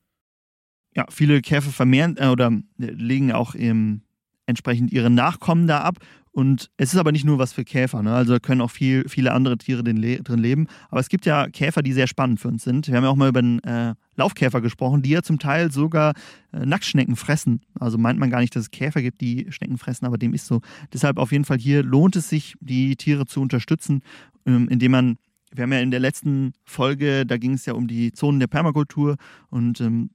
Ja, 0.96 1.06
viele 1.10 1.42
Käfer 1.42 1.72
vermehren 1.72 2.18
äh, 2.18 2.28
oder 2.28 2.52
legen 2.78 3.32
auch 3.32 3.56
im, 3.56 4.02
entsprechend 4.46 4.92
ihre 4.92 5.10
Nachkommen 5.10 5.68
da 5.68 5.82
ab. 5.82 5.98
Und 6.34 6.72
es 6.78 6.94
ist 6.94 7.00
aber 7.00 7.12
nicht 7.12 7.26
nur 7.26 7.40
was 7.40 7.52
für 7.52 7.66
Käfer, 7.66 8.02
ne? 8.04 8.14
also 8.14 8.40
können 8.40 8.62
auch 8.62 8.72
viel, 8.72 9.08
viele 9.10 9.34
andere 9.34 9.58
Tiere 9.58 9.84
drin, 9.84 9.98
leben. 9.98 10.68
Aber 10.90 11.02
es 11.02 11.10
gibt 11.10 11.26
ja 11.26 11.50
Käfer, 11.50 11.82
die 11.82 11.92
sehr 11.92 12.08
spannend 12.08 12.40
für 12.40 12.48
uns 12.48 12.64
sind. 12.64 12.88
Wir 12.88 12.96
haben 12.96 13.04
ja 13.04 13.10
auch 13.10 13.18
mal 13.18 13.30
über 13.30 13.42
den 13.42 13.62
äh, 13.64 13.96
Laufkäfer 14.16 14.62
gesprochen, 14.62 15.02
die 15.02 15.10
ja 15.10 15.24
zum 15.24 15.40
Teil 15.40 15.72
sogar 15.72 16.14
äh, 16.54 16.66
Nacktschnecken 16.66 17.18
fressen. 17.18 17.62
Also 17.78 17.98
meint 17.98 18.18
man 18.18 18.30
gar 18.30 18.40
nicht, 18.40 18.56
dass 18.56 18.64
es 18.64 18.72
Käfer 18.72 19.02
gibt, 19.02 19.20
die 19.20 19.48
Schnecken 19.50 19.78
fressen, 19.78 20.06
aber 20.06 20.18
dem 20.18 20.34
ist 20.34 20.48
so. 20.48 20.62
Deshalb 20.94 21.18
auf 21.18 21.34
jeden 21.34 21.44
Fall 21.44 21.58
hier 21.58 21.84
lohnt 21.84 22.16
es 22.16 22.30
sich, 22.30 22.56
die 22.62 22.96
Tiere 22.96 23.26
zu 23.26 23.42
unterstützen, 23.42 24.02
ähm, 24.46 24.70
indem 24.70 24.92
man 24.92 25.18
wir 25.54 25.64
haben 25.64 25.74
ja 25.74 25.80
in 25.80 25.92
der 25.92 26.00
letzten 26.00 26.54
Folge, 26.64 27.26
da 27.26 27.36
ging 27.36 27.54
es 27.54 27.66
ja 27.66 27.74
um 27.74 27.88
die 27.88 28.14
Zonen 28.14 28.40
der 28.40 28.48
Permakultur 28.48 29.18
und 29.50 29.82
ähm, 29.82 30.12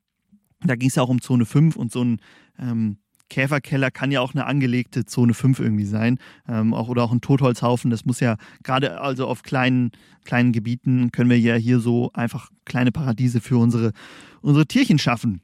da 0.60 0.76
ging 0.76 0.88
es 0.88 0.94
ja 0.94 1.02
auch 1.02 1.10
um 1.10 1.20
Zone 1.20 1.44
5 1.44 1.76
und 1.76 1.92
so 1.92 2.02
ein 2.02 2.20
ähm, 2.58 2.96
Käferkeller 3.28 3.90
kann 3.90 4.10
ja 4.10 4.20
auch 4.20 4.34
eine 4.34 4.46
angelegte 4.46 5.04
Zone 5.04 5.34
5 5.34 5.60
irgendwie 5.60 5.84
sein. 5.84 6.18
Ähm, 6.48 6.74
auch, 6.74 6.88
oder 6.88 7.02
auch 7.02 7.12
ein 7.12 7.20
Totholzhaufen. 7.20 7.90
Das 7.90 8.04
muss 8.04 8.20
ja 8.20 8.36
gerade 8.62 9.00
also 9.00 9.26
auf 9.26 9.42
kleinen, 9.42 9.90
kleinen 10.24 10.52
Gebieten 10.52 11.10
können 11.12 11.30
wir 11.30 11.38
ja 11.38 11.54
hier 11.54 11.80
so 11.80 12.10
einfach 12.14 12.50
kleine 12.64 12.92
Paradiese 12.92 13.40
für 13.40 13.58
unsere, 13.58 13.92
unsere 14.40 14.66
Tierchen 14.66 14.98
schaffen. 14.98 15.42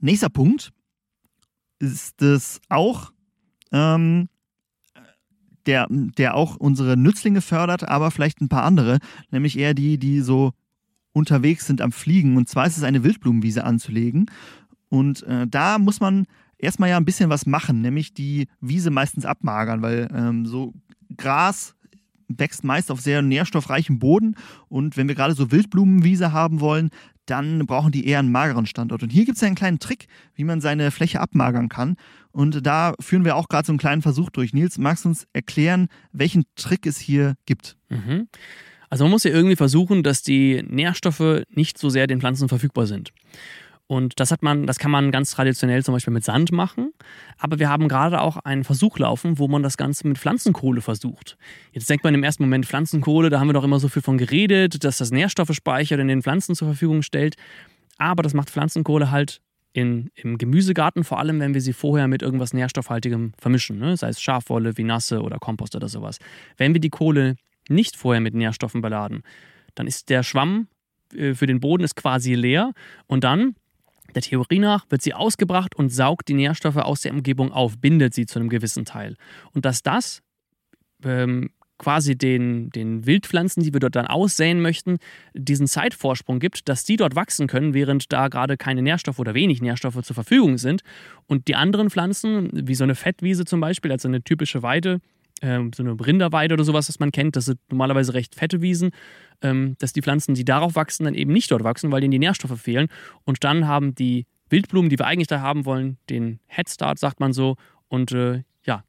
Nächster 0.00 0.28
Punkt 0.28 0.72
ist 1.78 2.20
es 2.22 2.60
auch, 2.68 3.12
ähm, 3.72 4.28
der, 5.66 5.88
der 5.90 6.34
auch 6.34 6.56
unsere 6.56 6.96
Nützlinge 6.96 7.40
fördert, 7.40 7.88
aber 7.88 8.10
vielleicht 8.10 8.40
ein 8.40 8.48
paar 8.48 8.62
andere, 8.62 8.98
nämlich 9.30 9.58
eher 9.58 9.74
die, 9.74 9.98
die 9.98 10.20
so 10.20 10.52
unterwegs 11.12 11.66
sind 11.66 11.80
am 11.80 11.92
Fliegen. 11.92 12.36
Und 12.36 12.48
zwar 12.48 12.66
ist 12.66 12.76
es 12.76 12.82
eine 12.82 13.02
Wildblumenwiese 13.02 13.64
anzulegen. 13.64 14.26
Und 14.88 15.22
äh, 15.24 15.46
da 15.46 15.78
muss 15.78 15.98
man 15.98 16.26
erstmal 16.58 16.90
ja 16.90 16.96
ein 16.96 17.04
bisschen 17.04 17.30
was 17.30 17.46
machen, 17.46 17.80
nämlich 17.80 18.14
die 18.14 18.48
Wiese 18.60 18.90
meistens 18.90 19.24
abmagern, 19.24 19.82
weil 19.82 20.08
ähm, 20.14 20.46
so 20.46 20.72
Gras 21.16 21.74
wächst 22.28 22.64
meist 22.64 22.90
auf 22.90 23.00
sehr 23.00 23.22
nährstoffreichem 23.22 23.98
Boden 23.98 24.36
und 24.68 24.96
wenn 24.96 25.08
wir 25.08 25.14
gerade 25.14 25.34
so 25.34 25.52
Wildblumenwiese 25.52 26.32
haben 26.32 26.60
wollen, 26.60 26.90
dann 27.26 27.66
brauchen 27.66 27.92
die 27.92 28.06
eher 28.06 28.20
einen 28.20 28.30
mageren 28.30 28.66
Standort. 28.66 29.02
Und 29.02 29.10
hier 29.10 29.24
gibt 29.24 29.36
es 29.36 29.42
ja 29.42 29.48
einen 29.48 29.56
kleinen 29.56 29.80
Trick, 29.80 30.06
wie 30.34 30.44
man 30.44 30.60
seine 30.60 30.90
Fläche 30.92 31.20
abmagern 31.20 31.68
kann. 31.68 31.96
Und 32.30 32.64
da 32.64 32.94
führen 33.00 33.24
wir 33.24 33.36
auch 33.36 33.48
gerade 33.48 33.66
so 33.66 33.72
einen 33.72 33.78
kleinen 33.78 34.02
Versuch 34.02 34.30
durch. 34.30 34.52
Nils, 34.52 34.78
magst 34.78 35.04
du 35.04 35.08
uns 35.08 35.26
erklären, 35.32 35.88
welchen 36.12 36.44
Trick 36.54 36.86
es 36.86 36.98
hier 36.98 37.34
gibt? 37.44 37.76
Mhm. 37.88 38.28
Also 38.88 39.04
man 39.04 39.10
muss 39.10 39.24
ja 39.24 39.32
irgendwie 39.32 39.56
versuchen, 39.56 40.04
dass 40.04 40.22
die 40.22 40.62
Nährstoffe 40.68 41.42
nicht 41.50 41.78
so 41.78 41.88
sehr 41.88 42.06
den 42.06 42.20
Pflanzen 42.20 42.48
verfügbar 42.48 42.86
sind. 42.86 43.12
Und 43.88 44.18
das 44.18 44.32
hat 44.32 44.42
man, 44.42 44.66
das 44.66 44.78
kann 44.78 44.90
man 44.90 45.12
ganz 45.12 45.30
traditionell 45.30 45.84
zum 45.84 45.94
Beispiel 45.94 46.12
mit 46.12 46.24
Sand 46.24 46.50
machen. 46.50 46.92
Aber 47.38 47.58
wir 47.60 47.68
haben 47.68 47.88
gerade 47.88 48.20
auch 48.20 48.36
einen 48.38 48.64
Versuch 48.64 48.98
laufen, 48.98 49.38
wo 49.38 49.46
man 49.46 49.62
das 49.62 49.76
Ganze 49.76 50.08
mit 50.08 50.18
Pflanzenkohle 50.18 50.80
versucht. 50.80 51.36
Jetzt 51.72 51.88
denkt 51.88 52.02
man 52.02 52.14
im 52.14 52.24
ersten 52.24 52.42
Moment, 52.42 52.66
Pflanzenkohle, 52.66 53.30
da 53.30 53.38
haben 53.38 53.48
wir 53.48 53.52
doch 53.52 53.64
immer 53.64 53.78
so 53.78 53.88
viel 53.88 54.02
von 54.02 54.18
geredet, 54.18 54.82
dass 54.82 54.98
das 54.98 55.12
Nährstoffe 55.12 55.54
speichert 55.54 56.00
und 56.00 56.08
den 56.08 56.22
Pflanzen 56.22 56.56
zur 56.56 56.68
Verfügung 56.68 57.02
stellt. 57.02 57.36
Aber 57.96 58.24
das 58.24 58.34
macht 58.34 58.50
Pflanzenkohle 58.50 59.12
halt 59.12 59.40
in, 59.72 60.10
im 60.14 60.38
Gemüsegarten, 60.38 61.04
vor 61.04 61.20
allem 61.20 61.38
wenn 61.38 61.54
wir 61.54 61.60
sie 61.60 61.72
vorher 61.72 62.08
mit 62.08 62.22
irgendwas 62.22 62.54
Nährstoffhaltigem 62.54 63.34
vermischen, 63.38 63.78
ne? 63.78 63.96
sei 63.96 64.08
es 64.08 64.20
Schafwolle, 64.20 64.76
Vinasse 64.76 65.22
oder 65.22 65.38
Kompost 65.38 65.76
oder 65.76 65.88
sowas. 65.88 66.18
Wenn 66.56 66.72
wir 66.72 66.80
die 66.80 66.90
Kohle 66.90 67.36
nicht 67.68 67.96
vorher 67.96 68.20
mit 68.20 68.34
Nährstoffen 68.34 68.80
beladen, 68.80 69.22
dann 69.74 69.86
ist 69.86 70.08
der 70.08 70.22
Schwamm 70.22 70.68
äh, 71.14 71.34
für 71.34 71.46
den 71.46 71.60
Boden 71.60 71.84
ist 71.84 71.94
quasi 71.94 72.34
leer 72.34 72.72
und 73.06 73.22
dann 73.22 73.54
der 74.14 74.22
Theorie 74.22 74.58
nach 74.58 74.86
wird 74.90 75.02
sie 75.02 75.14
ausgebracht 75.14 75.74
und 75.76 75.90
saugt 75.90 76.28
die 76.28 76.34
Nährstoffe 76.34 76.76
aus 76.76 77.02
der 77.02 77.12
Umgebung 77.12 77.52
auf, 77.52 77.78
bindet 77.78 78.14
sie 78.14 78.26
zu 78.26 78.38
einem 78.38 78.48
gewissen 78.48 78.84
Teil. 78.84 79.16
Und 79.52 79.64
dass 79.64 79.82
das 79.82 80.22
ähm, 81.04 81.50
quasi 81.78 82.16
den, 82.16 82.70
den 82.70 83.06
Wildpflanzen, 83.06 83.62
die 83.62 83.72
wir 83.72 83.80
dort 83.80 83.96
dann 83.96 84.06
aussäen 84.06 84.60
möchten, 84.60 84.98
diesen 85.34 85.66
Zeitvorsprung 85.66 86.38
gibt, 86.38 86.68
dass 86.68 86.84
die 86.84 86.96
dort 86.96 87.14
wachsen 87.14 87.46
können, 87.46 87.74
während 87.74 88.12
da 88.12 88.28
gerade 88.28 88.56
keine 88.56 88.82
Nährstoffe 88.82 89.18
oder 89.18 89.34
wenig 89.34 89.60
Nährstoffe 89.60 90.00
zur 90.02 90.14
Verfügung 90.14 90.58
sind. 90.58 90.82
Und 91.26 91.48
die 91.48 91.54
anderen 91.54 91.90
Pflanzen, 91.90 92.50
wie 92.52 92.74
so 92.74 92.84
eine 92.84 92.94
Fettwiese 92.94 93.44
zum 93.44 93.60
Beispiel, 93.60 93.92
also 93.92 94.08
eine 94.08 94.22
typische 94.22 94.62
Weide, 94.62 95.00
ähm, 95.42 95.72
so 95.74 95.82
eine 95.82 95.94
Rinderweide 95.98 96.54
oder 96.54 96.64
sowas, 96.64 96.88
was 96.88 96.98
man 96.98 97.12
kennt, 97.12 97.36
das 97.36 97.46
sind 97.46 97.60
normalerweise 97.70 98.14
recht 98.14 98.34
fette 98.34 98.62
Wiesen, 98.62 98.90
ähm, 99.42 99.76
dass 99.78 99.92
die 99.92 100.02
Pflanzen, 100.02 100.34
die 100.34 100.44
darauf 100.44 100.74
wachsen, 100.74 101.04
dann 101.04 101.14
eben 101.14 101.32
nicht 101.32 101.50
dort 101.50 101.64
wachsen, 101.64 101.92
weil 101.92 102.00
denen 102.00 102.12
die 102.12 102.18
Nährstoffe 102.18 102.60
fehlen. 102.60 102.88
Und 103.24 103.44
dann 103.44 103.66
haben 103.66 103.94
die 103.94 104.26
Wildblumen, 104.48 104.90
die 104.90 104.98
wir 104.98 105.06
eigentlich 105.06 105.26
da 105.26 105.40
haben 105.40 105.64
wollen, 105.64 105.98
den 106.08 106.40
Headstart, 106.46 106.98
sagt 106.98 107.20
man 107.20 107.32
so, 107.32 107.56
und 107.88 108.12
äh, 108.12 108.42
ja, 108.64 108.84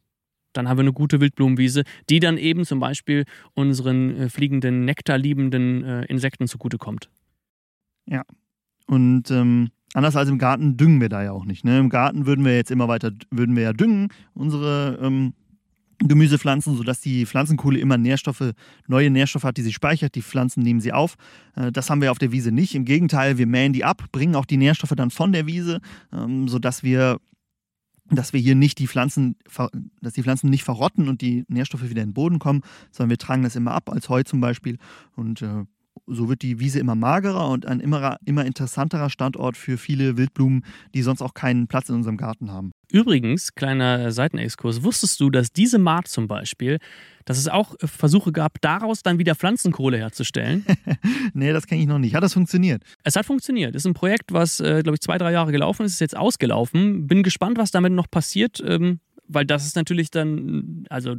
dann 0.54 0.70
haben 0.70 0.78
wir 0.78 0.84
eine 0.84 0.94
gute 0.94 1.20
Wildblumenwiese, 1.20 1.84
die 2.10 2.20
dann 2.20 2.38
eben 2.38 2.66
zum 2.66 2.80
Beispiel 2.80 3.26
unseren 3.54 4.16
äh, 4.16 4.30
fliegenden, 4.30 4.86
nektarliebenden 4.86 5.84
äh, 5.84 6.06
Insekten 6.06 6.48
zugutekommt. 6.48 7.10
Ja. 8.06 8.24
Und 8.86 9.30
ähm, 9.32 9.70
anders 9.94 10.16
als 10.16 10.30
im 10.30 10.38
Garten 10.38 10.78
düngen 10.78 11.02
wir 11.02 11.10
da 11.10 11.24
ja 11.24 11.34
auch 11.34 11.46
nicht. 11.46 11.66
Ne? 11.66 11.78
Im 11.80 11.90
Garten 11.90 12.26
würden 12.26 12.46
wir 12.46 12.56
jetzt 12.56 12.72
immer 12.72 12.88
weiter, 12.88 13.12
würden 13.32 13.56
wir 13.56 13.64
ja 13.64 13.74
düngen, 13.74 14.10
unsere 14.34 14.98
ähm, 15.02 15.34
Gemüsepflanzen, 16.00 16.78
sodass 16.78 17.02
die 17.02 17.26
Pflanzenkohle 17.26 17.80
immer 17.80 17.98
Nährstoffe, 17.98 18.54
neue 18.88 19.10
Nährstoffe 19.10 19.44
hat, 19.44 19.58
die 19.58 19.64
sie 19.64 19.74
speichert. 19.74 20.16
Die 20.16 20.22
Pflanzen 20.22 20.62
nehmen 20.62 20.80
sie 20.80 20.94
auf. 20.94 21.16
Äh, 21.56 21.72
das 21.72 21.90
haben 21.90 22.02
wir 22.02 22.12
auf 22.12 22.20
der 22.20 22.32
Wiese 22.32 22.52
nicht. 22.52 22.76
Im 22.76 22.86
Gegenteil, 22.86 23.38
wir 23.38 23.48
mähen 23.48 23.74
die 23.74 23.84
ab, 23.84 24.04
bringen 24.12 24.36
auch 24.36 24.46
die 24.46 24.58
Nährstoffe 24.58 24.94
dann 24.96 25.10
von 25.10 25.32
der 25.32 25.48
Wiese, 25.48 25.82
ähm, 26.14 26.48
sodass 26.48 26.84
wir 26.84 27.20
dass 28.10 28.32
wir 28.32 28.40
hier 28.40 28.56
nicht 28.56 28.80
die 28.80 28.88
Pflanzen, 28.88 29.36
dass 30.02 30.14
die 30.14 30.24
Pflanzen 30.24 30.50
nicht 30.50 30.64
verrotten 30.64 31.10
und 31.10 31.22
die 31.22 31.44
Nährstoffe 31.50 31.90
wieder 31.90 32.04
in 32.04 32.10
den 32.10 32.14
Boden 32.14 32.40
kommen, 32.40 32.62
sondern 32.90 33.10
wir 33.10 33.18
tragen 33.18 33.44
das 33.44 33.58
immer 33.58 33.74
ab, 33.74 33.90
als 33.90 34.08
Heu 34.08 34.24
zum 34.24 34.40
Beispiel. 34.40 34.78
Und 35.18 35.42
äh, 35.42 35.66
so 36.06 36.30
wird 36.30 36.42
die 36.42 36.60
Wiese 36.60 36.80
immer 36.80 36.96
magerer 36.96 37.50
und 37.50 37.66
ein 37.66 37.80
immer, 37.80 38.18
immer 38.26 38.46
interessanterer 38.46 39.10
Standort 39.10 39.58
für 39.58 39.78
viele 39.78 40.18
Wildblumen, 40.18 40.64
die 40.94 41.02
sonst 41.02 41.22
auch 41.22 41.34
keinen 41.34 41.68
Platz 41.68 41.90
in 41.90 41.96
unserem 41.96 42.18
Garten 42.18 42.52
haben. 42.52 42.72
Übrigens, 42.92 43.54
kleiner 43.54 44.12
Seitenexkurs, 44.12 44.84
wusstest 44.84 45.20
du, 45.20 45.30
dass 45.30 45.52
diese 45.52 45.78
Maat 45.78 46.08
zum 46.08 46.28
Beispiel, 46.28 46.80
dass 47.26 47.38
es 47.38 47.50
auch 47.50 47.76
Versuche 47.84 48.32
gab, 48.32 48.62
daraus 48.62 49.04
dann 49.04 49.20
wieder 49.20 49.36
Pflanzenkohle 49.36 49.98
herzustellen? 49.98 50.66
nee, 51.34 51.52
das 51.52 51.68
kenne 51.68 51.82
ich 51.82 51.88
noch 51.88 52.00
nicht. 52.00 52.16
Hat 52.16 52.24
das 52.24 52.34
funktioniert? 52.34 52.84
Es 53.04 53.16
hat 53.16 53.26
funktioniert. 53.26 53.76
Es 53.76 53.82
ist 53.82 53.88
ein 53.88 53.94
Projekt, 53.94 54.32
was, 54.32 54.60
äh, 54.60 54.84
glaube 54.84 54.96
ich, 54.96 55.02
zwei, 55.02 55.18
drei 55.18 55.32
Jahre 55.32 55.52
gelaufen 55.52 55.86
ist, 55.86 55.94
ist 55.94 56.00
jetzt 56.00 56.16
ausgelaufen. 56.16 57.08
Bin 57.08 57.24
gespannt, 57.24 57.58
was 57.58 57.72
damit 57.72 57.92
noch 57.92 58.10
passiert, 58.10 58.64
ähm, 58.66 59.00
weil 59.28 59.46
das 59.46 59.66
ist 59.66 59.76
natürlich 59.76 60.10
dann, 60.10 60.86
also 60.90 61.16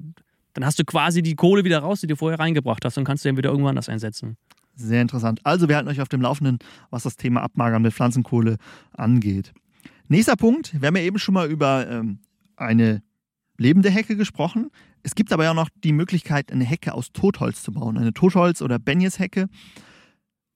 dann 0.55 0.65
hast 0.65 0.79
du 0.79 0.85
quasi 0.85 1.23
die 1.23 1.37
Kohle 1.37 1.65
wieder 1.65 1.79
raus, 1.79 2.01
die 2.01 2.07
du 2.07 2.17
vorher 2.17 2.39
reingebracht 2.39 2.85
hast 2.85 2.99
und 2.99 3.05
kannst 3.05 3.25
du 3.25 3.29
dann 3.29 3.37
wieder 3.37 3.51
irgendwann 3.51 3.71
anders 3.71 3.89
einsetzen. 3.89 4.37
Sehr 4.79 5.03
interessant. 5.03 5.41
Also 5.45 5.69
wir 5.69 5.75
halten 5.75 5.89
euch 5.89 6.01
auf 6.01 6.09
dem 6.09 6.23
Laufenden, 6.23 6.61
was 6.91 7.03
das 7.03 7.17
Thema 7.17 7.43
Abmagern 7.43 7.83
mit 7.83 7.93
Pflanzenkohle 7.93 8.59
angeht. 8.93 9.53
Nächster 10.07 10.37
Punkt, 10.37 10.81
wir 10.81 10.87
haben 10.87 10.97
ja 10.97 11.03
eben 11.03 11.19
schon 11.19 11.35
mal 11.35 11.51
über 11.51 11.89
ähm, 11.91 12.21
eine 12.57 13.03
lebende 13.57 13.91
Hecke 13.91 14.17
gesprochen. 14.17 14.71
Es 15.03 15.17
gibt 15.17 15.33
aber 15.33 15.43
ja 15.43 15.53
noch 15.53 15.69
die 15.83 15.93
Möglichkeit, 15.93 16.53
eine 16.53 16.65
Hecke 16.65 16.95
aus 16.95 17.11
Totholz 17.13 17.63
zu 17.65 17.73
bauen, 17.73 17.99
eine 17.99 18.13
Totholz- 18.13 18.63
oder 18.63 18.79
Benjes-Hecke. 18.79 19.49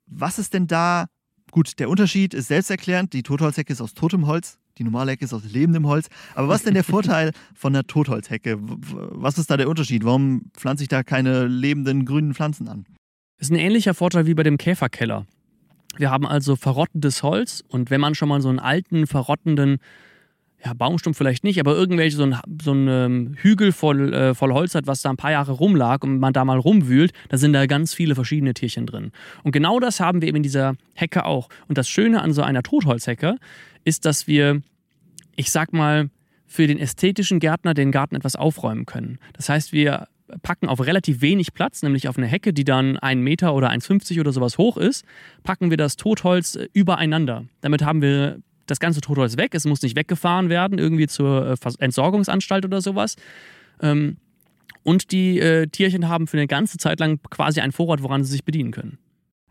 Was 0.07 0.39
ist 0.39 0.55
denn 0.55 0.69
da? 0.69 1.07
Gut, 1.51 1.81
der 1.81 1.91
Unterschied 1.91 2.33
ist 2.33 2.47
selbsterklärend. 2.47 3.13
Die 3.13 3.25
Totholzhecke 3.25 3.73
ist 3.73 3.81
aus 3.81 3.93
totem 3.93 4.27
Holz, 4.27 4.59
die 4.79 4.85
normale 4.85 5.11
Hecke 5.11 5.25
ist 5.25 5.35
aus 5.35 5.45
lebendem 5.45 5.87
Holz. 5.87 6.09
Aber 6.37 6.47
was 6.47 6.59
ist 6.59 6.67
denn 6.67 6.75
der 6.75 6.85
Vorteil 6.85 7.33
von 7.55 7.73
der 7.73 7.89
Totholzhecke? 7.89 8.57
Was 8.61 9.37
ist 9.37 9.51
da 9.51 9.57
der 9.57 9.69
Unterschied? 9.69 10.05
Warum 10.05 10.53
pflanze 10.55 10.85
ich 10.85 10.89
da 10.89 11.03
keine 11.03 11.47
lebenden 11.49 12.05
grünen 12.05 12.35
Pflanzen 12.35 12.69
an? 12.69 12.87
Das 13.43 13.49
ist 13.49 13.57
ein 13.57 13.59
ähnlicher 13.59 13.93
Vorteil 13.93 14.27
wie 14.27 14.35
bei 14.35 14.45
dem 14.45 14.57
Käferkeller. 14.57 15.27
Wir 15.97 16.13
haben 16.13 16.29
also 16.29 16.55
verrottendes 16.55 17.25
Holz 17.25 17.65
und 17.67 17.91
wenn 17.91 18.01
man 18.01 18.15
schon 18.15 18.29
mal 18.29 18.41
so 18.41 18.49
einen 18.49 18.61
alten, 18.61 19.09
verrottenden 19.09 19.79
ja, 20.65 20.75
Baumstumpf 20.75 21.19
vielleicht 21.19 21.43
nicht, 21.43 21.59
aber 21.59 21.75
irgendwelche 21.75 22.17
so 22.17 22.23
ein, 22.23 22.37
so 22.63 22.71
ein 22.71 22.87
ähm, 22.87 23.35
Hügel 23.37 23.73
voll, 23.73 24.15
äh, 24.15 24.35
voll 24.37 24.53
Holz 24.53 24.77
hat, 24.77 24.87
was 24.87 25.03
da 25.03 25.11
ein 25.11 25.17
paar 25.17 25.33
Jahre 25.33 25.51
rumlag 25.51 26.05
und 26.05 26.21
man 26.21 26.33
da 26.33 26.45
mal 26.45 26.57
rumwühlt, 26.57 27.13
da 27.31 27.37
sind 27.37 27.53
da 27.53 27.67
ganz 27.67 27.93
viele 27.93 28.15
verschiedene 28.15 28.55
Tierchen 28.55 28.87
drin. 28.87 29.11
Und 29.43 29.51
genau 29.51 29.81
das 29.81 29.99
haben 29.99 30.21
wir 30.21 30.29
eben 30.29 30.37
in 30.37 30.45
dieser 30.45 30.77
Hecke 30.95 31.25
auch. 31.25 31.49
Und 31.67 31.79
das 31.79 31.89
Schöne 31.89 32.23
an 32.23 32.33
so 32.33 32.43
einer 32.43 32.63
Totholzhecke 32.63 33.39
ist, 33.83 34.05
dass 34.05 34.29
wir, 34.29 34.63
ich 35.35 35.51
sag 35.51 35.73
mal, 35.73 36.11
für 36.47 36.69
den 36.69 36.79
ästhetischen 36.79 37.41
Gärtner 37.41 37.75
den 37.75 37.91
Garten 37.91 38.15
etwas 38.15 38.37
aufräumen 38.37 38.87
können. 38.87 39.19
Das 39.33 39.49
heißt, 39.49 39.73
wir 39.73 40.07
packen 40.43 40.69
auf 40.69 40.81
relativ 40.81 41.21
wenig 41.21 41.55
Platz, 41.55 41.83
nämlich 41.83 42.09
auf 42.09 42.17
eine 42.17 42.27
Hecke, 42.27 42.53
die 42.53 42.65
dann 42.65 42.99
einen 42.99 43.23
Meter 43.23 43.55
oder 43.55 43.71
1,50 43.71 44.21
oder 44.21 44.33
sowas 44.33 44.59
hoch 44.59 44.77
ist, 44.77 45.05
packen 45.43 45.71
wir 45.71 45.77
das 45.77 45.97
Totholz 45.97 46.57
äh, 46.57 46.69
übereinander. 46.73 47.45
Damit 47.61 47.83
haben 47.83 48.03
wir 48.03 48.39
das 48.67 48.81
ganze 48.81 49.01
Totholz 49.01 49.37
weg. 49.37 49.55
Es 49.55 49.65
muss 49.65 49.83
nicht 49.83 49.97
weggefahren 49.97 50.49
werden, 50.49 50.79
irgendwie 50.79 51.07
zur 51.07 51.57
äh, 51.63 51.73
Entsorgungsanstalt 51.79 52.65
oder 52.65 52.81
sowas. 52.81 53.17
Ähm, 53.81 54.17
und 54.83 55.13
die 55.13 55.39
äh, 55.39 55.67
Tierchen 55.67 56.09
haben 56.09 56.27
für 56.27 56.39
eine 56.39 56.47
ganze 56.47 56.79
Zeit 56.79 57.01
lang 57.01 57.21
quasi 57.31 57.61
einen 57.61 57.73
Vorrat, 57.73 58.03
woran 58.03 58.25
sie 58.25 58.33
sich 58.33 58.45
bedienen 58.45 58.73
können. 58.73 58.99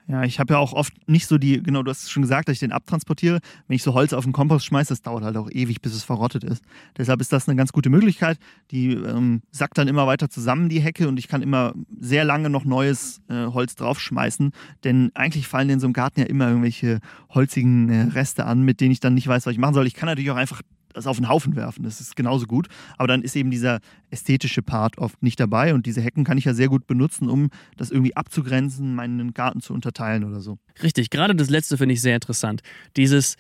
Ja, 0.08 0.24
ich 0.24 0.40
habe 0.40 0.54
ja 0.54 0.60
auch 0.60 0.74
oft 0.74 0.94
nicht 1.08 1.28
so 1.28 1.38
die, 1.38 1.62
genau, 1.62 1.84
du 1.84 1.92
hast 1.92 2.12
schon 2.12 2.22
gesagt, 2.22 2.48
dass 2.48 2.54
ich 2.54 2.60
den 2.60 2.72
abtransportiere. 2.72 3.40
Wenn 3.68 3.76
ich 3.76 3.84
so 3.84 3.94
Holz 3.94 4.14
auf 4.14 4.24
den 4.24 4.34
Kompost 4.34 4.66
schmeiße, 4.66 4.90
das 4.90 5.02
dauert 5.02 5.24
halt 5.24 5.38
auch 5.38 5.50
ewig, 5.50 5.82
bis 5.82 5.94
es 5.94 6.04
verrottet 6.04 6.44
ist. 6.44 6.64
Deshalb 6.98 7.22
ist 7.22 7.32
das 7.32 7.48
eine 7.48 7.56
ganz 7.56 7.72
gute 7.72 7.90
Möglichkeit. 7.90 8.38
Die 8.72 8.94
ähm, 8.94 9.42
sackt 9.52 9.78
dann 9.78 9.88
immer 9.88 10.08
weiter 10.08 10.30
zusammen, 10.30 10.70
die 10.70 10.82
Hecke, 10.82 11.08
und 11.08 11.18
ich 11.18 11.28
kann 11.28 11.42
immer 11.42 11.74
sehr 12.00 12.26
lange 12.26 12.50
noch 12.50 12.66
neues 12.66 13.22
äh, 13.30 13.46
Holz 13.46 13.76
draufschmeißen. 13.76 14.52
Denn 14.84 15.12
eigentlich 15.14 15.48
fallen 15.48 15.70
in 15.70 15.80
so 15.80 15.88
einem 15.88 15.94
Garten 15.94 16.20
ja 16.20 16.26
immer 16.26 16.48
irgendwelche 16.48 17.00
holzigen 17.30 17.90
äh, 17.90 18.02
Reste 18.12 18.46
an, 18.46 18.64
mit 18.64 18.82
denen 18.82 18.92
ich 18.92 19.00
dann 19.00 19.14
nicht 19.14 19.28
weiß, 19.28 19.46
was 19.46 19.54
ich 19.54 19.60
machen 19.60 19.74
soll. 19.74 19.88
Ich 19.88 19.94
kann 19.94 20.08
natürlich 20.08 20.32
auch 20.32 20.36
einfach 20.36 20.62
das 20.94 21.08
auf 21.08 21.18
den 21.18 21.30
Haufen 21.30 21.56
werfen. 21.56 21.84
Das 21.84 22.02
ist 22.02 22.16
genauso 22.16 22.46
gut. 22.46 22.68
Aber 22.98 23.08
dann 23.08 23.22
ist 23.22 23.36
eben 23.36 23.52
dieser 23.52 23.80
ästhetische 24.10 24.62
Part 24.62 24.98
oft 24.98 25.22
nicht 25.24 25.40
dabei. 25.40 25.74
Und 25.74 25.86
diese 25.86 26.02
Hecken 26.02 26.24
kann 26.24 26.38
ich 26.38 26.46
ja 26.46 26.54
sehr 26.54 26.68
gut 26.68 26.88
benutzen, 26.88 27.30
um 27.30 27.50
das 27.78 27.92
irgendwie 27.92 28.16
abzugrenzen, 28.16 28.96
meinen 28.96 29.34
Garten 29.34 29.62
zu 29.62 29.74
unterteilen 29.74 30.24
oder 30.24 30.40
so. 30.40 30.58
Richtig, 30.82 31.10
gerade 31.10 31.36
das 31.36 31.50
letzte 31.50 31.78
finde 31.78 31.94
ich 31.94 32.02
sehr 32.02 32.16
interessant. 32.16 32.62
Dieses 32.98 33.36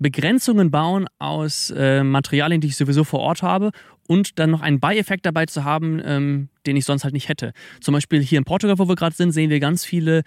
Begrenzungen 0.00 0.70
bauen 0.70 1.06
aus 1.18 1.70
äh, 1.70 2.02
Materialien, 2.02 2.60
die 2.62 2.68
ich 2.68 2.76
sowieso 2.76 3.04
vor 3.04 3.20
Ort 3.20 3.42
habe 3.42 3.70
und 4.08 4.38
dann 4.38 4.50
noch 4.50 4.62
einen 4.62 4.80
Beieffekt 4.80 5.26
dabei 5.26 5.44
zu 5.44 5.64
haben, 5.64 6.00
ähm, 6.02 6.48
den 6.66 6.76
ich 6.76 6.86
sonst 6.86 7.04
halt 7.04 7.12
nicht 7.12 7.28
hätte. 7.28 7.52
Zum 7.80 7.92
Beispiel 7.92 8.22
hier 8.22 8.38
in 8.38 8.44
Portugal, 8.44 8.78
wo 8.78 8.88
wir 8.88 8.96
gerade 8.96 9.14
sind, 9.14 9.32
sehen 9.32 9.50
wir 9.50 9.60
ganz 9.60 9.84
viele 9.84 10.22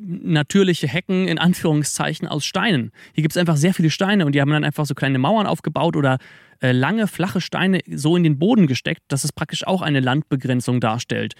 natürliche 0.00 0.88
Hecken 0.88 1.28
in 1.28 1.38
Anführungszeichen 1.38 2.26
aus 2.26 2.44
Steinen. 2.44 2.92
Hier 3.14 3.22
gibt 3.22 3.32
es 3.32 3.36
einfach 3.36 3.56
sehr 3.56 3.74
viele 3.74 3.90
Steine 3.90 4.26
und 4.26 4.34
die 4.34 4.40
haben 4.40 4.50
dann 4.50 4.64
einfach 4.64 4.86
so 4.86 4.94
kleine 4.94 5.18
Mauern 5.18 5.46
aufgebaut 5.46 5.96
oder 5.96 6.18
äh, 6.60 6.72
lange, 6.72 7.06
flache 7.06 7.40
Steine 7.40 7.80
so 7.90 8.16
in 8.16 8.24
den 8.24 8.38
Boden 8.38 8.66
gesteckt, 8.66 9.02
dass 9.08 9.24
es 9.24 9.32
praktisch 9.32 9.66
auch 9.66 9.82
eine 9.82 10.00
Landbegrenzung 10.00 10.80
darstellt. 10.80 11.34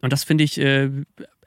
Und 0.00 0.12
das 0.12 0.24
finde 0.24 0.44
ich, 0.44 0.58
äh, 0.58 0.90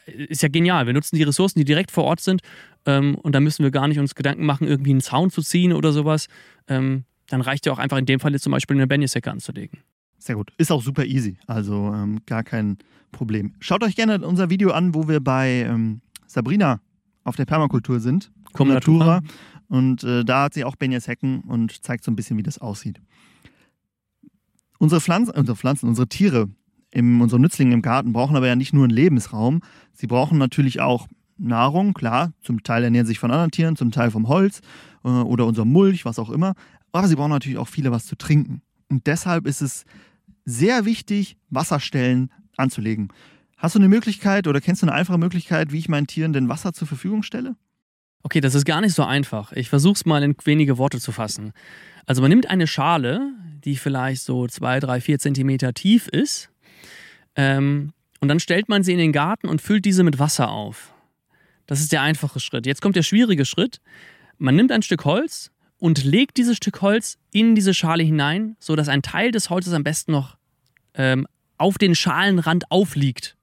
ist 0.05 0.43
ja 0.43 0.49
genial. 0.49 0.85
Wir 0.85 0.93
nutzen 0.93 1.15
die 1.15 1.23
Ressourcen, 1.23 1.59
die 1.59 1.65
direkt 1.65 1.91
vor 1.91 2.03
Ort 2.03 2.19
sind 2.19 2.41
ähm, 2.85 3.15
und 3.15 3.33
da 3.33 3.39
müssen 3.39 3.63
wir 3.63 3.71
gar 3.71 3.87
nicht 3.87 3.99
uns 3.99 4.15
Gedanken 4.15 4.45
machen, 4.45 4.67
irgendwie 4.67 4.91
einen 4.91 5.01
Zaun 5.01 5.29
zu 5.31 5.41
ziehen 5.41 5.73
oder 5.73 5.91
sowas. 5.91 6.27
Ähm, 6.67 7.05
dann 7.27 7.41
reicht 7.41 7.65
ja 7.65 7.71
auch 7.71 7.79
einfach 7.79 7.97
in 7.97 8.05
dem 8.05 8.19
Fall 8.19 8.33
jetzt 8.33 8.43
zum 8.43 8.51
Beispiel 8.51 8.77
eine 8.77 8.87
Benjeshecke 8.87 9.31
anzulegen. 9.31 9.79
Sehr 10.19 10.35
gut. 10.35 10.53
Ist 10.57 10.71
auch 10.71 10.81
super 10.81 11.05
easy. 11.05 11.37
Also 11.47 11.93
ähm, 11.93 12.19
gar 12.25 12.43
kein 12.43 12.77
Problem. 13.11 13.53
Schaut 13.59 13.83
euch 13.83 13.95
gerne 13.95 14.19
unser 14.25 14.49
Video 14.49 14.71
an, 14.71 14.93
wo 14.93 15.07
wir 15.07 15.19
bei 15.19 15.65
ähm, 15.67 16.01
Sabrina 16.33 16.81
auf 17.23 17.35
der 17.35 17.45
Permakultur 17.45 17.99
sind. 17.99 18.31
Cum 18.53 18.67
Natura. 18.67 19.21
Und 19.67 20.03
äh, 20.03 20.23
da 20.23 20.43
hat 20.43 20.53
sie 20.53 20.65
auch 20.65 20.75
Benjes 20.75 21.07
Hecken 21.07 21.41
und 21.41 21.83
zeigt 21.83 22.03
so 22.03 22.11
ein 22.11 22.15
bisschen, 22.15 22.37
wie 22.37 22.43
das 22.43 22.59
aussieht. 22.59 23.01
Unsere 24.77 25.01
Pflanzen, 25.01 25.31
unsere 25.31 25.55
Pflanzen, 25.55 25.87
unsere 25.87 26.07
Tiere, 26.07 26.49
im, 26.91 27.21
unsere 27.21 27.41
Nützlinge 27.41 27.73
im 27.73 27.81
Garten 27.81 28.13
brauchen 28.13 28.35
aber 28.35 28.47
ja 28.47 28.55
nicht 28.55 28.73
nur 28.73 28.83
einen 28.83 28.93
Lebensraum. 28.93 29.61
Sie 29.93 30.07
brauchen 30.07 30.37
natürlich 30.37 30.79
auch 30.79 31.07
Nahrung, 31.37 31.93
klar. 31.93 32.33
Zum 32.41 32.63
Teil 32.63 32.83
ernähren 32.83 33.05
sie 33.05 33.11
sich 33.11 33.19
von 33.19 33.31
anderen 33.31 33.51
Tieren, 33.51 33.75
zum 33.75 33.91
Teil 33.91 34.11
vom 34.11 34.27
Holz 34.27 34.61
äh, 35.03 35.07
oder 35.07 35.47
unserem 35.47 35.71
Mulch, 35.71 36.05
was 36.05 36.19
auch 36.19 36.29
immer. 36.29 36.53
Aber 36.91 37.07
sie 37.07 37.15
brauchen 37.15 37.31
natürlich 37.31 37.57
auch 37.57 37.67
viele 37.67 37.91
was 37.91 38.05
zu 38.05 38.15
trinken. 38.15 38.61
Und 38.89 39.07
deshalb 39.07 39.47
ist 39.47 39.61
es 39.61 39.85
sehr 40.45 40.85
wichtig, 40.85 41.37
Wasserstellen 41.49 42.29
anzulegen. 42.57 43.09
Hast 43.63 43.75
du 43.75 43.79
eine 43.79 43.87
Möglichkeit 43.87 44.45
oder 44.47 44.59
kennst 44.59 44.81
du 44.81 44.87
eine 44.87 44.93
einfache 44.93 45.17
Möglichkeit, 45.17 45.71
wie 45.71 45.79
ich 45.79 45.87
meinen 45.87 46.05
Tieren 46.05 46.33
denn 46.33 46.49
Wasser 46.49 46.73
zur 46.73 46.85
Verfügung 46.85 47.23
stelle? 47.23 47.55
Okay, 48.21 48.41
das 48.41 48.55
ist 48.55 48.65
gar 48.65 48.81
nicht 48.81 48.93
so 48.93 49.05
einfach. 49.05 49.53
Ich 49.53 49.69
versuche 49.69 49.93
es 49.93 50.05
mal 50.05 50.21
in 50.21 50.35
wenige 50.43 50.77
Worte 50.77 50.99
zu 50.99 51.13
fassen. 51.13 51.53
Also 52.05 52.21
man 52.21 52.27
nimmt 52.27 52.49
eine 52.49 52.67
Schale, 52.67 53.31
die 53.63 53.77
vielleicht 53.77 54.21
so 54.21 54.47
zwei, 54.47 54.81
drei, 54.81 54.99
vier 54.99 55.17
Zentimeter 55.17 55.73
tief 55.73 56.09
ist, 56.09 56.49
ähm, 57.37 57.93
und 58.19 58.27
dann 58.27 58.41
stellt 58.41 58.67
man 58.67 58.83
sie 58.83 58.91
in 58.91 58.97
den 58.97 59.13
Garten 59.13 59.47
und 59.47 59.61
füllt 59.61 59.85
diese 59.85 60.03
mit 60.03 60.19
Wasser 60.19 60.51
auf. 60.51 60.93
Das 61.65 61.79
ist 61.79 61.93
der 61.93 62.01
einfache 62.01 62.41
Schritt. 62.41 62.65
Jetzt 62.65 62.81
kommt 62.81 62.97
der 62.97 63.03
schwierige 63.03 63.45
Schritt. 63.45 63.79
Man 64.37 64.57
nimmt 64.57 64.73
ein 64.73 64.81
Stück 64.81 65.05
Holz 65.05 65.51
und 65.77 66.03
legt 66.03 66.35
dieses 66.35 66.57
Stück 66.57 66.81
Holz 66.81 67.17
in 67.31 67.55
diese 67.55 67.73
Schale 67.73 68.03
hinein, 68.03 68.57
sodass 68.59 68.89
ein 68.89 69.03
Teil 69.03 69.31
des 69.31 69.49
Holzes 69.49 69.71
am 69.71 69.85
besten 69.85 70.11
noch 70.11 70.35
ähm, 70.95 71.27
auf 71.57 71.77
den 71.77 71.95
Schalenrand 71.95 72.69
aufliegt. 72.69 73.37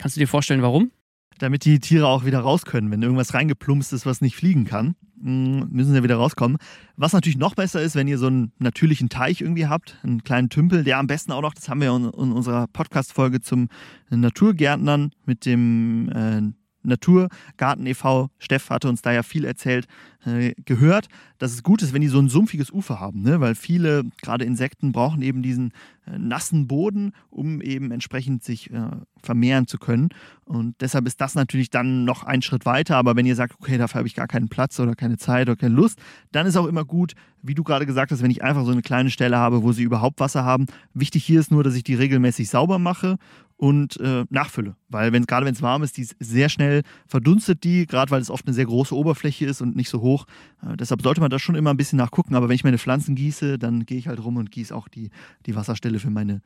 Kannst 0.00 0.16
du 0.16 0.20
dir 0.20 0.28
vorstellen, 0.28 0.62
warum? 0.62 0.92
Damit 1.40 1.66
die 1.66 1.78
Tiere 1.78 2.06
auch 2.06 2.24
wieder 2.24 2.38
raus 2.38 2.64
können. 2.64 2.90
Wenn 2.90 3.02
irgendwas 3.02 3.34
reingeplumpst 3.34 3.92
ist, 3.92 4.06
was 4.06 4.22
nicht 4.22 4.34
fliegen 4.34 4.64
kann, 4.64 4.96
mm, 5.20 5.64
müssen 5.68 5.92
sie 5.92 6.02
wieder 6.02 6.16
rauskommen. 6.16 6.56
Was 6.96 7.12
natürlich 7.12 7.36
noch 7.36 7.54
besser 7.54 7.82
ist, 7.82 7.96
wenn 7.96 8.08
ihr 8.08 8.16
so 8.16 8.28
einen 8.28 8.50
natürlichen 8.58 9.10
Teich 9.10 9.42
irgendwie 9.42 9.66
habt, 9.66 9.98
einen 10.02 10.24
kleinen 10.24 10.48
Tümpel, 10.48 10.84
der 10.84 10.96
am 10.96 11.06
besten 11.06 11.32
auch 11.32 11.42
noch, 11.42 11.52
das 11.52 11.68
haben 11.68 11.82
wir 11.82 11.94
in 11.94 12.06
unserer 12.06 12.66
Podcast-Folge 12.68 13.42
zum 13.42 13.68
Naturgärtnern 14.08 15.12
mit 15.26 15.44
dem 15.44 16.08
äh, 16.08 16.50
Naturgarten 16.82 17.86
e.V., 17.86 18.30
Steff 18.38 18.70
hatte 18.70 18.88
uns 18.88 19.02
da 19.02 19.12
ja 19.12 19.22
viel 19.22 19.44
erzählt, 19.44 19.86
äh, 20.24 20.54
gehört, 20.64 21.08
dass 21.38 21.52
es 21.52 21.62
gut 21.62 21.82
ist, 21.82 21.94
wenn 21.94 22.02
die 22.02 22.08
so 22.08 22.18
ein 22.18 22.28
sumpfiges 22.28 22.70
Ufer 22.70 23.00
haben, 23.00 23.22
ne? 23.22 23.40
weil 23.40 23.54
viele, 23.54 24.04
gerade 24.20 24.44
Insekten, 24.44 24.92
brauchen 24.92 25.22
eben 25.22 25.42
diesen 25.42 25.72
äh, 26.06 26.18
nassen 26.18 26.66
Boden, 26.66 27.12
um 27.30 27.60
eben 27.62 27.90
entsprechend 27.90 28.44
sich 28.44 28.70
äh, 28.70 28.90
vermehren 29.22 29.66
zu 29.66 29.78
können. 29.78 30.10
Und 30.44 30.74
deshalb 30.80 31.06
ist 31.06 31.20
das 31.20 31.34
natürlich 31.34 31.70
dann 31.70 32.04
noch 32.04 32.24
ein 32.24 32.42
Schritt 32.42 32.66
weiter. 32.66 32.96
Aber 32.96 33.16
wenn 33.16 33.26
ihr 33.26 33.36
sagt, 33.36 33.54
okay, 33.60 33.78
dafür 33.78 34.00
habe 34.00 34.08
ich 34.08 34.14
gar 34.14 34.26
keinen 34.26 34.48
Platz 34.48 34.78
oder 34.80 34.94
keine 34.94 35.16
Zeit 35.16 35.48
oder 35.48 35.56
keine 35.56 35.74
Lust, 35.74 35.98
dann 36.32 36.46
ist 36.46 36.56
auch 36.56 36.66
immer 36.66 36.84
gut, 36.84 37.14
wie 37.42 37.54
du 37.54 37.62
gerade 37.62 37.86
gesagt 37.86 38.12
hast, 38.12 38.22
wenn 38.22 38.30
ich 38.30 38.42
einfach 38.42 38.64
so 38.64 38.72
eine 38.72 38.82
kleine 38.82 39.10
Stelle 39.10 39.38
habe, 39.38 39.62
wo 39.62 39.72
sie 39.72 39.82
überhaupt 39.82 40.20
Wasser 40.20 40.44
haben. 40.44 40.66
Wichtig 40.92 41.24
hier 41.24 41.40
ist 41.40 41.50
nur, 41.50 41.64
dass 41.64 41.74
ich 41.74 41.84
die 41.84 41.94
regelmäßig 41.94 42.50
sauber 42.50 42.78
mache 42.78 43.16
und 43.60 44.00
äh, 44.00 44.24
nachfülle. 44.30 44.74
Weil 44.88 45.12
wenn 45.12 45.26
gerade 45.26 45.44
wenn 45.44 45.52
es 45.52 45.60
warm 45.60 45.82
ist, 45.82 45.98
die 45.98 46.08
sehr 46.18 46.48
schnell 46.48 46.80
verdunstet 47.06 47.62
die, 47.62 47.86
gerade 47.86 48.10
weil 48.10 48.22
es 48.22 48.30
oft 48.30 48.46
eine 48.46 48.54
sehr 48.54 48.64
große 48.64 48.96
Oberfläche 48.96 49.44
ist 49.44 49.60
und 49.60 49.76
nicht 49.76 49.90
so 49.90 50.00
hoch. 50.00 50.24
Äh, 50.62 50.78
deshalb 50.78 51.02
sollte 51.02 51.20
man 51.20 51.28
da 51.28 51.38
schon 51.38 51.56
immer 51.56 51.68
ein 51.68 51.76
bisschen 51.76 51.98
nachgucken. 51.98 52.34
Aber 52.34 52.48
wenn 52.48 52.54
ich 52.54 52.64
meine 52.64 52.78
Pflanzen 52.78 53.16
gieße, 53.16 53.58
dann 53.58 53.84
gehe 53.84 53.98
ich 53.98 54.08
halt 54.08 54.24
rum 54.24 54.38
und 54.38 54.50
gieße 54.50 54.74
auch 54.74 54.88
die, 54.88 55.10
die 55.44 55.54
Wasserstelle 55.54 55.98
für 55.98 56.08
meine, 56.08 56.40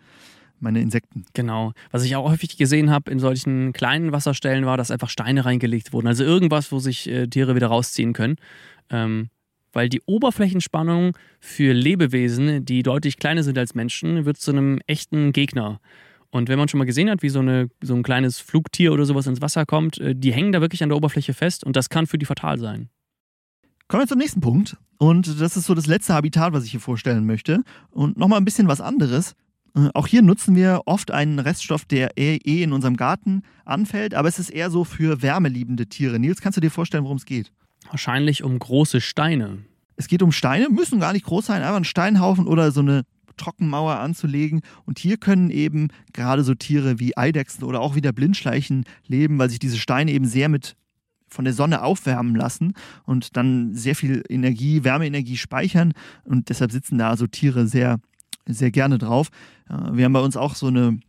meine 0.58 0.80
Insekten. 0.80 1.24
Genau. 1.34 1.72
Was 1.92 2.02
ich 2.02 2.16
auch 2.16 2.28
häufig 2.28 2.56
gesehen 2.56 2.90
habe 2.90 3.12
in 3.12 3.20
solchen 3.20 3.72
kleinen 3.72 4.10
Wasserstellen 4.10 4.66
war, 4.66 4.76
dass 4.76 4.90
einfach 4.90 5.08
Steine 5.08 5.44
reingelegt 5.44 5.92
wurden. 5.92 6.08
Also 6.08 6.24
irgendwas, 6.24 6.72
wo 6.72 6.80
sich 6.80 7.08
äh, 7.08 7.28
Tiere 7.28 7.54
wieder 7.54 7.68
rausziehen 7.68 8.12
können. 8.12 8.34
Ähm, 8.90 9.30
weil 9.72 9.88
die 9.88 10.02
Oberflächenspannung 10.06 11.16
für 11.38 11.72
Lebewesen, 11.72 12.64
die 12.64 12.82
deutlich 12.82 13.18
kleiner 13.18 13.44
sind 13.44 13.56
als 13.56 13.76
Menschen, 13.76 14.24
wird 14.24 14.36
zu 14.36 14.50
einem 14.50 14.80
echten 14.88 15.32
Gegner. 15.32 15.80
Und 16.34 16.48
wenn 16.48 16.58
man 16.58 16.66
schon 16.66 16.78
mal 16.78 16.84
gesehen 16.84 17.08
hat, 17.08 17.22
wie 17.22 17.28
so, 17.28 17.38
eine, 17.38 17.68
so 17.80 17.94
ein 17.94 18.02
kleines 18.02 18.40
Flugtier 18.40 18.92
oder 18.92 19.04
sowas 19.04 19.28
ins 19.28 19.40
Wasser 19.40 19.64
kommt, 19.64 19.98
äh, 19.98 20.16
die 20.16 20.32
hängen 20.32 20.50
da 20.50 20.60
wirklich 20.60 20.82
an 20.82 20.88
der 20.88 20.96
Oberfläche 20.96 21.32
fest 21.32 21.62
und 21.62 21.76
das 21.76 21.90
kann 21.90 22.08
für 22.08 22.18
die 22.18 22.26
fatal 22.26 22.58
sein. 22.58 22.88
Kommen 23.86 24.02
wir 24.02 24.08
zum 24.08 24.18
nächsten 24.18 24.40
Punkt. 24.40 24.76
Und 24.98 25.40
das 25.40 25.56
ist 25.56 25.66
so 25.66 25.74
das 25.74 25.86
letzte 25.86 26.12
Habitat, 26.12 26.52
was 26.52 26.64
ich 26.64 26.72
hier 26.72 26.80
vorstellen 26.80 27.24
möchte. 27.24 27.62
Und 27.92 28.16
nochmal 28.16 28.40
ein 28.40 28.44
bisschen 28.44 28.66
was 28.66 28.80
anderes. 28.80 29.36
Äh, 29.76 29.90
auch 29.94 30.08
hier 30.08 30.22
nutzen 30.22 30.56
wir 30.56 30.80
oft 30.86 31.12
einen 31.12 31.38
Reststoff, 31.38 31.84
der 31.84 32.18
eh, 32.18 32.34
eh 32.44 32.64
in 32.64 32.72
unserem 32.72 32.96
Garten 32.96 33.44
anfällt, 33.64 34.12
aber 34.14 34.26
es 34.26 34.40
ist 34.40 34.50
eher 34.50 34.70
so 34.70 34.82
für 34.82 35.22
wärmeliebende 35.22 35.86
Tiere. 35.86 36.18
Nils, 36.18 36.40
kannst 36.40 36.56
du 36.56 36.60
dir 36.60 36.72
vorstellen, 36.72 37.04
worum 37.04 37.18
es 37.18 37.26
geht? 37.26 37.52
Wahrscheinlich 37.90 38.42
um 38.42 38.58
große 38.58 39.00
Steine. 39.00 39.58
Es 39.94 40.08
geht 40.08 40.20
um 40.20 40.32
Steine, 40.32 40.68
müssen 40.68 40.98
gar 40.98 41.12
nicht 41.12 41.26
groß 41.26 41.46
sein, 41.46 41.62
einfach 41.62 41.76
ein 41.76 41.84
Steinhaufen 41.84 42.48
oder 42.48 42.72
so 42.72 42.80
eine 42.80 43.04
Trockenmauer 43.36 43.98
anzulegen. 43.98 44.60
Und 44.84 44.98
hier 44.98 45.16
können 45.16 45.50
eben 45.50 45.88
gerade 46.12 46.44
so 46.44 46.54
Tiere 46.54 46.98
wie 46.98 47.16
Eidechsen 47.16 47.64
oder 47.64 47.80
auch 47.80 47.94
wieder 47.94 48.12
Blindschleichen 48.12 48.84
leben, 49.06 49.38
weil 49.38 49.50
sich 49.50 49.58
diese 49.58 49.78
Steine 49.78 50.12
eben 50.12 50.26
sehr 50.26 50.48
mit 50.48 50.76
von 51.28 51.44
der 51.44 51.54
Sonne 51.54 51.82
aufwärmen 51.82 52.34
lassen 52.34 52.74
und 53.04 53.36
dann 53.36 53.74
sehr 53.74 53.96
viel 53.96 54.22
Energie, 54.28 54.84
Wärmeenergie 54.84 55.36
speichern. 55.36 55.92
Und 56.24 56.48
deshalb 56.48 56.70
sitzen 56.70 56.96
da 56.96 57.16
so 57.16 57.26
Tiere 57.26 57.66
sehr, 57.66 57.98
sehr 58.46 58.70
gerne 58.70 58.98
drauf. 58.98 59.28
Äh, 59.68 59.96
wir 59.96 60.04
haben 60.04 60.12
bei 60.12 60.20
uns 60.20 60.36
auch 60.36 60.54
so 60.54 60.68
eine, 60.68 61.00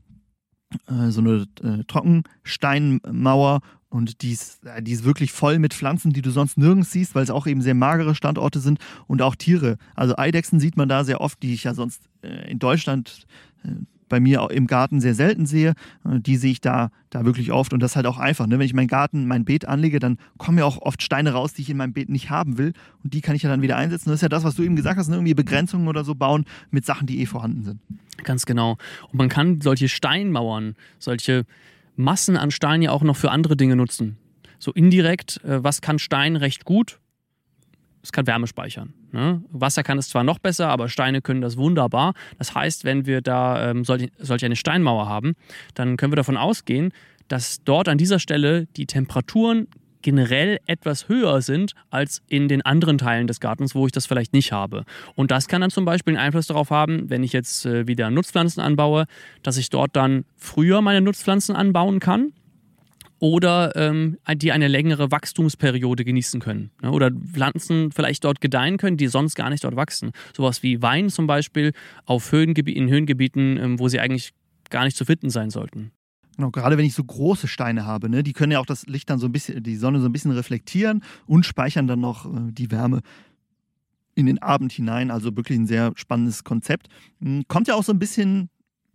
äh, 0.88 1.10
so 1.10 1.22
eine 1.22 1.46
äh, 1.62 1.84
Trockensteinmauer 1.86 3.62
und 3.96 4.22
die 4.24 4.34
ist, 4.34 4.60
die 4.82 4.92
ist 4.92 5.06
wirklich 5.06 5.32
voll 5.32 5.58
mit 5.58 5.74
Pflanzen, 5.74 6.12
die 6.12 6.22
du 6.22 6.30
sonst 6.30 6.58
nirgends 6.58 6.92
siehst, 6.92 7.16
weil 7.16 7.24
es 7.24 7.30
auch 7.30 7.48
eben 7.48 7.62
sehr 7.62 7.76
magere 7.76 8.14
Standorte 8.14 8.60
sind 8.60 8.80
und 9.08 9.22
auch 9.22 9.36
Tiere. 9.36 9.78
Also 9.96 10.18
Eidechsen 10.18 10.60
sieht 10.60 10.76
man 10.76 10.90
da 10.90 11.06
sehr 11.06 11.22
oft, 11.22 11.42
die 11.42 11.54
ich 11.54 11.64
ja 11.64 11.74
sonst 11.74 12.02
äh, 12.22 12.52
in 12.52 12.60
Deutschland 12.60 13.26
äh, 13.64 13.70
bei 14.10 14.20
mir 14.20 14.50
im 14.52 14.68
Garten 14.68 15.00
sehr 15.00 15.16
selten 15.16 15.46
sehe. 15.46 15.76
Äh, 16.04 16.20
die 16.20 16.36
sehe 16.36 16.52
ich 16.52 16.60
da, 16.60 16.92
da 17.10 17.24
wirklich 17.24 17.54
oft 17.54 17.72
und 17.72 17.80
das 17.80 17.92
ist 17.92 17.96
halt 17.96 18.06
auch 18.06 18.18
einfach. 18.18 18.48
Ne? 18.48 18.60
Wenn 18.60 18.66
ich 18.66 18.74
meinen 18.74 18.90
Garten, 18.90 19.28
mein 19.28 19.46
Beet 19.46 19.66
anlege, 19.66 20.00
dann 20.00 20.18
kommen 20.38 20.58
ja 20.58 20.66
auch 20.66 20.82
oft 20.82 21.02
Steine 21.02 21.32
raus, 21.32 21.54
die 21.54 21.62
ich 21.62 21.70
in 21.70 21.78
meinem 21.78 21.94
Beet 21.94 22.10
nicht 22.10 22.30
haben 22.30 22.58
will 22.58 22.74
und 23.02 23.14
die 23.14 23.22
kann 23.22 23.38
ich 23.38 23.44
ja 23.44 23.50
dann 23.50 23.62
wieder 23.62 23.78
einsetzen. 23.78 24.10
Das 24.10 24.16
ist 24.16 24.24
ja 24.24 24.30
das, 24.30 24.44
was 24.44 24.56
du 24.56 24.64
eben 24.64 24.76
gesagt 24.76 25.00
hast, 25.00 25.08
ne? 25.08 25.16
irgendwie 25.16 25.36
Begrenzungen 25.36 25.88
oder 25.88 26.04
so 26.04 26.16
bauen 26.16 26.44
mit 26.70 26.86
Sachen, 26.86 27.08
die 27.08 27.22
eh 27.22 27.28
vorhanden 27.28 27.64
sind. 27.64 27.80
Ganz 28.26 28.46
genau. 28.46 28.78
Und 29.10 29.20
man 29.20 29.30
kann 29.30 29.62
solche 29.62 29.88
Steinmauern, 29.88 30.76
solche 31.00 31.46
Massen 31.96 32.38
an 32.38 32.52
Stein 32.52 32.82
ja 32.82 32.92
auch 32.92 33.04
noch 33.04 33.16
für 33.16 33.32
andere 33.32 33.56
Dinge 33.56 33.76
nutzen. 33.76 34.18
So 34.60 34.72
indirekt, 34.72 35.44
äh, 35.44 35.64
was 35.64 35.82
kann 35.82 36.00
Stein 36.00 36.36
recht 36.36 36.66
gut? 36.66 37.00
Es 38.04 38.12
kann 38.12 38.28
Wärme 38.28 38.46
speichern. 38.46 38.94
Ne? 39.12 39.42
Wasser 39.50 39.82
kann 39.82 39.98
es 39.98 40.10
zwar 40.10 40.24
noch 40.24 40.38
besser, 40.38 40.70
aber 40.70 40.90
Steine 40.90 41.22
können 41.22 41.42
das 41.42 41.58
wunderbar. 41.58 42.14
Das 42.38 42.54
heißt, 42.54 42.84
wenn 42.84 43.08
wir 43.08 43.22
da 43.22 43.72
ähm, 43.72 43.84
solch, 43.84 44.12
solch 44.20 44.46
eine 44.46 44.56
Steinmauer 44.56 45.10
haben, 45.10 45.34
dann 45.74 45.98
können 45.98 46.12
wir 46.12 46.18
davon 46.18 46.38
ausgehen, 46.38 46.92
dass 47.28 47.64
dort 47.64 47.90
an 47.90 47.98
dieser 47.98 48.20
Stelle 48.20 48.68
die 48.78 48.86
Temperaturen 48.86 49.68
generell 50.06 50.60
etwas 50.68 51.10
höher 51.10 51.42
sind 51.42 51.74
als 51.90 52.22
in 52.28 52.48
den 52.48 52.62
anderen 52.62 53.00
Teilen 53.00 53.26
des 53.26 53.40
Gartens, 53.40 53.74
wo 53.74 53.88
ich 53.88 53.92
das 53.92 54.06
vielleicht 54.06 54.34
nicht 54.34 54.52
habe. 54.52 54.86
Und 55.16 55.32
das 55.32 55.48
kann 55.48 55.62
dann 55.62 55.72
zum 55.72 55.84
Beispiel 55.84 56.16
einen 56.16 56.24
Einfluss 56.28 56.46
darauf 56.46 56.70
haben, 56.70 57.10
wenn 57.10 57.24
ich 57.24 57.34
jetzt 57.34 57.66
äh, 57.66 57.88
wieder 57.88 58.12
Nutzpflanzen 58.12 58.62
anbaue, 58.62 59.06
dass 59.42 59.58
ich 59.58 59.72
dort 59.72 59.96
dann 59.96 60.26
früher 60.38 60.82
meine 60.82 61.02
Nutzpflanzen 61.02 61.56
anbauen 61.56 62.00
kann 62.00 62.34
oder 63.18 63.76
ähm, 63.76 64.20
die 64.36 64.52
eine 64.52 64.68
längere 64.68 65.10
Wachstumsperiode 65.10 66.06
genießen 66.06 66.40
können. 66.40 66.70
Ne? 66.84 66.92
Oder 66.92 67.10
Pflanzen 67.10 67.92
vielleicht 67.92 68.26
dort 68.26 68.42
gedeihen 68.42 68.78
können, 68.78 68.98
die 68.98 69.08
sonst 69.08 69.34
gar 69.34 69.50
nicht 69.50 69.64
dort 69.64 69.76
wachsen. 69.76 70.12
Sowas 70.38 70.62
wie 70.62 70.84
Wein 70.84 71.10
zum 71.10 71.26
Beispiel 71.26 71.72
auf 72.06 72.32
Höhengebi 72.32 72.74
in 72.74 72.90
Höhengebieten, 72.90 73.58
ähm, 73.58 73.80
wo 73.80 73.88
sie 73.88 74.00
eigentlich 74.00 74.34
gar 74.70 74.84
nicht 74.84 74.98
zu 74.98 75.06
finden 75.06 75.32
sein 75.32 75.50
sollten. 75.50 75.92
Genau, 76.36 76.52
gerade 76.52 76.78
wenn 76.78 76.86
ich 76.86 76.94
so 76.94 77.04
große 77.04 77.48
Steine 77.48 77.86
habe, 77.86 78.10
ne, 78.10 78.24
die 78.24 78.34
können 78.34 78.52
ja 78.52 78.60
auch 78.60 78.66
das 78.66 78.86
Licht 78.88 79.10
dann 79.10 79.20
so 79.20 79.28
ein 79.28 79.32
bisschen, 79.32 79.64
die 79.64 79.78
Sonne 79.78 80.00
so 80.00 80.08
ein 80.08 80.12
bisschen 80.12 80.32
reflektieren 80.32 81.04
und 81.26 81.46
speichern 81.46 81.88
dann 81.88 82.02
noch 82.02 82.26
äh, 82.26 82.52
die 82.52 82.72
Wärme 82.72 83.02
in 84.16 84.26
den 84.26 84.42
Abend 84.42 84.72
hinein. 84.72 85.12
Also 85.12 85.36
wirklich 85.36 85.58
ein 85.58 85.68
sehr 85.68 85.94
spannendes 85.96 86.44
Konzept. 86.44 86.88
Hm, 87.22 87.44
kommt 87.48 87.68
ja 87.68 87.76
auch 87.76 87.84
so 87.84 87.94
ein 87.94 88.00
bisschen 88.00 88.50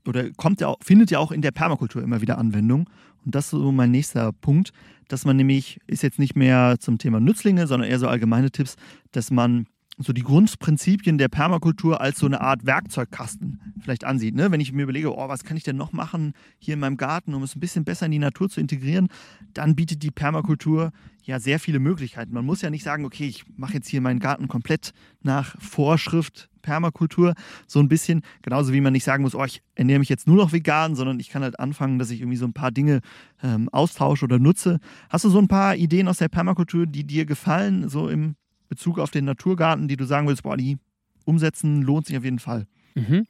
oder 0.06 0.30
kommt 0.32 0.60
ja 0.60 0.68
auch, 0.68 0.76
findet 0.82 1.10
ja 1.10 1.18
auch 1.18 1.30
in 1.30 1.42
der 1.42 1.50
Permakultur 1.50 2.02
immer 2.02 2.20
wieder 2.20 2.38
Anwendung. 2.38 2.88
Und 3.24 3.34
das 3.34 3.46
ist 3.46 3.50
so 3.50 3.72
mein 3.72 3.90
nächster 3.90 4.32
Punkt, 4.32 4.72
dass 5.08 5.24
man 5.24 5.36
nämlich, 5.36 5.78
ist 5.86 6.02
jetzt 6.02 6.18
nicht 6.18 6.36
mehr 6.36 6.76
zum 6.78 6.98
Thema 6.98 7.20
Nützlinge, 7.20 7.66
sondern 7.66 7.90
eher 7.90 7.98
so 7.98 8.08
allgemeine 8.08 8.50
Tipps, 8.50 8.76
dass 9.12 9.30
man 9.30 9.66
so 10.02 10.12
die 10.12 10.22
Grundprinzipien 10.22 11.18
der 11.18 11.28
Permakultur 11.28 12.00
als 12.00 12.18
so 12.18 12.26
eine 12.26 12.40
Art 12.40 12.66
Werkzeugkasten 12.66 13.74
vielleicht 13.80 14.04
ansieht. 14.04 14.34
Ne? 14.34 14.50
Wenn 14.50 14.60
ich 14.60 14.72
mir 14.72 14.82
überlege, 14.82 15.14
oh, 15.14 15.28
was 15.28 15.44
kann 15.44 15.56
ich 15.56 15.62
denn 15.62 15.76
noch 15.76 15.92
machen 15.92 16.32
hier 16.58 16.74
in 16.74 16.80
meinem 16.80 16.96
Garten, 16.96 17.34
um 17.34 17.42
es 17.42 17.54
ein 17.54 17.60
bisschen 17.60 17.84
besser 17.84 18.06
in 18.06 18.12
die 18.12 18.18
Natur 18.18 18.48
zu 18.48 18.60
integrieren, 18.60 19.08
dann 19.52 19.76
bietet 19.76 20.02
die 20.02 20.10
Permakultur 20.10 20.92
ja 21.22 21.38
sehr 21.38 21.60
viele 21.60 21.78
Möglichkeiten. 21.78 22.32
Man 22.32 22.44
muss 22.44 22.62
ja 22.62 22.70
nicht 22.70 22.82
sagen, 22.82 23.04
okay, 23.04 23.26
ich 23.26 23.44
mache 23.56 23.74
jetzt 23.74 23.88
hier 23.88 24.00
meinen 24.00 24.20
Garten 24.20 24.48
komplett 24.48 24.92
nach 25.22 25.60
Vorschrift 25.60 26.48
Permakultur, 26.62 27.34
so 27.66 27.80
ein 27.80 27.88
bisschen, 27.88 28.22
genauso 28.42 28.72
wie 28.72 28.80
man 28.80 28.92
nicht 28.92 29.04
sagen 29.04 29.22
muss, 29.22 29.34
oh, 29.34 29.44
ich 29.44 29.62
ernähre 29.74 29.98
mich 29.98 30.08
jetzt 30.08 30.26
nur 30.26 30.36
noch 30.36 30.52
vegan, 30.52 30.94
sondern 30.94 31.18
ich 31.20 31.30
kann 31.30 31.42
halt 31.42 31.58
anfangen, 31.58 31.98
dass 31.98 32.10
ich 32.10 32.20
irgendwie 32.20 32.36
so 32.36 32.46
ein 32.46 32.52
paar 32.52 32.70
Dinge 32.70 33.00
ähm, 33.42 33.68
austausche 33.70 34.26
oder 34.26 34.38
nutze. 34.38 34.78
Hast 35.08 35.24
du 35.24 35.30
so 35.30 35.38
ein 35.38 35.48
paar 35.48 35.76
Ideen 35.76 36.08
aus 36.08 36.18
der 36.18 36.28
Permakultur, 36.28 36.86
die 36.86 37.04
dir 37.04 37.24
gefallen, 37.24 37.88
so 37.88 38.08
im 38.08 38.36
Bezug 38.70 38.98
auf 38.98 39.10
den 39.10 39.26
Naturgarten, 39.26 39.88
die 39.88 39.96
du 39.96 40.04
sagen 40.04 40.26
willst, 40.26 40.44
boah, 40.44 40.56
die 40.56 40.78
umsetzen 41.26 41.82
lohnt 41.82 42.06
sich 42.06 42.16
auf 42.16 42.24
jeden 42.24 42.38
Fall? 42.38 42.66
Mhm. 42.94 43.26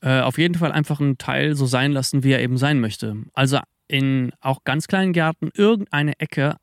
Äh, 0.00 0.20
auf 0.20 0.38
jeden 0.38 0.54
Fall 0.54 0.70
einfach 0.70 1.00
einen 1.00 1.18
Teil 1.18 1.56
so 1.56 1.66
sein 1.66 1.90
lassen, 1.90 2.22
wie 2.22 2.30
er 2.30 2.40
eben 2.40 2.58
sein 2.58 2.80
möchte. 2.80 3.16
Also 3.32 3.58
in 3.88 4.32
auch 4.40 4.62
ganz 4.64 4.86
kleinen 4.86 5.12
Gärten 5.12 5.50
irgendeine 5.54 6.20
Ecke 6.20 6.56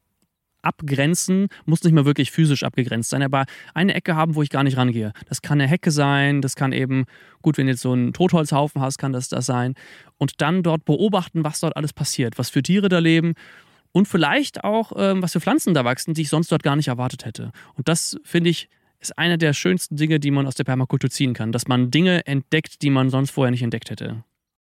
abgrenzen, 0.61 1.47
muss 1.65 1.83
nicht 1.83 1.93
mal 1.93 2.05
wirklich 2.05 2.29
physisch 2.29 2.61
abgegrenzt 2.61 3.09
sein, 3.09 3.23
aber 3.23 3.45
eine 3.73 3.95
Ecke 3.95 4.15
haben, 4.15 4.35
wo 4.35 4.43
ich 4.43 4.51
gar 4.51 4.63
nicht 4.63 4.77
rangehe. 4.77 5.11
Das 5.27 5.41
kann 5.41 5.59
eine 5.59 5.67
Hecke 5.69 5.89
sein, 5.89 6.41
das 6.41 6.55
kann 6.55 6.71
eben, 6.71 7.05
gut, 7.41 7.57
wenn 7.57 7.65
du 7.65 7.71
jetzt 7.71 7.81
so 7.81 7.93
einen 7.93 8.13
Totholzhaufen 8.13 8.79
hast, 8.79 8.99
kann 8.99 9.11
das 9.11 9.27
das 9.27 9.47
sein. 9.47 9.73
Und 10.19 10.41
dann 10.41 10.61
dort 10.61 10.85
beobachten, 10.85 11.43
was 11.43 11.59
dort 11.61 11.75
alles 11.75 11.93
passiert, 11.93 12.37
was 12.37 12.51
für 12.51 12.61
Tiere 12.61 12.89
da 12.89 12.99
leben 12.99 13.33
und 13.91 14.07
vielleicht 14.07 14.63
auch, 14.63 14.93
ähm, 14.95 15.21
was 15.21 15.33
für 15.33 15.41
Pflanzen 15.41 15.73
da 15.73 15.85
wachsen, 15.85 16.13
die 16.13 16.21
ich 16.21 16.29
sonst 16.29 16.51
dort 16.51 16.63
gar 16.63 16.75
nicht 16.75 16.87
erwartet 16.87 17.25
hätte. 17.25 17.51
Und 17.75 17.87
das 17.87 18.17
finde 18.23 18.49
ich 18.49 18.69
ist 19.01 19.17
eine 19.17 19.37
der 19.37 19.53
schönsten 19.53 19.95
Dinge, 19.95 20.19
die 20.19 20.31
man 20.31 20.47
aus 20.47 20.55
der 20.55 20.63
Permakultur 20.63 21.09
ziehen 21.09 21.33
kann, 21.33 21.51
dass 21.51 21.67
man 21.67 21.91
Dinge 21.91 22.25
entdeckt, 22.27 22.81
die 22.81 22.91
man 22.91 23.09
sonst 23.09 23.31
vorher 23.31 23.51
nicht 23.51 23.63
entdeckt 23.63 23.89
hätte. 23.89 24.23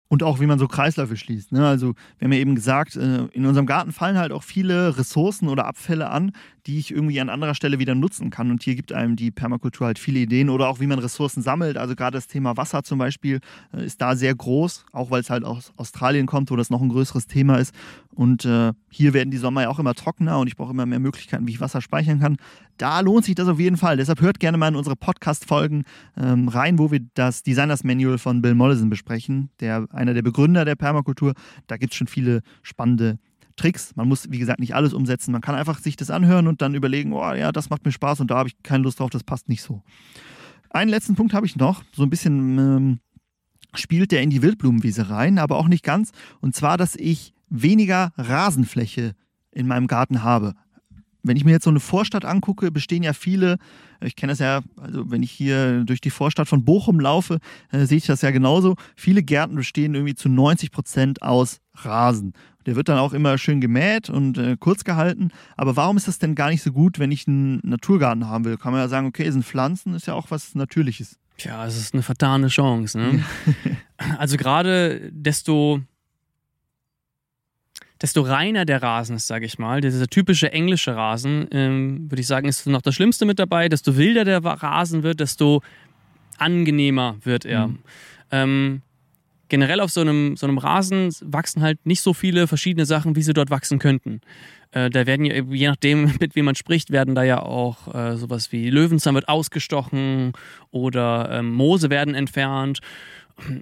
Und 0.07 0.23
auch, 0.23 0.41
wie 0.41 0.45
man 0.45 0.59
so 0.59 0.67
Kreisläufe 0.67 1.15
schließt. 1.15 1.53
Ne? 1.53 1.65
Also, 1.65 1.93
wir 2.17 2.25
haben 2.25 2.33
ja 2.33 2.39
eben 2.39 2.55
gesagt, 2.55 2.97
äh, 2.97 3.25
in 3.31 3.45
unserem 3.45 3.65
Garten 3.65 3.93
fallen 3.93 4.17
halt 4.17 4.33
auch 4.33 4.43
viele 4.43 4.97
Ressourcen 4.97 5.47
oder 5.47 5.65
Abfälle 5.65 6.09
an, 6.09 6.33
die 6.65 6.79
ich 6.79 6.91
irgendwie 6.91 7.19
an 7.19 7.29
anderer 7.29 7.55
Stelle 7.55 7.79
wieder 7.79 7.95
nutzen 7.95 8.29
kann. 8.29 8.51
Und 8.51 8.63
hier 8.63 8.75
gibt 8.75 8.91
einem 8.91 9.15
die 9.15 9.31
Permakultur 9.31 9.87
halt 9.87 9.99
viele 9.99 10.19
Ideen 10.19 10.49
oder 10.49 10.67
auch, 10.67 10.79
wie 10.79 10.87
man 10.87 10.99
Ressourcen 10.99 11.41
sammelt. 11.41 11.77
Also, 11.77 11.95
gerade 11.95 12.17
das 12.17 12.27
Thema 12.27 12.57
Wasser 12.57 12.83
zum 12.83 12.99
Beispiel 12.99 13.39
äh, 13.73 13.85
ist 13.85 14.01
da 14.01 14.15
sehr 14.15 14.35
groß, 14.35 14.85
auch 14.91 15.11
weil 15.11 15.21
es 15.21 15.29
halt 15.29 15.43
aus 15.43 15.73
Australien 15.77 16.25
kommt, 16.25 16.51
wo 16.51 16.55
das 16.55 16.69
noch 16.69 16.81
ein 16.81 16.89
größeres 16.89 17.27
Thema 17.27 17.57
ist. 17.57 17.73
Und 18.13 18.45
äh, 18.45 18.73
hier 18.89 19.13
werden 19.13 19.31
die 19.31 19.37
Sommer 19.37 19.63
ja 19.63 19.69
auch 19.69 19.79
immer 19.79 19.93
trockener 19.93 20.39
und 20.39 20.47
ich 20.47 20.55
brauche 20.55 20.71
immer 20.71 20.85
mehr 20.85 20.99
Möglichkeiten, 20.99 21.47
wie 21.47 21.51
ich 21.51 21.61
Wasser 21.61 21.81
speichern 21.81 22.19
kann. 22.19 22.37
Da 22.77 22.99
lohnt 22.99 23.25
sich 23.25 23.35
das 23.35 23.47
auf 23.47 23.59
jeden 23.59 23.77
Fall. 23.77 23.97
Deshalb 23.97 24.21
hört 24.21 24.39
gerne 24.39 24.57
mal 24.57 24.67
in 24.67 24.75
unsere 24.75 24.95
Podcast-Folgen 24.95 25.83
ähm, 26.17 26.47
rein, 26.47 26.77
wo 26.77 26.91
wir 26.91 26.99
das 27.13 27.43
Designers 27.43 27.83
Manual 27.83 28.17
von 28.17 28.41
Bill 28.41 28.55
Mollison 28.55 28.89
besprechen, 28.89 29.49
der 29.59 29.87
einer 29.91 30.13
der 30.13 30.23
Begründer 30.23 30.65
der 30.65 30.75
Permakultur. 30.75 31.33
Da 31.67 31.77
gibt 31.77 31.93
es 31.93 31.97
schon 31.97 32.07
viele 32.07 32.41
spannende 32.63 33.19
Tricks. 33.55 33.95
Man 33.95 34.07
muss, 34.07 34.31
wie 34.31 34.39
gesagt, 34.39 34.59
nicht 34.59 34.75
alles 34.75 34.93
umsetzen. 34.93 35.31
Man 35.31 35.41
kann 35.41 35.55
einfach 35.55 35.79
sich 35.79 35.95
das 35.95 36.09
anhören 36.09 36.47
und 36.47 36.61
dann 36.61 36.75
überlegen, 36.75 37.13
oh 37.13 37.33
ja, 37.33 37.51
das 37.51 37.69
macht 37.69 37.85
mir 37.85 37.91
Spaß 37.91 38.19
und 38.19 38.31
da 38.31 38.37
habe 38.37 38.49
ich 38.49 38.63
keine 38.63 38.83
Lust 38.83 38.99
drauf, 38.99 39.09
das 39.09 39.23
passt 39.23 39.49
nicht 39.49 39.61
so. 39.61 39.81
Einen 40.69 40.89
letzten 40.89 41.15
Punkt 41.15 41.33
habe 41.33 41.45
ich 41.45 41.57
noch, 41.57 41.83
so 41.93 42.03
ein 42.03 42.09
bisschen 42.09 42.57
ähm, 42.57 42.99
spielt 43.75 44.11
der 44.11 44.21
in 44.21 44.29
die 44.29 44.41
Wildblumenwiese 44.41 45.09
rein, 45.09 45.37
aber 45.37 45.57
auch 45.57 45.67
nicht 45.67 45.83
ganz. 45.83 46.11
Und 46.39 46.55
zwar, 46.55 46.77
dass 46.77 46.95
ich 46.95 47.33
weniger 47.49 48.13
Rasenfläche 48.17 49.13
in 49.51 49.67
meinem 49.67 49.87
Garten 49.87 50.23
habe. 50.23 50.55
Wenn 51.23 51.37
ich 51.37 51.45
mir 51.45 51.51
jetzt 51.51 51.65
so 51.65 51.69
eine 51.69 51.79
Vorstadt 51.79 52.25
angucke, 52.25 52.71
bestehen 52.71 53.03
ja 53.03 53.13
viele, 53.13 53.57
ich 54.03 54.15
kenne 54.15 54.31
das 54.31 54.39
ja, 54.39 54.61
also 54.77 55.11
wenn 55.11 55.21
ich 55.21 55.31
hier 55.31 55.83
durch 55.83 56.01
die 56.01 56.09
Vorstadt 56.09 56.47
von 56.47 56.65
Bochum 56.65 56.99
laufe, 56.99 57.39
äh, 57.71 57.85
sehe 57.85 57.97
ich 57.97 58.07
das 58.07 58.21
ja 58.21 58.31
genauso. 58.31 58.75
Viele 58.95 59.21
Gärten 59.21 59.55
bestehen 59.55 59.93
irgendwie 59.93 60.15
zu 60.15 60.29
90 60.29 60.71
Prozent 60.71 61.21
aus 61.21 61.59
Rasen. 61.75 62.33
Der 62.65 62.75
wird 62.75 62.89
dann 62.89 62.97
auch 62.97 63.13
immer 63.13 63.37
schön 63.37 63.61
gemäht 63.61 64.09
und 64.09 64.37
äh, 64.37 64.57
kurz 64.59 64.83
gehalten. 64.83 65.31
Aber 65.57 65.75
warum 65.75 65.97
ist 65.97 66.07
das 66.07 66.19
denn 66.19 66.35
gar 66.35 66.49
nicht 66.49 66.61
so 66.61 66.71
gut, 66.71 66.99
wenn 66.99 67.11
ich 67.11 67.27
einen 67.27 67.59
Naturgarten 67.63 68.27
haben 68.27 68.45
will? 68.45 68.57
Kann 68.57 68.71
man 68.71 68.81
ja 68.81 68.87
sagen, 68.87 69.07
okay, 69.07 69.29
sind 69.29 69.45
Pflanzen, 69.45 69.93
ist 69.93 70.07
ja 70.07 70.13
auch 70.13 70.31
was 70.31 70.55
Natürliches. 70.55 71.17
Tja, 71.37 71.65
es 71.65 71.77
ist 71.77 71.93
eine 71.93 72.03
vertane 72.03 72.47
Chance. 72.47 72.99
Ne? 72.99 73.23
also 74.17 74.37
gerade 74.37 75.09
desto 75.11 75.81
desto 78.01 78.21
reiner 78.21 78.65
der 78.65 78.81
Rasen 78.81 79.15
ist, 79.15 79.27
sage 79.27 79.45
ich 79.45 79.59
mal, 79.59 79.79
dieser 79.79 80.07
typische 80.07 80.51
englische 80.51 80.95
Rasen, 80.95 81.47
ähm, 81.51 82.09
würde 82.09 82.21
ich 82.21 82.27
sagen, 82.27 82.47
ist 82.47 82.65
noch 82.65 82.81
das 82.81 82.95
Schlimmste 82.95 83.25
mit 83.25 83.37
dabei. 83.37 83.69
Desto 83.69 83.95
wilder 83.95 84.25
der 84.25 84.43
Rasen 84.43 85.03
wird, 85.03 85.19
desto 85.19 85.61
angenehmer 86.37 87.17
wird 87.23 87.45
er. 87.45 87.67
Mhm. 87.67 87.79
Ähm, 88.31 88.81
generell 89.51 89.81
auf 89.81 89.91
so 89.91 89.99
einem, 89.99 90.37
so 90.37 90.47
einem 90.47 90.57
Rasen 90.57 91.13
wachsen 91.21 91.61
halt 91.61 91.85
nicht 91.85 92.01
so 92.01 92.13
viele 92.13 92.47
verschiedene 92.47 92.85
Sachen, 92.85 93.17
wie 93.17 93.21
sie 93.21 93.33
dort 93.33 93.49
wachsen 93.49 93.79
könnten. 93.79 94.21
Äh, 94.71 94.89
da 94.89 95.05
werden 95.05 95.25
ja, 95.25 95.43
je 95.43 95.67
nachdem, 95.67 96.13
mit 96.19 96.35
wem 96.35 96.45
man 96.45 96.55
spricht, 96.55 96.89
werden 96.89 97.15
da 97.15 97.23
ja 97.23 97.43
auch 97.43 97.93
äh, 97.93 98.15
sowas 98.15 98.53
wie 98.53 98.69
Löwenzahn 98.69 99.13
wird 99.13 99.27
ausgestochen 99.27 100.31
oder 100.71 101.29
ähm, 101.31 101.51
Moose 101.51 101.89
werden 101.89 102.15
entfernt 102.15 102.79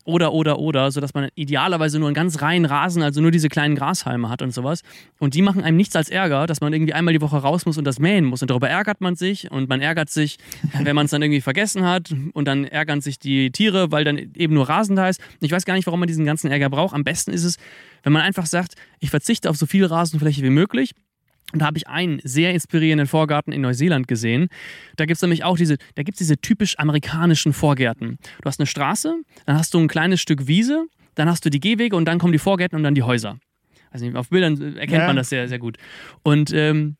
oder, 0.06 0.34
oder, 0.34 0.60
oder, 0.60 0.92
sodass 0.92 1.14
man 1.14 1.30
idealerweise 1.36 2.00
nur 2.00 2.08
einen 2.08 2.16
ganz 2.16 2.42
reinen 2.42 2.66
Rasen, 2.66 3.02
also 3.02 3.22
nur 3.22 3.32
diese 3.32 3.50
kleinen 3.50 3.76
Grashalme 3.76 4.30
hat 4.30 4.42
und 4.42 4.54
sowas. 4.54 4.82
Und 5.20 5.34
die 5.34 5.42
machen 5.42 5.64
einem 5.64 5.78
nichts 5.78 5.96
als 5.96 6.10
Ärger, 6.10 6.48
dass 6.48 6.62
man 6.62 6.74
irgendwie 6.74 6.94
einmal 6.94 7.14
die 7.14 7.22
Woche 7.22 7.38
raus 7.38 7.66
muss 7.66 7.78
und 7.78 7.86
das 7.86 8.00
mähen 8.00 8.26
muss. 8.26 8.42
Und 8.42 8.52
darüber 8.52 8.70
ärgert 8.70 9.02
man 9.02 9.16
sich 9.16 9.52
und 9.52 9.70
man 9.70 9.82
ärgert 9.82 10.10
sich, 10.10 10.38
wenn 10.84 10.96
man 10.96 11.06
es 11.06 11.12
dann 11.12 11.22
irgendwie 11.22 11.42
vergessen 11.42 11.86
hat 11.86 12.14
und 12.34 12.48
dann 12.48 12.66
ärgern 12.66 13.02
sich 13.02 13.20
die 13.20 13.52
Tiere, 13.52 13.92
weil 13.92 14.04
dann 14.04 14.18
eben 14.18 14.54
nur 14.54 14.70
Rasen 14.70 14.96
da 14.96 15.10
ist. 15.10 15.22
Ich 15.42 15.52
weiß 15.52 15.66
gar 15.66 15.74
nicht, 15.74 15.88
warum 15.88 16.00
man 16.00 16.08
diesen 16.08 16.26
ganzen 16.26 16.52
Ärger 16.52 16.70
braucht. 16.70 16.94
Am 16.94 17.04
besten 17.04 17.32
ist 17.32 17.44
es, 17.44 17.58
wenn 18.04 18.14
man 18.14 18.22
einfach 18.22 18.46
sagt, 18.46 18.76
ich 19.00 19.10
verzichte 19.10 19.50
auf 19.50 19.58
so 19.58 19.66
viel 19.66 19.86
Rasenfläche 19.86 20.44
wie 20.44 20.50
möglich 20.50 20.94
und 21.54 21.60
da 21.60 21.66
habe 21.66 21.78
ich 21.78 21.88
einen 21.88 22.20
sehr 22.24 22.54
inspirierenden 22.54 23.08
Vorgarten 23.08 23.52
in 23.52 23.62
Neuseeland 23.62 24.08
gesehen. 24.08 24.50
Da 24.98 25.06
gibt 25.06 25.16
es 25.16 25.22
nämlich 25.22 25.44
auch 25.44 25.58
diese, 25.58 25.78
da 25.96 26.04
gibt 26.04 26.20
diese 26.20 26.38
typisch 26.38 26.78
amerikanischen 26.78 27.54
Vorgärten. 27.54 28.20
Du 28.42 28.46
hast 28.46 28.60
eine 28.60 28.68
Straße, 28.68 29.16
dann 29.46 29.58
hast 29.58 29.74
du 29.74 29.80
ein 29.80 29.88
kleines 29.88 30.22
Stück 30.22 30.48
Wiese, 30.48 30.86
dann 31.16 31.28
hast 31.28 31.46
du 31.46 31.50
die 31.50 31.60
Gehwege 31.60 31.96
und 31.96 32.06
dann 32.06 32.20
kommen 32.20 32.34
die 32.34 32.40
Vorgärten 32.40 32.76
und 32.76 32.84
dann 32.84 32.96
die 32.96 33.04
Häuser. 33.04 33.40
Also 33.92 34.08
auf 34.14 34.30
Bildern 34.30 34.78
erkennt 34.78 35.02
ja. 35.02 35.08
man 35.08 35.16
das 35.16 35.30
sehr, 35.30 35.48
sehr 35.48 35.60
gut. 35.60 35.78
Und 36.22 36.54
ähm, 36.54 36.98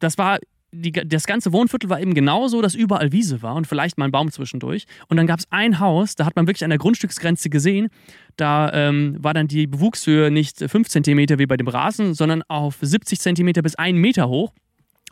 das 0.00 0.18
war 0.18 0.38
die, 0.74 0.92
das 0.92 1.26
ganze 1.26 1.52
Wohnviertel 1.52 1.88
war 1.88 2.00
eben 2.00 2.14
genauso, 2.14 2.60
dass 2.60 2.74
überall 2.74 3.12
Wiese 3.12 3.42
war 3.42 3.54
und 3.54 3.66
vielleicht 3.66 3.98
mal 3.98 4.06
ein 4.06 4.12
Baum 4.12 4.30
zwischendurch. 4.30 4.86
Und 5.08 5.16
dann 5.16 5.26
gab 5.26 5.38
es 5.38 5.46
ein 5.50 5.78
Haus, 5.78 6.16
da 6.16 6.26
hat 6.26 6.36
man 6.36 6.46
wirklich 6.46 6.64
an 6.64 6.70
der 6.70 6.78
Grundstücksgrenze 6.78 7.48
gesehen, 7.48 7.88
da 8.36 8.72
ähm, 8.72 9.16
war 9.20 9.34
dann 9.34 9.46
die 9.46 9.66
Bewuchshöhe 9.66 10.30
nicht 10.30 10.58
5 10.58 10.88
cm 10.88 11.38
wie 11.38 11.46
bei 11.46 11.56
dem 11.56 11.68
Rasen, 11.68 12.14
sondern 12.14 12.42
auf 12.48 12.78
70 12.80 13.20
cm 13.20 13.52
bis 13.62 13.76
1 13.76 13.98
Meter 13.98 14.28
hoch. 14.28 14.52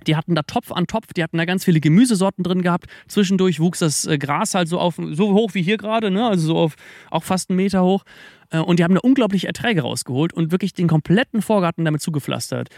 Die 0.07 0.17
hatten 0.17 0.35
da 0.35 0.43
Topf 0.43 0.73
an 0.73 0.87
Topf, 0.87 1.13
die 1.13 1.23
hatten 1.23 1.39
da 1.39 1.45
ganz 1.45 1.65
viele 1.65 1.81
Gemüsesorten 1.81 2.43
drin 2.43 2.63
gehabt. 2.63 2.87
Zwischendurch 3.07 3.61
wuchs 3.61 3.79
das 3.79 4.05
äh, 4.05 4.19
Gras 4.19 4.55
halt 4.55 4.69
so 4.69 4.81
auf, 4.81 4.97
so 4.97 5.33
hoch 5.33 5.55
wie 5.55 5.63
hier 5.63 5.77
gerade, 5.77 6.11
ne? 6.11 6.27
also 6.27 6.47
so 6.49 6.57
auf 6.57 6.75
auch 7.11 7.23
fast 7.23 7.51
einen 7.51 7.57
Meter 7.57 7.85
hoch. 7.85 8.03
Äh, 8.51 8.59
und 8.59 8.79
die 8.79 8.85
haben 8.85 8.95
da 8.95 9.01
unglaubliche 9.01 9.47
Erträge 9.47 9.83
rausgeholt 9.83 10.33
und 10.33 10.51
wirklich 10.51 10.73
den 10.75 10.89
kompletten 10.89 11.43
Vorgarten 11.43 11.85
damit 11.85 12.03
zugepflastert. 12.03 12.69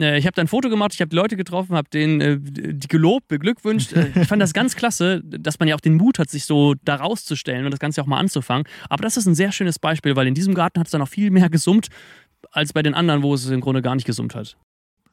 Äh, 0.00 0.18
ich 0.18 0.26
habe 0.26 0.34
da 0.34 0.42
ein 0.42 0.48
Foto 0.48 0.68
gemacht, 0.68 0.92
ich 0.94 1.00
habe 1.00 1.14
Leute 1.14 1.36
getroffen, 1.36 1.76
habe 1.76 1.88
denen 1.90 2.20
äh, 2.20 2.38
die 2.40 2.88
gelobt, 2.88 3.28
beglückwünscht. 3.28 3.92
Äh, 3.92 4.10
ich 4.22 4.28
fand 4.28 4.42
das 4.42 4.52
ganz 4.52 4.76
klasse, 4.76 5.22
dass 5.24 5.58
man 5.58 5.68
ja 5.68 5.74
auch 5.74 5.80
den 5.80 5.94
Mut 5.94 6.18
hat, 6.18 6.30
sich 6.30 6.44
so 6.44 6.74
da 6.84 6.96
rauszustellen 6.96 7.64
und 7.64 7.70
das 7.70 7.80
Ganze 7.80 8.02
auch 8.02 8.06
mal 8.06 8.18
anzufangen. 8.18 8.66
Aber 8.88 9.02
das 9.02 9.16
ist 9.16 9.26
ein 9.26 9.34
sehr 9.34 9.52
schönes 9.52 9.78
Beispiel, 9.78 10.16
weil 10.16 10.26
in 10.26 10.34
diesem 10.34 10.54
Garten 10.54 10.80
hat 10.80 10.86
es 10.86 10.90
dann 10.90 11.02
auch 11.02 11.08
viel 11.08 11.30
mehr 11.30 11.48
gesummt, 11.48 11.88
als 12.50 12.72
bei 12.72 12.82
den 12.82 12.94
anderen, 12.94 13.22
wo 13.22 13.34
es 13.34 13.48
im 13.48 13.60
Grunde 13.60 13.82
gar 13.82 13.94
nicht 13.94 14.06
gesummt 14.06 14.34
hat. 14.34 14.56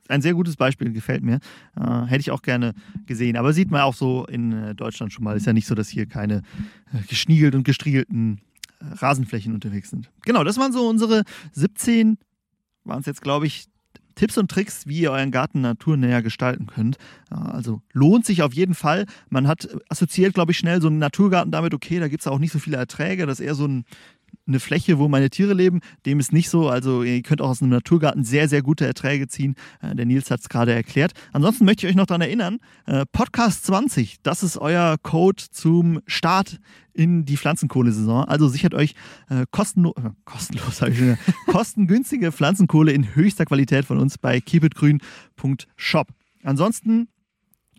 Ein 0.07 0.21
sehr 0.21 0.33
gutes 0.33 0.57
Beispiel, 0.57 0.91
gefällt 0.91 1.23
mir. 1.23 1.39
Äh, 1.79 2.05
hätte 2.07 2.19
ich 2.19 2.31
auch 2.31 2.41
gerne 2.41 2.73
gesehen. 3.05 3.37
Aber 3.37 3.53
sieht 3.53 3.71
man 3.71 3.81
auch 3.81 3.93
so 3.93 4.25
in 4.25 4.75
Deutschland 4.75 5.13
schon 5.13 5.23
mal. 5.23 5.37
Ist 5.37 5.45
ja 5.45 5.53
nicht 5.53 5.67
so, 5.67 5.75
dass 5.75 5.87
hier 5.87 6.05
keine 6.05 6.41
geschniegelt 7.07 7.55
und 7.55 7.63
gestriegelten 7.63 8.41
Rasenflächen 8.81 9.53
unterwegs 9.53 9.91
sind. 9.91 10.09
Genau, 10.23 10.43
das 10.43 10.57
waren 10.57 10.73
so 10.73 10.89
unsere 10.89 11.23
17, 11.53 12.17
waren 12.83 12.99
es 12.99 13.05
jetzt, 13.05 13.21
glaube 13.21 13.45
ich, 13.45 13.65
Tipps 14.15 14.37
und 14.37 14.51
Tricks, 14.51 14.87
wie 14.87 14.99
ihr 15.01 15.11
euren 15.11 15.31
Garten 15.31 15.61
naturnäher 15.61 16.21
gestalten 16.21 16.67
könnt. 16.67 16.97
Also 17.29 17.81
lohnt 17.93 18.25
sich 18.25 18.43
auf 18.43 18.53
jeden 18.53 18.73
Fall. 18.73 19.05
Man 19.29 19.47
hat 19.47 19.69
assoziiert, 19.89 20.33
glaube 20.33 20.51
ich, 20.51 20.57
schnell 20.57 20.81
so 20.81 20.87
einen 20.87 20.99
Naturgarten 20.99 21.51
damit, 21.51 21.73
okay, 21.73 21.99
da 21.99 22.07
gibt 22.07 22.21
es 22.21 22.27
auch 22.27 22.39
nicht 22.39 22.51
so 22.51 22.59
viele 22.59 22.77
Erträge, 22.77 23.25
das 23.25 23.39
ist 23.39 23.45
eher 23.45 23.55
so 23.55 23.67
ein 23.67 23.85
eine 24.47 24.59
Fläche, 24.59 24.99
wo 24.99 25.07
meine 25.07 25.29
Tiere 25.29 25.53
leben. 25.53 25.79
Dem 26.05 26.19
ist 26.19 26.33
nicht 26.33 26.49
so. 26.49 26.69
Also 26.69 27.03
ihr 27.03 27.21
könnt 27.21 27.41
auch 27.41 27.49
aus 27.49 27.61
einem 27.61 27.71
Naturgarten 27.71 28.23
sehr, 28.23 28.49
sehr 28.49 28.61
gute 28.61 28.85
Erträge 28.85 29.27
ziehen. 29.27 29.55
Äh, 29.81 29.95
der 29.95 30.05
Nils 30.05 30.31
hat 30.31 30.41
es 30.41 30.49
gerade 30.49 30.73
erklärt. 30.73 31.13
Ansonsten 31.33 31.65
möchte 31.65 31.85
ich 31.85 31.91
euch 31.91 31.97
noch 31.97 32.05
daran 32.05 32.21
erinnern, 32.21 32.59
äh, 32.85 33.05
Podcast 33.11 33.65
20, 33.65 34.17
das 34.23 34.43
ist 34.43 34.57
euer 34.57 34.97
Code 35.01 35.43
zum 35.51 36.01
Start 36.05 36.59
in 36.93 37.25
die 37.25 37.37
Pflanzenkohle-Saison. 37.37 38.25
Also 38.25 38.47
sichert 38.47 38.73
euch 38.73 38.95
äh, 39.29 39.45
kostenlo 39.51 39.93
äh, 39.97 40.09
kostenlos, 40.25 40.81
ich 40.81 40.97
schon, 40.97 41.17
kostengünstige 41.47 42.31
Pflanzenkohle 42.31 42.91
in 42.91 43.15
höchster 43.15 43.45
Qualität 43.45 43.85
von 43.85 43.97
uns 43.97 44.17
bei 44.17 44.41
keepitgrün.shop. 44.41 46.07
Ansonsten 46.43 47.07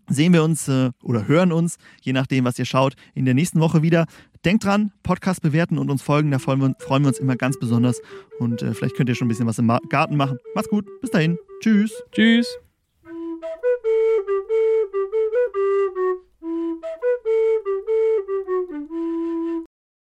sehen 0.09 0.33
wir 0.33 0.43
uns 0.43 0.69
äh, 0.69 0.91
oder 1.03 1.27
hören 1.29 1.53
uns, 1.53 1.77
je 2.01 2.13
nachdem, 2.13 2.45
was 2.45 2.59
ihr 2.59 2.65
schaut, 2.65 2.95
in 3.15 3.25
der 3.25 3.35
nächsten 3.35 3.61
Woche 3.61 3.83
wieder. 3.83 4.07
Denkt 4.45 4.65
dran, 4.65 4.93
Podcast 5.05 5.41
bewerten 5.41 5.79
und 5.79 5.89
uns 5.91 6.03
folgen, 6.03 6.33
da 6.33 6.41
freuen 6.41 6.61
wir, 6.61 6.75
freuen 6.79 7.05
wir 7.05 7.09
uns 7.09 7.19
immer 7.19 7.37
ganz 7.37 7.59
besonders. 7.59 8.01
Und 8.41 8.63
äh, 8.63 8.75
vielleicht 8.75 8.97
könnt 8.97 9.09
ihr 9.09 9.15
schon 9.15 9.27
ein 9.27 9.29
bisschen 9.29 9.47
was 9.47 9.59
im 9.59 9.69
Garten 9.89 10.17
machen. 10.17 10.39
Macht's 10.55 10.69
gut, 10.69 10.85
bis 11.01 11.11
dahin. 11.11 11.39
Tschüss. 11.61 12.03
Tschüss. 12.11 12.59